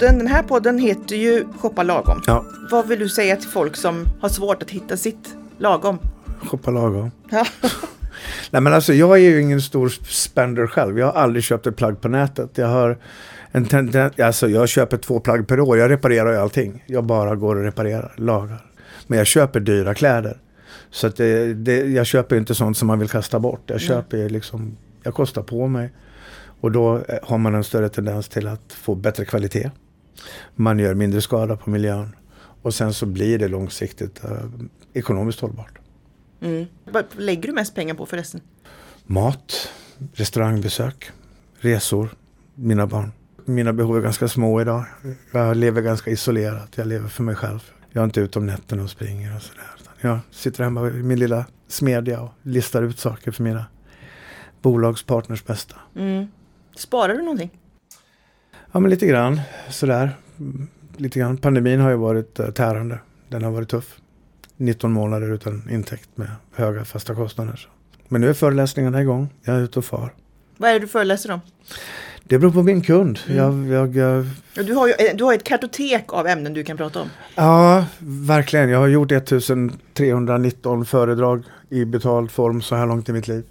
Den, 0.00 0.18
den 0.18 0.26
här 0.26 0.42
podden 0.42 0.78
heter 0.78 1.16
ju 1.16 1.44
Shoppa 1.58 1.82
lagom. 1.82 2.22
Ja, 2.26 2.44
Vad 2.70 2.86
vill 2.88 2.98
du 2.98 3.08
säga 3.08 3.36
till 3.36 3.48
folk 3.48 3.76
som 3.76 4.04
har 4.20 4.28
svårt 4.28 4.62
att 4.62 4.70
hitta 4.70 4.96
sitt 4.96 5.36
lagom? 5.58 5.98
shoppa 6.42 6.70
lagom. 6.70 7.10
Ja. 7.30 7.46
Nej 8.56 8.60
men 8.60 8.74
alltså 8.74 8.92
jag 8.92 9.12
är 9.12 9.20
ju 9.20 9.40
ingen 9.40 9.60
stor 9.60 9.88
spender 10.04 10.66
själv. 10.66 10.98
Jag 10.98 11.06
har 11.06 11.12
aldrig 11.12 11.44
köpt 11.44 11.66
ett 11.66 11.76
plagg 11.76 12.00
på 12.00 12.08
nätet. 12.08 12.58
Jag 12.58 12.66
har 12.66 12.98
en 13.50 13.64
tendens, 13.64 14.20
alltså 14.20 14.48
jag 14.48 14.68
köper 14.68 14.96
två 14.96 15.20
plagg 15.20 15.48
per 15.48 15.60
år. 15.60 15.78
Jag 15.78 15.90
reparerar 15.90 16.32
ju 16.32 16.38
allting. 16.38 16.84
Jag 16.86 17.04
bara 17.04 17.34
går 17.34 17.56
och 17.56 17.62
reparerar, 17.62 18.14
lagar. 18.16 18.66
Men 19.06 19.18
jag 19.18 19.26
köper 19.26 19.60
dyra 19.60 19.94
kläder. 19.94 20.40
Så 20.90 21.06
att 21.06 21.16
det, 21.16 21.54
det, 21.54 21.76
jag 21.76 22.06
köper 22.06 22.36
inte 22.36 22.54
sånt 22.54 22.76
som 22.76 22.88
man 22.88 22.98
vill 22.98 23.08
kasta 23.08 23.38
bort. 23.38 23.62
Jag 23.66 23.80
köper 23.80 24.16
ju 24.16 24.28
liksom, 24.28 24.76
jag 25.02 25.14
kostar 25.14 25.42
på 25.42 25.66
mig. 25.66 25.92
Och 26.60 26.72
då 26.72 26.96
eh, 26.96 27.18
har 27.22 27.38
man 27.38 27.54
en 27.54 27.64
större 27.64 27.88
tendens 27.88 28.28
till 28.28 28.46
att 28.46 28.72
få 28.72 28.94
bättre 28.94 29.24
kvalitet. 29.24 29.70
Man 30.54 30.78
gör 30.78 30.94
mindre 30.94 31.20
skada 31.20 31.56
på 31.56 31.70
miljön. 31.70 32.16
Och 32.62 32.74
sen 32.74 32.92
så 32.92 33.06
blir 33.06 33.38
det 33.38 33.48
långsiktigt 33.48 34.24
eh, 34.24 34.30
ekonomiskt 34.94 35.40
hållbart. 35.40 35.78
Mm. 36.46 36.66
Vad 36.84 37.04
lägger 37.16 37.48
du 37.48 37.52
mest 37.52 37.74
pengar 37.74 37.94
på 37.94 38.06
förresten? 38.06 38.40
Mat, 39.06 39.70
restaurangbesök, 40.14 41.10
resor, 41.58 42.08
mina 42.54 42.86
barn. 42.86 43.12
Mina 43.44 43.72
behov 43.72 43.96
är 43.96 44.00
ganska 44.00 44.28
små 44.28 44.60
idag. 44.60 44.84
Jag 45.32 45.56
lever 45.56 45.82
ganska 45.82 46.10
isolerat. 46.10 46.68
Jag 46.76 46.86
lever 46.86 47.08
för 47.08 47.22
mig 47.22 47.34
själv. 47.34 47.70
Jag 47.90 48.00
är 48.00 48.04
inte 48.04 48.20
ute 48.20 48.38
om 48.38 48.46
nätterna 48.46 48.82
och 48.82 48.90
springer 48.90 49.36
och 49.36 49.42
sådär. 49.42 49.64
Jag 50.00 50.18
sitter 50.30 50.64
hemma 50.64 50.88
i 50.88 51.02
min 51.02 51.18
lilla 51.18 51.44
smedja 51.68 52.20
och 52.20 52.30
listar 52.42 52.82
ut 52.82 52.98
saker 52.98 53.30
för 53.30 53.42
mina 53.42 53.66
bolagspartners 54.62 55.44
bästa. 55.44 55.76
Mm. 55.96 56.26
Sparar 56.76 57.14
du 57.14 57.22
någonting? 57.22 57.50
Ja, 58.72 58.80
men 58.80 58.90
lite 58.90 59.06
grann 59.06 59.40
sådär. 59.70 60.16
Lite 60.96 61.18
grann. 61.18 61.36
Pandemin 61.36 61.80
har 61.80 61.90
ju 61.90 61.96
varit 61.96 62.38
eh, 62.38 62.50
tärande. 62.50 62.98
Den 63.28 63.44
har 63.44 63.50
varit 63.50 63.68
tuff. 63.68 64.00
19 64.56 64.92
månader 64.92 65.32
utan 65.34 65.68
intäkt 65.70 66.08
med 66.14 66.28
höga 66.54 66.84
fasta 66.84 67.14
kostnader. 67.14 67.56
Så. 67.56 67.68
Men 68.08 68.20
nu 68.20 68.28
är 68.28 68.34
föreläsningarna 68.34 69.02
igång. 69.02 69.28
Jag 69.44 69.56
är 69.56 69.60
ute 69.60 69.78
och 69.78 69.84
far. 69.84 70.14
Vad 70.56 70.70
är 70.70 70.74
det 70.74 70.80
du 70.80 70.86
föreläser 70.88 71.30
om? 71.30 71.40
Det 72.24 72.38
beror 72.38 72.50
på 72.52 72.62
min 72.62 72.82
kund. 72.82 73.18
Mm. 73.28 73.36
Jag, 73.70 73.94
jag, 73.94 74.18
eh, 74.18 74.26
Ja, 74.54 74.62
Du 74.62 74.74
har 74.74 74.86
ju 74.86 74.92
eh, 74.92 75.16
du 75.16 75.24
har 75.24 75.34
ett 75.34 75.44
kartotek 75.44 76.04
av 76.12 76.26
ämnen 76.26 76.52
du 76.54 76.64
kan 76.64 76.76
prata 76.76 77.00
om. 77.00 77.08
ja, 77.34 77.84
verkligen. 78.26 78.68
Jag 78.68 78.78
har 78.78 78.86
gjort 78.86 79.12
1319 79.12 80.84
föredrag 80.86 81.42
i 81.68 81.84
betald 81.84 82.30
form 82.30 82.62
så 82.62 82.76
här 82.76 82.86
långt 82.86 83.08
i 83.08 83.12
mitt 83.12 83.28
liv. 83.28 83.44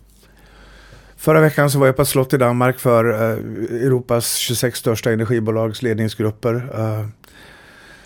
Förra 1.18 1.42
veckan 1.42 1.70
så 1.72 1.80
var 1.80 1.86
jag 1.86 1.96
på 1.96 2.02
ett 2.02 2.08
slott 2.08 2.34
i 2.34 2.38
Danmark 2.38 2.80
för 2.80 3.14
eh, 3.14 3.38
Europas 3.86 4.36
26 4.36 4.80
största 4.80 5.12
energibolags 5.12 5.82
ledningsgrupper. 5.82 6.56
Eh, 6.78 7.06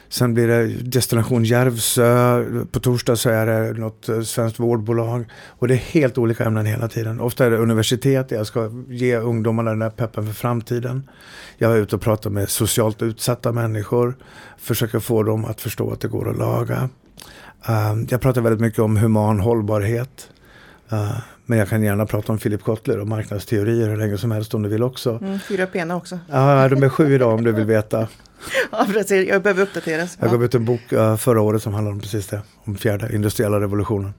sen 0.10 0.34
blir 0.34 0.48
det 0.48 0.68
Destination 0.68 1.44
Järvsö. 1.44 2.46
På 2.72 2.80
torsdag 2.80 3.16
så 3.16 3.30
är 3.30 3.46
det 3.46 3.80
något 3.80 4.10
eh, 4.10 4.22
svenskt 4.22 4.60
vårdbolag. 4.60 5.26
Och 5.48 5.68
det 5.68 5.74
är 5.74 5.78
helt 5.78 6.18
olika 6.18 6.46
ämnen 6.46 6.66
hela 6.66 6.88
tiden. 6.88 7.20
Ofta 7.20 7.46
är 7.46 7.52
det 7.52 7.58
universitet 7.58 8.30
där 8.30 8.36
jag 8.36 8.48
ska 8.48 8.72
ge 8.88 9.18
ungdomarna 9.18 9.70
den 9.70 9.82
här 9.82 9.90
peppen 9.90 10.26
för 10.26 10.34
framtiden. 10.34 11.10
Jag 11.58 11.72
är 11.72 11.78
ute 11.78 11.96
och 11.96 12.02
pratar 12.02 12.30
med 12.30 12.50
socialt 12.50 13.02
utsatta 13.02 13.52
människor. 13.52 14.18
Försöker 14.58 15.00
få 15.00 15.24
dem 15.24 15.46
att 15.46 15.62
förstå 15.62 15.92
att 15.92 16.02
det 16.02 16.08
går 16.08 16.30
att 16.30 16.38
laga. 16.38 16.90
Eh, 17.68 17.96
jag 18.10 18.22
pratar 18.22 18.42
väldigt 18.42 18.62
mycket 18.62 18.80
om 18.80 18.98
human 18.98 19.40
hållbarhet. 19.40 20.30
Eh, 20.92 21.18
men 21.46 21.60
jag 21.60 21.70
kan 21.70 21.84
gärna 21.84 22.06
prata 22.06 22.32
om 22.32 22.38
Philip 22.38 22.64
Kotler 22.64 23.00
och 23.00 23.08
marknadsteorier 23.08 23.90
hur 23.90 23.98
länge 23.98 24.18
som 24.18 24.32
helst 24.32 24.54
om 24.54 24.64
du 24.64 24.70
vill 24.70 24.84
också. 24.84 25.20
Mm, 25.22 25.40
fyra 25.40 25.66
pena 25.66 25.96
också. 25.96 26.20
Ja, 26.30 26.70
de 26.70 26.84
är 26.84 26.90
sju 26.90 27.16
idag 27.16 27.34
om 27.34 27.44
du 27.44 27.52
vill 27.52 27.66
veta. 27.66 28.08
Ja, 28.72 28.88
precis. 28.94 29.28
Jag 29.28 29.42
behöver 29.42 29.64
uppdateras. 29.64 30.18
Jag 30.22 30.32
gav 30.32 30.44
ut 30.44 30.56
en 30.56 30.66
bok 30.66 30.92
eh, 30.92 31.18
förra 31.18 31.42
året 31.42 31.64
som 31.64 31.74
handlar 31.74 31.92
om 31.92 32.00
precis 32.00 32.28
det. 32.28 32.42
Om 32.64 32.76
fjärde 32.76 33.16
industriella 33.16 33.60
revolutionen. 33.60 34.14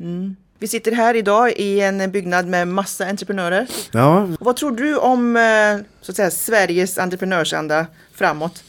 Mm. 0.00 0.36
Vi 0.58 0.68
sitter 0.68 0.92
här 0.92 1.14
idag 1.16 1.52
i 1.56 1.80
en 1.80 2.10
byggnad 2.10 2.46
med 2.46 2.68
massa 2.68 3.06
entreprenörer. 3.06 3.66
Ja, 3.92 4.28
Vad 4.40 4.56
tror 4.56 4.70
du 4.70 4.96
om 4.96 5.36
eh, 5.36 5.86
så 6.00 6.12
att 6.12 6.16
säga, 6.16 6.30
Sveriges 6.30 6.98
entreprenörsanda 6.98 7.86
framåt? 8.14 8.64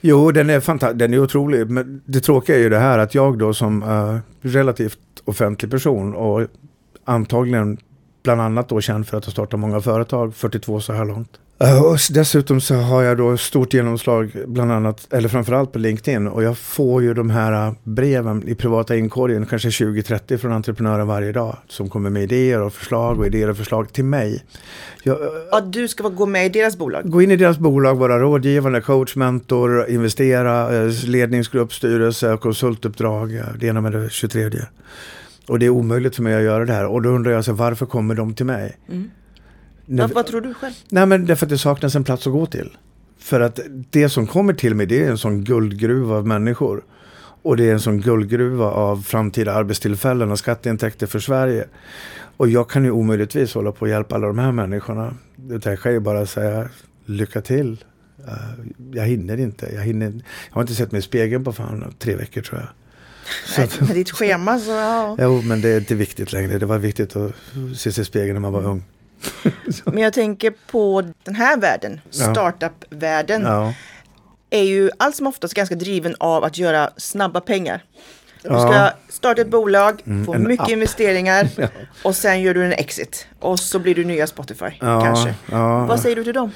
jo 0.00 0.30
den 0.32 0.50
är 0.50 0.60
fantastisk. 0.60 0.98
Den 0.98 1.14
är 1.14 1.18
otrolig. 1.18 1.70
Men 1.70 2.02
det 2.04 2.20
tråkiga 2.20 2.56
är 2.56 2.60
ju 2.60 2.68
det 2.68 2.78
här 2.78 2.98
att 2.98 3.14
jag 3.14 3.38
då 3.38 3.54
som 3.54 3.82
eh, 3.82 4.18
relativt 4.40 4.98
offentlig 5.24 5.70
person 5.70 6.14
och 6.14 6.46
antagligen 7.04 7.78
bland 8.22 8.40
annat 8.40 8.68
då 8.68 8.80
känd 8.80 9.08
för 9.08 9.16
att 9.16 9.24
ha 9.24 9.32
startat 9.32 9.60
många 9.60 9.80
företag, 9.80 10.34
42 10.34 10.80
så 10.80 10.92
här 10.92 11.04
långt. 11.04 11.40
Uh, 11.64 11.82
och 11.82 11.98
dessutom 12.10 12.60
så 12.60 12.74
har 12.74 13.02
jag 13.02 13.16
då 13.16 13.36
stort 13.36 13.74
genomslag, 13.74 14.36
bland 14.46 14.72
annat, 14.72 15.12
eller 15.12 15.28
framförallt 15.28 15.72
på 15.72 15.78
LinkedIn. 15.78 16.28
Och 16.28 16.42
jag 16.42 16.58
får 16.58 17.02
ju 17.02 17.14
de 17.14 17.30
här 17.30 17.74
breven 17.82 18.48
i 18.48 18.54
privata 18.54 18.96
inkorgen, 18.96 19.46
kanske 19.46 19.68
20-30 19.68 20.36
från 20.36 20.52
entreprenörer 20.52 21.04
varje 21.04 21.32
dag. 21.32 21.56
Som 21.68 21.88
kommer 21.90 22.10
med 22.10 22.22
idéer 22.22 22.62
och 22.62 22.72
förslag 22.72 23.18
och 23.18 23.26
idéer 23.26 23.50
och 23.50 23.56
förslag 23.56 23.92
till 23.92 24.04
mig. 24.04 24.44
Jag, 25.02 25.18
ja, 25.50 25.60
du 25.60 25.88
ska 25.88 26.08
gå 26.08 26.26
med 26.26 26.46
i 26.46 26.48
deras 26.48 26.76
bolag? 26.76 27.10
Gå 27.10 27.22
in 27.22 27.30
i 27.30 27.36
deras 27.36 27.58
bolag, 27.58 27.94
vara 27.94 28.18
rådgivande, 28.18 28.80
coach, 28.80 29.16
mentor, 29.16 29.88
investera, 29.88 30.76
eh, 30.76 30.92
ledningsgrupp, 31.04 31.72
styrelse, 31.72 32.38
konsultuppdrag, 32.40 33.40
det 33.58 33.66
ena 33.66 33.80
med 33.80 33.92
det 33.92 34.10
23. 34.10 34.50
Och 35.48 35.58
det 35.58 35.66
är 35.66 35.70
omöjligt 35.70 36.16
för 36.16 36.22
mig 36.22 36.34
att 36.34 36.42
göra 36.42 36.64
det 36.64 36.72
här. 36.72 36.86
Och 36.86 37.02
då 37.02 37.08
undrar 37.08 37.32
jag, 37.32 37.44
så, 37.44 37.52
varför 37.52 37.86
kommer 37.86 38.14
de 38.14 38.34
till 38.34 38.46
mig? 38.46 38.76
Mm. 38.88 39.10
Vad, 39.86 40.10
vad 40.10 40.26
tror 40.26 40.40
du 40.40 40.54
själv? 40.54 40.74
Nej 40.88 41.06
men 41.06 41.26
därför 41.26 41.46
att 41.46 41.50
det 41.50 41.58
saknas 41.58 41.94
en 41.94 42.04
plats 42.04 42.26
att 42.26 42.32
gå 42.32 42.46
till. 42.46 42.76
För 43.18 43.40
att 43.40 43.60
det 43.90 44.08
som 44.08 44.26
kommer 44.26 44.52
till 44.54 44.74
mig 44.74 44.86
det 44.86 45.04
är 45.04 45.10
en 45.10 45.18
sån 45.18 45.44
guldgruva 45.44 46.16
av 46.16 46.26
människor. 46.26 46.84
Och 47.42 47.56
det 47.56 47.68
är 47.68 47.72
en 47.72 47.80
sån 47.80 48.00
guldgruva 48.00 48.64
av 48.64 49.02
framtida 49.02 49.52
arbetstillfällen 49.52 50.30
och 50.30 50.38
skatteintäkter 50.38 51.06
för 51.06 51.18
Sverige. 51.18 51.66
Och 52.36 52.48
jag 52.48 52.70
kan 52.70 52.84
ju 52.84 52.90
omöjligtvis 52.90 53.54
hålla 53.54 53.72
på 53.72 53.80
och 53.80 53.88
hjälpa 53.88 54.14
alla 54.14 54.26
de 54.26 54.38
här 54.38 54.52
människorna. 54.52 55.14
Utan 55.50 55.72
jag 55.72 55.80
kan 55.80 55.92
ju 55.92 56.00
bara 56.00 56.26
säga 56.26 56.68
lycka 57.04 57.40
till. 57.40 57.84
Jag 58.92 59.04
hinner 59.04 59.40
inte. 59.40 59.70
Jag, 59.74 59.82
hinner, 59.82 60.06
jag 60.48 60.54
har 60.54 60.60
inte 60.60 60.74
sett 60.74 60.92
mig 60.92 60.98
i 60.98 61.02
spegeln 61.02 61.44
på 61.44 61.52
fan 61.52 61.94
tre 61.98 62.16
veckor 62.16 62.42
tror 62.42 62.60
jag. 62.60 62.68
Nej, 63.58 63.68
med 63.80 63.96
ditt 63.96 64.10
schema 64.10 64.58
så 64.58 64.70
ja. 64.70 65.16
Jo, 65.20 65.42
men 65.42 65.60
det 65.60 65.68
är 65.68 65.78
inte 65.78 65.94
viktigt 65.94 66.32
längre. 66.32 66.58
Det 66.58 66.66
var 66.66 66.78
viktigt 66.78 67.16
att 67.16 67.32
se 67.76 67.92
sig 67.92 68.02
i 68.02 68.04
spegeln 68.04 68.32
när 68.32 68.40
man 68.40 68.52
var 68.52 68.64
ung. 68.64 68.84
Men 69.84 69.98
jag 69.98 70.12
tänker 70.12 70.54
på 70.66 71.04
den 71.24 71.34
här 71.34 71.56
världen, 71.56 72.00
startup-världen. 72.10 73.42
Ja. 73.42 73.74
Är 74.50 74.62
ju 74.62 74.90
allt 74.98 75.16
som 75.16 75.26
oftast 75.26 75.54
ganska 75.54 75.74
driven 75.74 76.16
av 76.20 76.44
att 76.44 76.58
göra 76.58 76.90
snabba 76.96 77.40
pengar. 77.40 77.84
Du 78.42 78.48
ska 78.48 78.90
starta 79.08 79.42
ett 79.42 79.50
bolag, 79.50 80.02
mm, 80.06 80.26
få 80.26 80.38
mycket 80.38 80.64
app. 80.64 80.70
investeringar 80.70 81.48
ja. 81.56 81.68
och 82.02 82.16
sen 82.16 82.42
gör 82.42 82.54
du 82.54 82.64
en 82.64 82.72
exit. 82.72 83.26
Och 83.40 83.60
så 83.60 83.78
blir 83.78 83.94
du 83.94 84.04
nya 84.04 84.26
Spotify 84.26 84.66
ja, 84.80 85.00
kanske. 85.00 85.34
Ja. 85.50 85.86
Vad 85.86 86.00
säger 86.00 86.16
du 86.16 86.24
till 86.24 86.34
dem? 86.34 86.50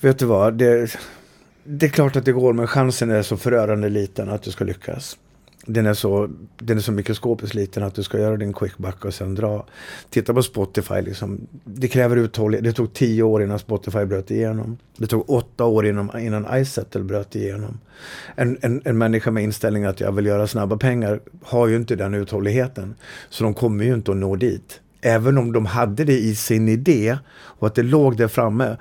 Vet 0.00 0.18
du 0.18 0.24
vad, 0.24 0.54
det, 0.54 0.96
det 1.64 1.86
är 1.86 1.90
klart 1.90 2.16
att 2.16 2.24
det 2.24 2.32
går 2.32 2.52
men 2.52 2.66
chansen 2.66 3.10
är 3.10 3.22
så 3.22 3.36
förörande 3.36 3.88
liten 3.88 4.30
att 4.30 4.42
du 4.42 4.50
ska 4.50 4.64
lyckas 4.64 5.16
den 5.70 5.86
är 5.86 5.94
så, 5.94 6.28
den 6.58 6.76
är 6.76 6.80
så 6.80 6.92
mikroskopiskt 6.92 7.54
liten 7.54 7.82
att 7.82 7.94
du 7.94 8.02
ska 8.02 8.18
göra 8.18 8.36
din 8.36 8.52
quickback 8.52 9.04
och 9.04 9.14
sen 9.14 9.34
dra. 9.34 9.66
Titta 10.10 10.34
på 10.34 10.42
Spotify, 10.42 11.02
liksom, 11.02 11.46
det 11.64 11.88
kräver 11.88 12.16
uthållighet. 12.16 12.64
Det 12.64 12.72
tog 12.72 12.92
tio 12.92 13.22
år 13.22 13.42
innan 13.42 13.58
Spotify 13.58 14.04
bröt 14.04 14.30
igenom. 14.30 14.78
Det 14.96 15.06
tog 15.06 15.30
åtta 15.30 15.64
år 15.64 15.86
innan, 15.86 16.18
innan 16.18 16.46
iSettle 16.60 17.02
bröt 17.02 17.36
igenom. 17.36 17.80
En, 18.34 18.58
en, 18.60 18.82
en 18.84 18.98
människa 18.98 19.30
med 19.30 19.44
inställning 19.44 19.84
att 19.84 20.00
jag 20.00 20.12
vill 20.12 20.26
göra 20.26 20.46
snabba 20.46 20.76
pengar 20.76 21.20
har 21.42 21.66
ju 21.66 21.76
inte 21.76 21.96
den 21.96 22.14
uthålligheten. 22.14 22.94
Så 23.28 23.44
de 23.44 23.54
kommer 23.54 23.84
ju 23.84 23.94
inte 23.94 24.10
att 24.10 24.16
nå 24.16 24.36
dit. 24.36 24.80
Även 25.00 25.38
om 25.38 25.52
de 25.52 25.66
hade 25.66 26.04
det 26.04 26.18
i 26.18 26.34
sin 26.34 26.68
idé 26.68 27.18
och 27.30 27.66
att 27.66 27.74
det 27.74 27.82
låg 27.82 28.16
där 28.16 28.28
framme. 28.28 28.76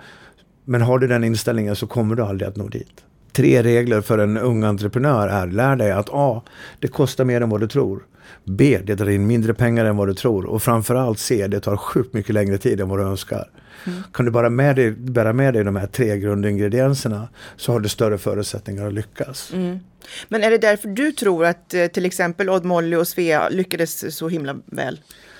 Men 0.65 0.82
har 0.82 1.00
du 1.00 1.08
den 1.08 1.23
inställningen 1.23 1.76
så 1.76 1.88
kommer 1.88 2.15
du 2.15 2.23
aldrig 2.23 2.50
att 2.50 2.56
nå 2.56 2.67
dit 2.67 3.04
tre 3.32 3.63
regler 3.63 4.02
för 4.02 4.18
en 4.18 4.38
ung 4.38 4.63
entreprenör 4.63 5.28
är 5.28 5.48
lär 5.48 5.76
dig 5.76 5.92
att 5.92 6.10
A. 6.12 6.44
Det 6.80 6.88
kostar 6.88 7.26
mer 7.26 7.42
än 7.42 7.50
vad 7.50 7.62
du 7.62 7.68
tror. 7.68 8.04
B. 8.44 8.80
Det 8.84 8.96
drar 8.96 9.10
in 9.10 9.28
mindre 9.28 9.54
pengar 9.54 9.86
än 9.86 9.98
vad 9.98 10.08
du 10.08 10.13
tror. 10.13 10.46
Och 10.46 10.63
framförallt 10.63 11.20
C. 11.20 11.48
Det 11.48 11.60
tar 11.60 11.78
sjukt 11.78 12.13
mycket 12.13 12.34
längre 12.34 12.58
tid 12.58 12.82
än 12.82 12.90
vad 12.90 13.00
du 13.00 13.04
önskar. 13.04 13.50
Mm. 13.86 14.04
Kan 14.13 14.26
du 14.26 14.32
bara 14.32 14.50
med 14.50 14.76
dig, 14.76 14.92
bära 14.92 15.34
med 15.34 15.54
dig 15.54 15.63
de 15.63 15.76
här 15.76 15.88
tre 15.88 16.18
grundingredienserna 16.18 17.28
så 17.56 17.72
har 17.72 17.80
du 17.80 17.90
större 17.90 18.18
förutsättningar 18.18 18.88
att 18.88 18.94
lyckas. 18.94 19.52
Mm. 19.54 19.80
Men 20.28 20.44
är 20.44 20.52
det 20.52 20.58
därför 20.58 20.88
du 20.88 21.12
tror 21.12 21.46
att 21.46 21.74
eh, 21.74 21.88
till 21.88 22.06
exempel 22.06 22.50
Odd 22.50 22.66
Molly 22.66 22.96
och 22.96 23.08
Svea 23.08 23.50
lyckades 23.50 24.18
så 24.18 24.30
himla 24.30 24.56
väl? 24.66 25.00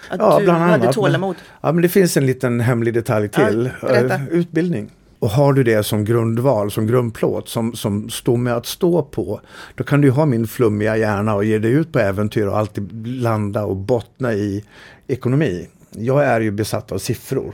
Att 0.10 0.20
ja, 0.20 0.40
du 0.40 0.46
bland 0.46 0.64
annat. 0.64 0.80
hade 0.80 0.94
tålamod? 0.94 1.36
ja, 1.62 1.72
men 1.72 1.82
det 1.82 1.90
finns 1.90 2.18
en 2.18 2.26
liten 2.26 2.60
hemlig 2.60 2.94
detalj 2.94 3.30
till. 3.30 3.70
Ja, 3.82 4.20
Utbildning. 4.32 4.92
Och 5.20 5.30
har 5.30 5.54
du 5.54 5.64
det 5.64 5.84
som 5.84 6.06
grundval, 6.06 6.72
som 6.72 6.88
grundplåt, 6.88 7.50
som, 7.50 7.74
som 7.74 8.10
stomme 8.10 8.52
att 8.52 8.66
stå 8.66 9.04
på, 9.04 9.42
då 9.76 9.84
kan 9.84 10.02
du 10.02 10.12
ha 10.12 10.26
min 10.26 10.48
flummiga 10.48 10.98
hjärna 10.98 11.36
och 11.36 11.46
ge 11.46 11.60
dig 11.60 11.72
ut 11.72 11.92
på 11.92 12.00
äventyr 12.00 12.46
och 12.46 12.58
alltid 12.58 13.08
landa 13.08 13.66
och 13.66 13.76
bottna 13.76 14.34
i 14.34 14.64
ekonomi. 15.08 15.68
Jag 15.92 16.26
är 16.26 16.42
ju 16.42 16.52
besatt 16.52 16.92
av 16.92 16.98
siffror. 16.98 17.54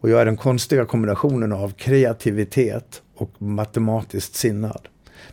Och 0.00 0.10
jag 0.10 0.20
är 0.20 0.24
den 0.24 0.36
konstiga 0.36 0.84
kombinationen 0.84 1.52
av 1.52 1.72
kreativitet 1.72 3.02
och 3.16 3.42
matematiskt 3.42 4.34
sinnad. 4.34 4.88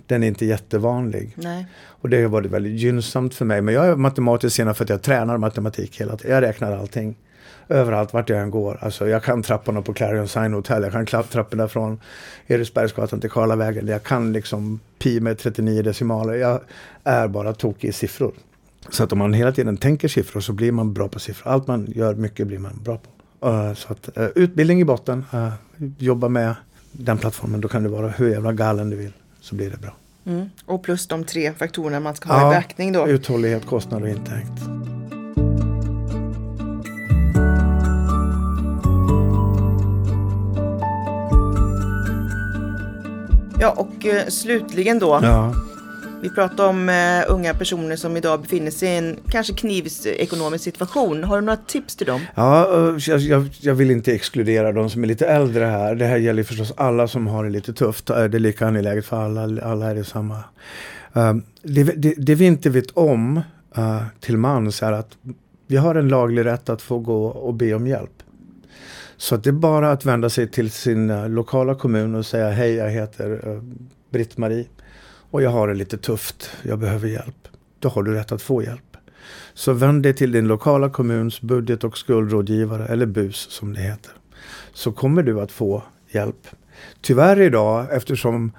Den 0.07 0.23
är 0.23 0.27
inte 0.27 0.45
jättevanlig. 0.45 1.33
Nej. 1.35 1.65
Och 1.87 2.09
det 2.09 2.21
har 2.21 2.29
varit 2.29 2.51
väldigt 2.51 2.79
gynnsamt 2.81 3.33
för 3.33 3.45
mig. 3.45 3.61
Men 3.61 3.73
jag 3.73 3.87
är 3.87 3.95
matematiskt 3.95 4.55
sinnad 4.55 4.77
för 4.77 4.83
att 4.83 4.89
jag 4.89 5.01
tränar 5.01 5.37
matematik 5.37 6.01
hela 6.01 6.17
tiden. 6.17 6.33
Jag 6.33 6.41
räknar 6.41 6.77
allting 6.77 7.15
överallt 7.69 8.13
vart 8.13 8.29
jag 8.29 8.39
än 8.39 8.51
går. 8.51 8.77
Alltså, 8.81 9.07
jag 9.07 9.23
kan 9.23 9.43
trapporna 9.43 9.81
på 9.81 9.93
Clarion 9.93 10.27
Sign 10.27 10.53
Hotel, 10.53 10.83
jag 10.83 11.07
kan 11.07 11.23
trapporna 11.23 11.67
från 11.67 11.99
Eriksbergsgatan 12.47 13.21
till 13.21 13.29
Karlavägen. 13.29 13.87
Jag 13.87 14.03
kan 14.03 14.33
liksom 14.33 14.79
pi 14.99 15.19
med 15.19 15.37
39 15.37 15.81
decimaler. 15.81 16.33
Jag 16.33 16.59
är 17.03 17.27
bara 17.27 17.53
tokig 17.53 17.87
i 17.87 17.91
siffror. 17.91 18.31
Så 18.89 19.03
att 19.03 19.11
om 19.11 19.19
man 19.19 19.33
hela 19.33 19.51
tiden 19.51 19.77
tänker 19.77 20.07
siffror 20.07 20.41
så 20.41 20.53
blir 20.53 20.71
man 20.71 20.93
bra 20.93 21.07
på 21.07 21.19
siffror. 21.19 21.51
Allt 21.51 21.67
man 21.67 21.85
gör 21.95 22.15
mycket 22.15 22.47
blir 22.47 22.59
man 22.59 22.79
bra 22.83 22.97
på. 22.97 23.47
Uh, 23.47 23.73
så 23.73 23.91
att, 23.93 24.17
uh, 24.17 24.27
utbildning 24.35 24.81
i 24.81 24.85
botten, 24.85 25.25
uh, 25.33 25.53
jobba 25.97 26.29
med 26.29 26.55
den 26.91 27.17
plattformen. 27.17 27.61
Då 27.61 27.67
kan 27.67 27.83
du 27.83 27.89
vara 27.89 28.07
hur 28.07 28.29
jävla 28.29 28.53
galen 28.53 28.89
du 28.89 28.95
vill 28.95 29.13
så 29.41 29.55
blir 29.55 29.69
det 29.69 29.77
bra. 29.77 29.93
Mm. 30.25 30.49
Och 30.65 30.83
plus 30.83 31.07
de 31.07 31.23
tre 31.23 31.53
faktorerna 31.53 31.99
man 31.99 32.15
ska 32.15 32.29
ha 32.29 32.41
ja, 32.41 32.47
i 32.47 32.53
beaktning 32.53 32.91
då. 32.91 33.07
Uthållighet, 33.07 33.65
kostnad 33.65 34.03
och 34.03 34.09
intäkt. 34.09 34.74
Ja, 43.65 43.71
och 43.71 44.05
eh, 44.05 44.27
slutligen 44.27 44.99
då. 44.99 45.19
Ja. 45.23 45.53
Vi 46.21 46.29
pratar 46.29 46.67
om 46.67 46.89
eh, 46.89 47.23
unga 47.27 47.53
personer 47.53 47.95
som 47.95 48.17
idag 48.17 48.41
befinner 48.41 48.71
sig 48.71 48.89
i 48.89 48.97
en 48.97 49.19
kanske 49.29 49.53
knivsekonomisk 49.53 50.63
situation. 50.63 51.23
Har 51.23 51.35
du 51.35 51.45
några 51.45 51.57
tips 51.57 51.95
till 51.95 52.07
dem? 52.07 52.21
Ja, 52.35 52.67
jag, 53.07 53.19
jag, 53.19 53.49
jag, 53.59 53.75
vill 53.75 53.91
inte 53.91 54.13
exkludera 54.13 54.71
de 54.71 54.89
som 54.89 55.03
är 55.03 55.07
lite 55.07 55.27
äldre 55.27 55.65
här. 55.65 55.95
Det 55.95 56.05
här 56.05 56.17
gäller 56.17 56.43
förstås 56.43 56.73
alla 56.77 57.07
som 57.07 57.27
har 57.27 57.43
det 57.43 57.49
lite 57.49 57.73
tufft. 57.73 58.05
Det 58.05 58.15
är 58.15 58.29
lika 58.29 58.67
angeläget 58.67 59.05
för 59.05 59.17
alla. 59.17 59.61
Alla 59.63 59.91
är 59.91 59.95
det 59.95 60.03
samma. 60.03 60.35
Uh, 61.17 61.33
det, 61.61 61.83
det, 61.83 62.13
det, 62.17 62.35
vi 62.35 62.45
inte 62.45 62.69
vet 62.69 62.91
om 62.91 63.41
uh, 63.77 64.03
till 64.19 64.37
mans 64.37 64.83
är 64.83 64.91
att 64.91 65.17
vi 65.67 65.77
har 65.77 65.95
en 65.95 66.07
laglig 66.07 66.45
rätt 66.45 66.69
att 66.69 66.81
få 66.81 66.99
gå 66.99 67.25
och 67.25 67.53
be 67.53 67.73
om 67.73 67.87
hjälp. 67.87 68.23
Så 69.17 69.37
det 69.37 69.49
är 69.49 69.53
bara 69.53 69.91
att 69.91 70.05
vända 70.05 70.29
sig 70.29 70.47
till 70.47 70.71
sin 70.71 71.09
eh, 71.09 71.29
lokala 71.29 71.75
kommun 71.75 72.15
och 72.15 72.25
säga 72.25 72.49
hej, 72.49 72.73
jag 72.73 72.89
heter 72.89 73.41
eh, 73.47 73.61
Britt-Marie 74.09 74.65
och 75.31 75.41
jag 75.41 75.49
har 75.49 75.67
det 75.67 75.73
lite 75.73 75.97
tufft, 75.97 76.49
jag 76.63 76.79
behöver 76.79 77.07
hjälp. 77.07 77.47
Då 77.79 77.89
har 77.89 78.03
du 78.03 78.13
rätt 78.13 78.31
att 78.31 78.41
få 78.41 78.63
hjälp. 78.63 78.97
Så 79.53 79.73
vänd 79.73 80.03
dig 80.03 80.13
till 80.13 80.31
din 80.31 80.47
lokala 80.47 80.89
kommuns 80.89 81.41
budget 81.41 81.83
och 81.83 81.97
skuldrådgivare, 81.97 82.85
eller 82.85 83.05
BUS 83.05 83.47
som 83.51 83.73
det 83.73 83.81
heter. 83.81 84.11
Så 84.73 84.91
kommer 84.91 85.23
du 85.23 85.41
att 85.41 85.51
få 85.51 85.83
hjälp. 86.11 86.47
Tyvärr 87.01 87.41
idag, 87.41 87.87
eftersom 87.91 88.51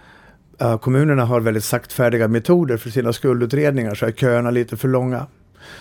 eh, 0.59 0.79
kommunerna 0.79 1.25
har 1.25 1.41
väldigt 1.41 1.65
saktfärdiga 1.65 2.29
metoder 2.29 2.77
för 2.77 2.91
sina 2.91 3.13
skuldutredningar, 3.13 3.95
så 3.95 4.07
är 4.07 4.13
köerna 4.13 4.51
lite 4.51 4.77
för 4.77 4.89
långa. 4.89 5.27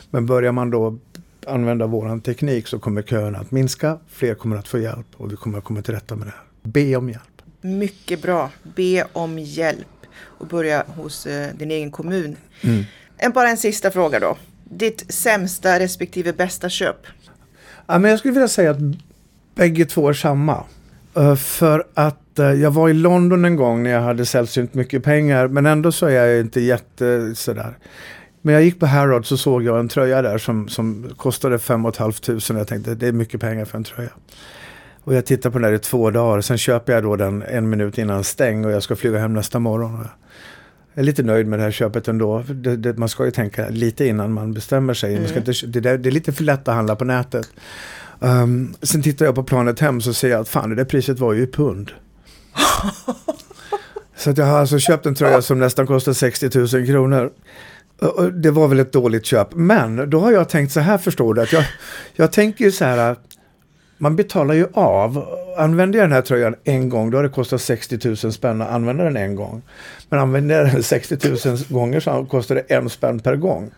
Men 0.10 0.26
börjar 0.26 0.52
man 0.52 0.70
då 0.70 0.98
använda 1.48 1.88
våran 1.88 2.22
teknik 2.22 2.68
så 2.68 2.80
kommer 2.80 3.02
köerna 3.02 3.38
att 3.38 3.52
minska, 3.52 3.98
fler 4.08 4.36
kommer 4.36 4.56
att 4.56 4.68
få 4.68 4.80
hjälp 4.80 5.08
och 5.18 5.32
vi 5.32 5.36
kommer 5.36 5.58
att 5.58 5.64
komma 5.64 5.82
till 5.82 5.94
rätta 5.94 6.16
med 6.16 6.28
det 6.28 6.32
här. 6.32 6.42
Be 6.62 6.96
om 6.96 7.10
hjälp. 7.10 7.42
Mycket 7.62 8.22
bra. 8.22 8.50
Be 8.76 9.06
om 9.14 9.40
hjälp 9.40 9.88
och 10.18 10.48
börja 10.48 10.84
hos 10.88 11.26
eh, 11.26 11.56
din 11.56 11.72
egen 11.72 11.92
kommun. 11.92 12.36
Mm. 12.62 12.84
En, 13.18 13.32
bara 13.32 13.50
en 13.50 13.58
sista 13.58 13.92
fråga 13.92 14.20
då. 14.20 14.38
Ditt 14.64 15.14
sämsta 15.14 15.80
respektive 15.80 16.34
bästa 16.34 16.70
köp? 16.70 16.98
Ja, 17.88 18.00
men 18.00 18.12
jag 18.12 18.20
skulle 18.20 18.34
vilja 18.34 18.48
säga 18.48 18.72
att 18.72 18.78
bägge 19.56 19.86
två 19.86 20.10
är 20.10 20.14
samma. 20.14 20.64
Uh, 21.18 21.36
för 21.36 21.84
att 21.94 22.40
uh, 22.40 22.54
jag 22.54 22.72
var 22.72 22.90
i 22.90 22.94
London 22.94 23.46
en 23.46 23.56
gång 23.56 23.84
när 23.84 23.90
jag 23.90 24.02
hade 24.02 24.26
sällsynt 24.26 24.74
mycket 24.74 25.04
pengar 25.04 25.48
men 25.48 25.66
ändå 25.66 25.92
så 25.92 26.06
är 26.06 26.26
jag 26.26 26.40
inte 26.40 26.62
jätte 26.62 27.36
sådär. 27.36 27.78
Men 28.46 28.54
jag 28.54 28.64
gick 28.64 28.80
på 28.80 28.86
Harrods 28.86 29.30
så 29.30 29.38
såg 29.38 29.64
jag 29.64 29.80
en 29.80 29.88
tröja 29.88 30.22
där 30.22 30.38
som, 30.38 30.68
som 30.68 31.10
kostade 31.18 31.60
5 31.60 31.92
500. 31.92 32.40
Jag 32.48 32.68
tänkte 32.68 32.96
det 32.96 33.08
är 33.08 33.12
mycket 33.12 33.42
pengar 33.42 33.66
för 33.66 33.78
en 33.78 33.84
tröja. 33.84 34.10
Och 35.04 35.16
jag 35.16 35.26
tittade 35.26 35.54
på 35.54 35.60
den 35.60 35.72
där 35.72 35.78
i 35.78 35.80
två 35.80 36.12
dagar. 36.12 36.42
Sen 36.42 36.58
köper 36.58 36.94
jag 36.94 37.04
då 37.04 37.16
den 37.16 37.42
en 37.44 37.70
minut 37.70 37.98
innan 37.98 38.24
stäng 38.24 38.66
och 38.66 38.72
jag 38.72 38.84
ska 38.84 38.96
flyga 38.96 39.20
hem 39.20 39.34
nästa 39.34 39.60
morgon. 39.60 40.08
Jag 40.94 41.02
är 41.02 41.04
lite 41.04 41.24
nöjd 41.24 41.48
med 41.48 41.60
det 41.60 41.64
här 41.64 41.72
köpet 41.72 42.08
ändå. 42.08 42.44
Det, 42.48 42.76
det, 42.76 42.98
man 42.98 43.10
ska 43.10 43.26
ju 43.26 43.32
tänka 43.32 43.70
lite 43.70 44.06
innan 44.06 44.34
man 44.34 44.54
bestämmer 44.54 44.94
sig. 44.94 45.10
Mm. 45.10 45.22
Man 45.22 45.30
ska 45.30 45.40
inte, 45.40 45.66
det, 45.68 45.80
där, 45.80 45.98
det 45.98 46.10
är 46.10 46.12
lite 46.12 46.34
för 46.34 46.44
lätt 46.44 46.68
att 46.68 46.76
handla 46.76 46.96
på 46.96 47.06
nätet. 47.06 47.50
Um, 48.20 48.76
sen 48.82 49.02
tittar 49.02 49.26
jag 49.26 49.36
på 49.36 49.44
planet 49.44 49.80
hem 49.80 50.02
så 50.02 50.14
ser 50.14 50.30
jag 50.30 50.42
att 50.42 50.50
fan 50.50 50.70
det 50.70 50.76
där 50.76 50.86
priset 50.86 51.20
var 51.20 51.34
ju 51.34 51.44
i 51.44 51.48
pund. 51.48 51.92
så 54.16 54.30
att 54.30 54.38
jag 54.38 54.46
har 54.46 54.60
alltså 54.60 54.80
köpt 54.80 55.06
en 55.06 55.16
tröja 55.16 55.42
som 55.42 55.60
nästan 55.60 55.88
kostar 55.88 56.14
60 56.14 56.78
000 56.78 56.86
kronor. 56.86 57.32
Det 58.34 58.52
var 58.52 58.68
väl 58.68 58.80
ett 58.80 58.92
dåligt 58.92 59.26
köp. 59.26 59.48
Men 59.56 60.10
då 60.10 60.20
har 60.20 60.32
jag 60.32 60.50
tänkt 60.50 60.72
så 60.72 60.80
här 60.80 60.98
förstår 60.98 61.34
du. 61.34 61.42
Att 61.42 61.54
jag, 61.54 61.64
jag 62.14 62.32
tänker 62.32 62.66
ju 62.66 62.72
så 62.72 62.86
här. 62.86 63.16
Man 63.98 64.16
betalar 64.16 64.54
ju 64.54 64.68
av. 64.74 65.26
Använder 65.58 66.00
jag 66.00 66.04
den 66.04 66.14
här 66.14 66.22
tröjan 66.22 66.56
en 66.64 66.90
gång 66.90 67.12
då 67.12 67.18
har 67.18 67.24
det 67.24 67.30
kostat 67.30 67.62
60 67.62 68.00
000 68.24 68.34
spänn 68.34 68.62
att 68.62 68.70
använda 68.70 69.04
den 69.04 69.18
en 69.18 69.36
gång. 69.36 69.62
Men 70.10 70.20
använder 70.20 70.56
jag 70.56 70.74
den 70.74 70.84
60 70.84 71.48
000 71.48 71.58
gånger 71.70 72.00
så 72.00 72.26
kostar 72.26 72.56
det 72.56 72.62
en 72.62 72.90
spänn 72.90 73.20
per 73.20 73.36
gång. 73.36 73.72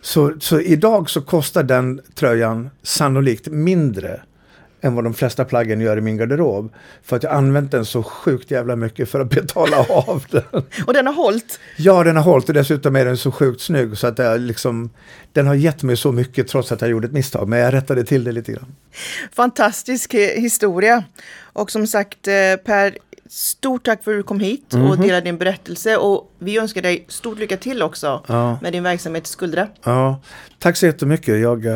Så, 0.00 0.32
så 0.40 0.60
idag 0.60 1.10
så 1.10 1.20
kostar 1.20 1.62
den 1.62 2.00
tröjan 2.14 2.70
sannolikt 2.82 3.48
mindre 3.48 4.20
än 4.80 4.94
vad 4.94 5.04
de 5.04 5.14
flesta 5.14 5.44
plaggen 5.44 5.80
gör 5.80 5.96
i 5.96 6.00
min 6.00 6.16
garderob. 6.16 6.72
För 7.02 7.16
att 7.16 7.22
jag 7.22 7.32
använt 7.32 7.70
den 7.70 7.84
så 7.84 8.02
sjukt 8.02 8.50
jävla 8.50 8.76
mycket 8.76 9.08
för 9.08 9.20
att 9.20 9.30
betala 9.30 9.76
av 9.88 10.24
den. 10.30 10.62
Och 10.86 10.92
den 10.92 11.06
har 11.06 11.14
hållit? 11.14 11.60
Ja, 11.76 12.04
den 12.04 12.16
har 12.16 12.22
hållit 12.22 12.48
och 12.48 12.54
dessutom 12.54 12.96
är 12.96 13.04
den 13.04 13.16
så 13.16 13.32
sjukt 13.32 13.60
snygg 13.60 13.98
så 13.98 14.06
att 14.06 14.18
jag 14.18 14.40
liksom, 14.40 14.90
den 15.32 15.46
har 15.46 15.54
gett 15.54 15.82
mig 15.82 15.96
så 15.96 16.12
mycket 16.12 16.48
trots 16.48 16.72
att 16.72 16.80
jag 16.80 16.90
gjorde 16.90 17.06
ett 17.06 17.12
misstag. 17.12 17.48
Men 17.48 17.58
jag 17.58 17.74
rättade 17.74 18.04
till 18.04 18.24
det 18.24 18.32
lite 18.32 18.52
grann. 18.52 18.74
Fantastisk 19.32 20.14
historia. 20.14 21.04
Och 21.40 21.70
som 21.70 21.86
sagt, 21.86 22.28
eh, 22.28 22.32
Per, 22.64 22.98
Stort 23.30 23.84
tack 23.84 24.04
för 24.04 24.10
att 24.10 24.18
du 24.18 24.22
kom 24.22 24.40
hit 24.40 24.64
och 24.68 24.74
mm 24.74 24.92
-hmm. 24.92 25.02
delade 25.02 25.20
din 25.20 25.38
berättelse 25.38 25.96
och 25.96 26.32
vi 26.38 26.58
önskar 26.58 26.82
dig 26.82 27.04
stort 27.08 27.38
lycka 27.38 27.56
till 27.56 27.82
också 27.82 28.24
ja. 28.26 28.58
med 28.62 28.72
din 28.72 28.82
verksamhet 28.82 29.26
i 29.26 29.30
Skuldra. 29.30 29.68
Ja, 29.84 30.20
tack 30.58 30.76
så 30.76 30.86
jättemycket. 30.86 31.40
Jag, 31.40 31.66
eh, 31.66 31.72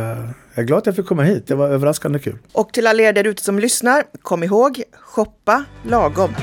jag 0.55 0.63
är 0.63 0.63
glad 0.63 0.79
att 0.79 0.87
jag 0.87 0.97
fick 0.97 1.07
komma 1.07 1.23
hit. 1.23 1.47
Det 1.47 1.55
var 1.55 1.69
överraskande 1.69 2.19
kul. 2.19 2.39
Och 2.53 2.73
till 2.73 2.87
alla 2.87 3.03
er 3.03 3.13
där 3.13 3.27
ute 3.27 3.43
som 3.43 3.59
lyssnar, 3.59 4.05
kom 4.23 4.43
ihåg, 4.43 4.83
shoppa 5.01 5.65
lagom. 5.83 6.35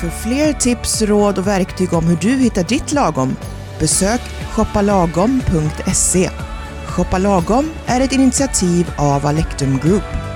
För 0.00 0.08
fler 0.08 0.52
tips, 0.52 1.02
råd 1.02 1.38
och 1.38 1.46
verktyg 1.46 1.92
om 1.92 2.04
hur 2.04 2.16
du 2.16 2.28
hittar 2.28 2.64
ditt 2.64 2.92
lagom, 2.92 3.36
besök 3.80 4.20
shoppalagom.se. 4.52 6.30
Shoppa 6.86 7.18
lagom 7.18 7.70
är 7.86 8.00
ett 8.00 8.12
initiativ 8.12 8.90
av 8.98 9.26
Alektum 9.26 9.78
Group. 9.78 10.31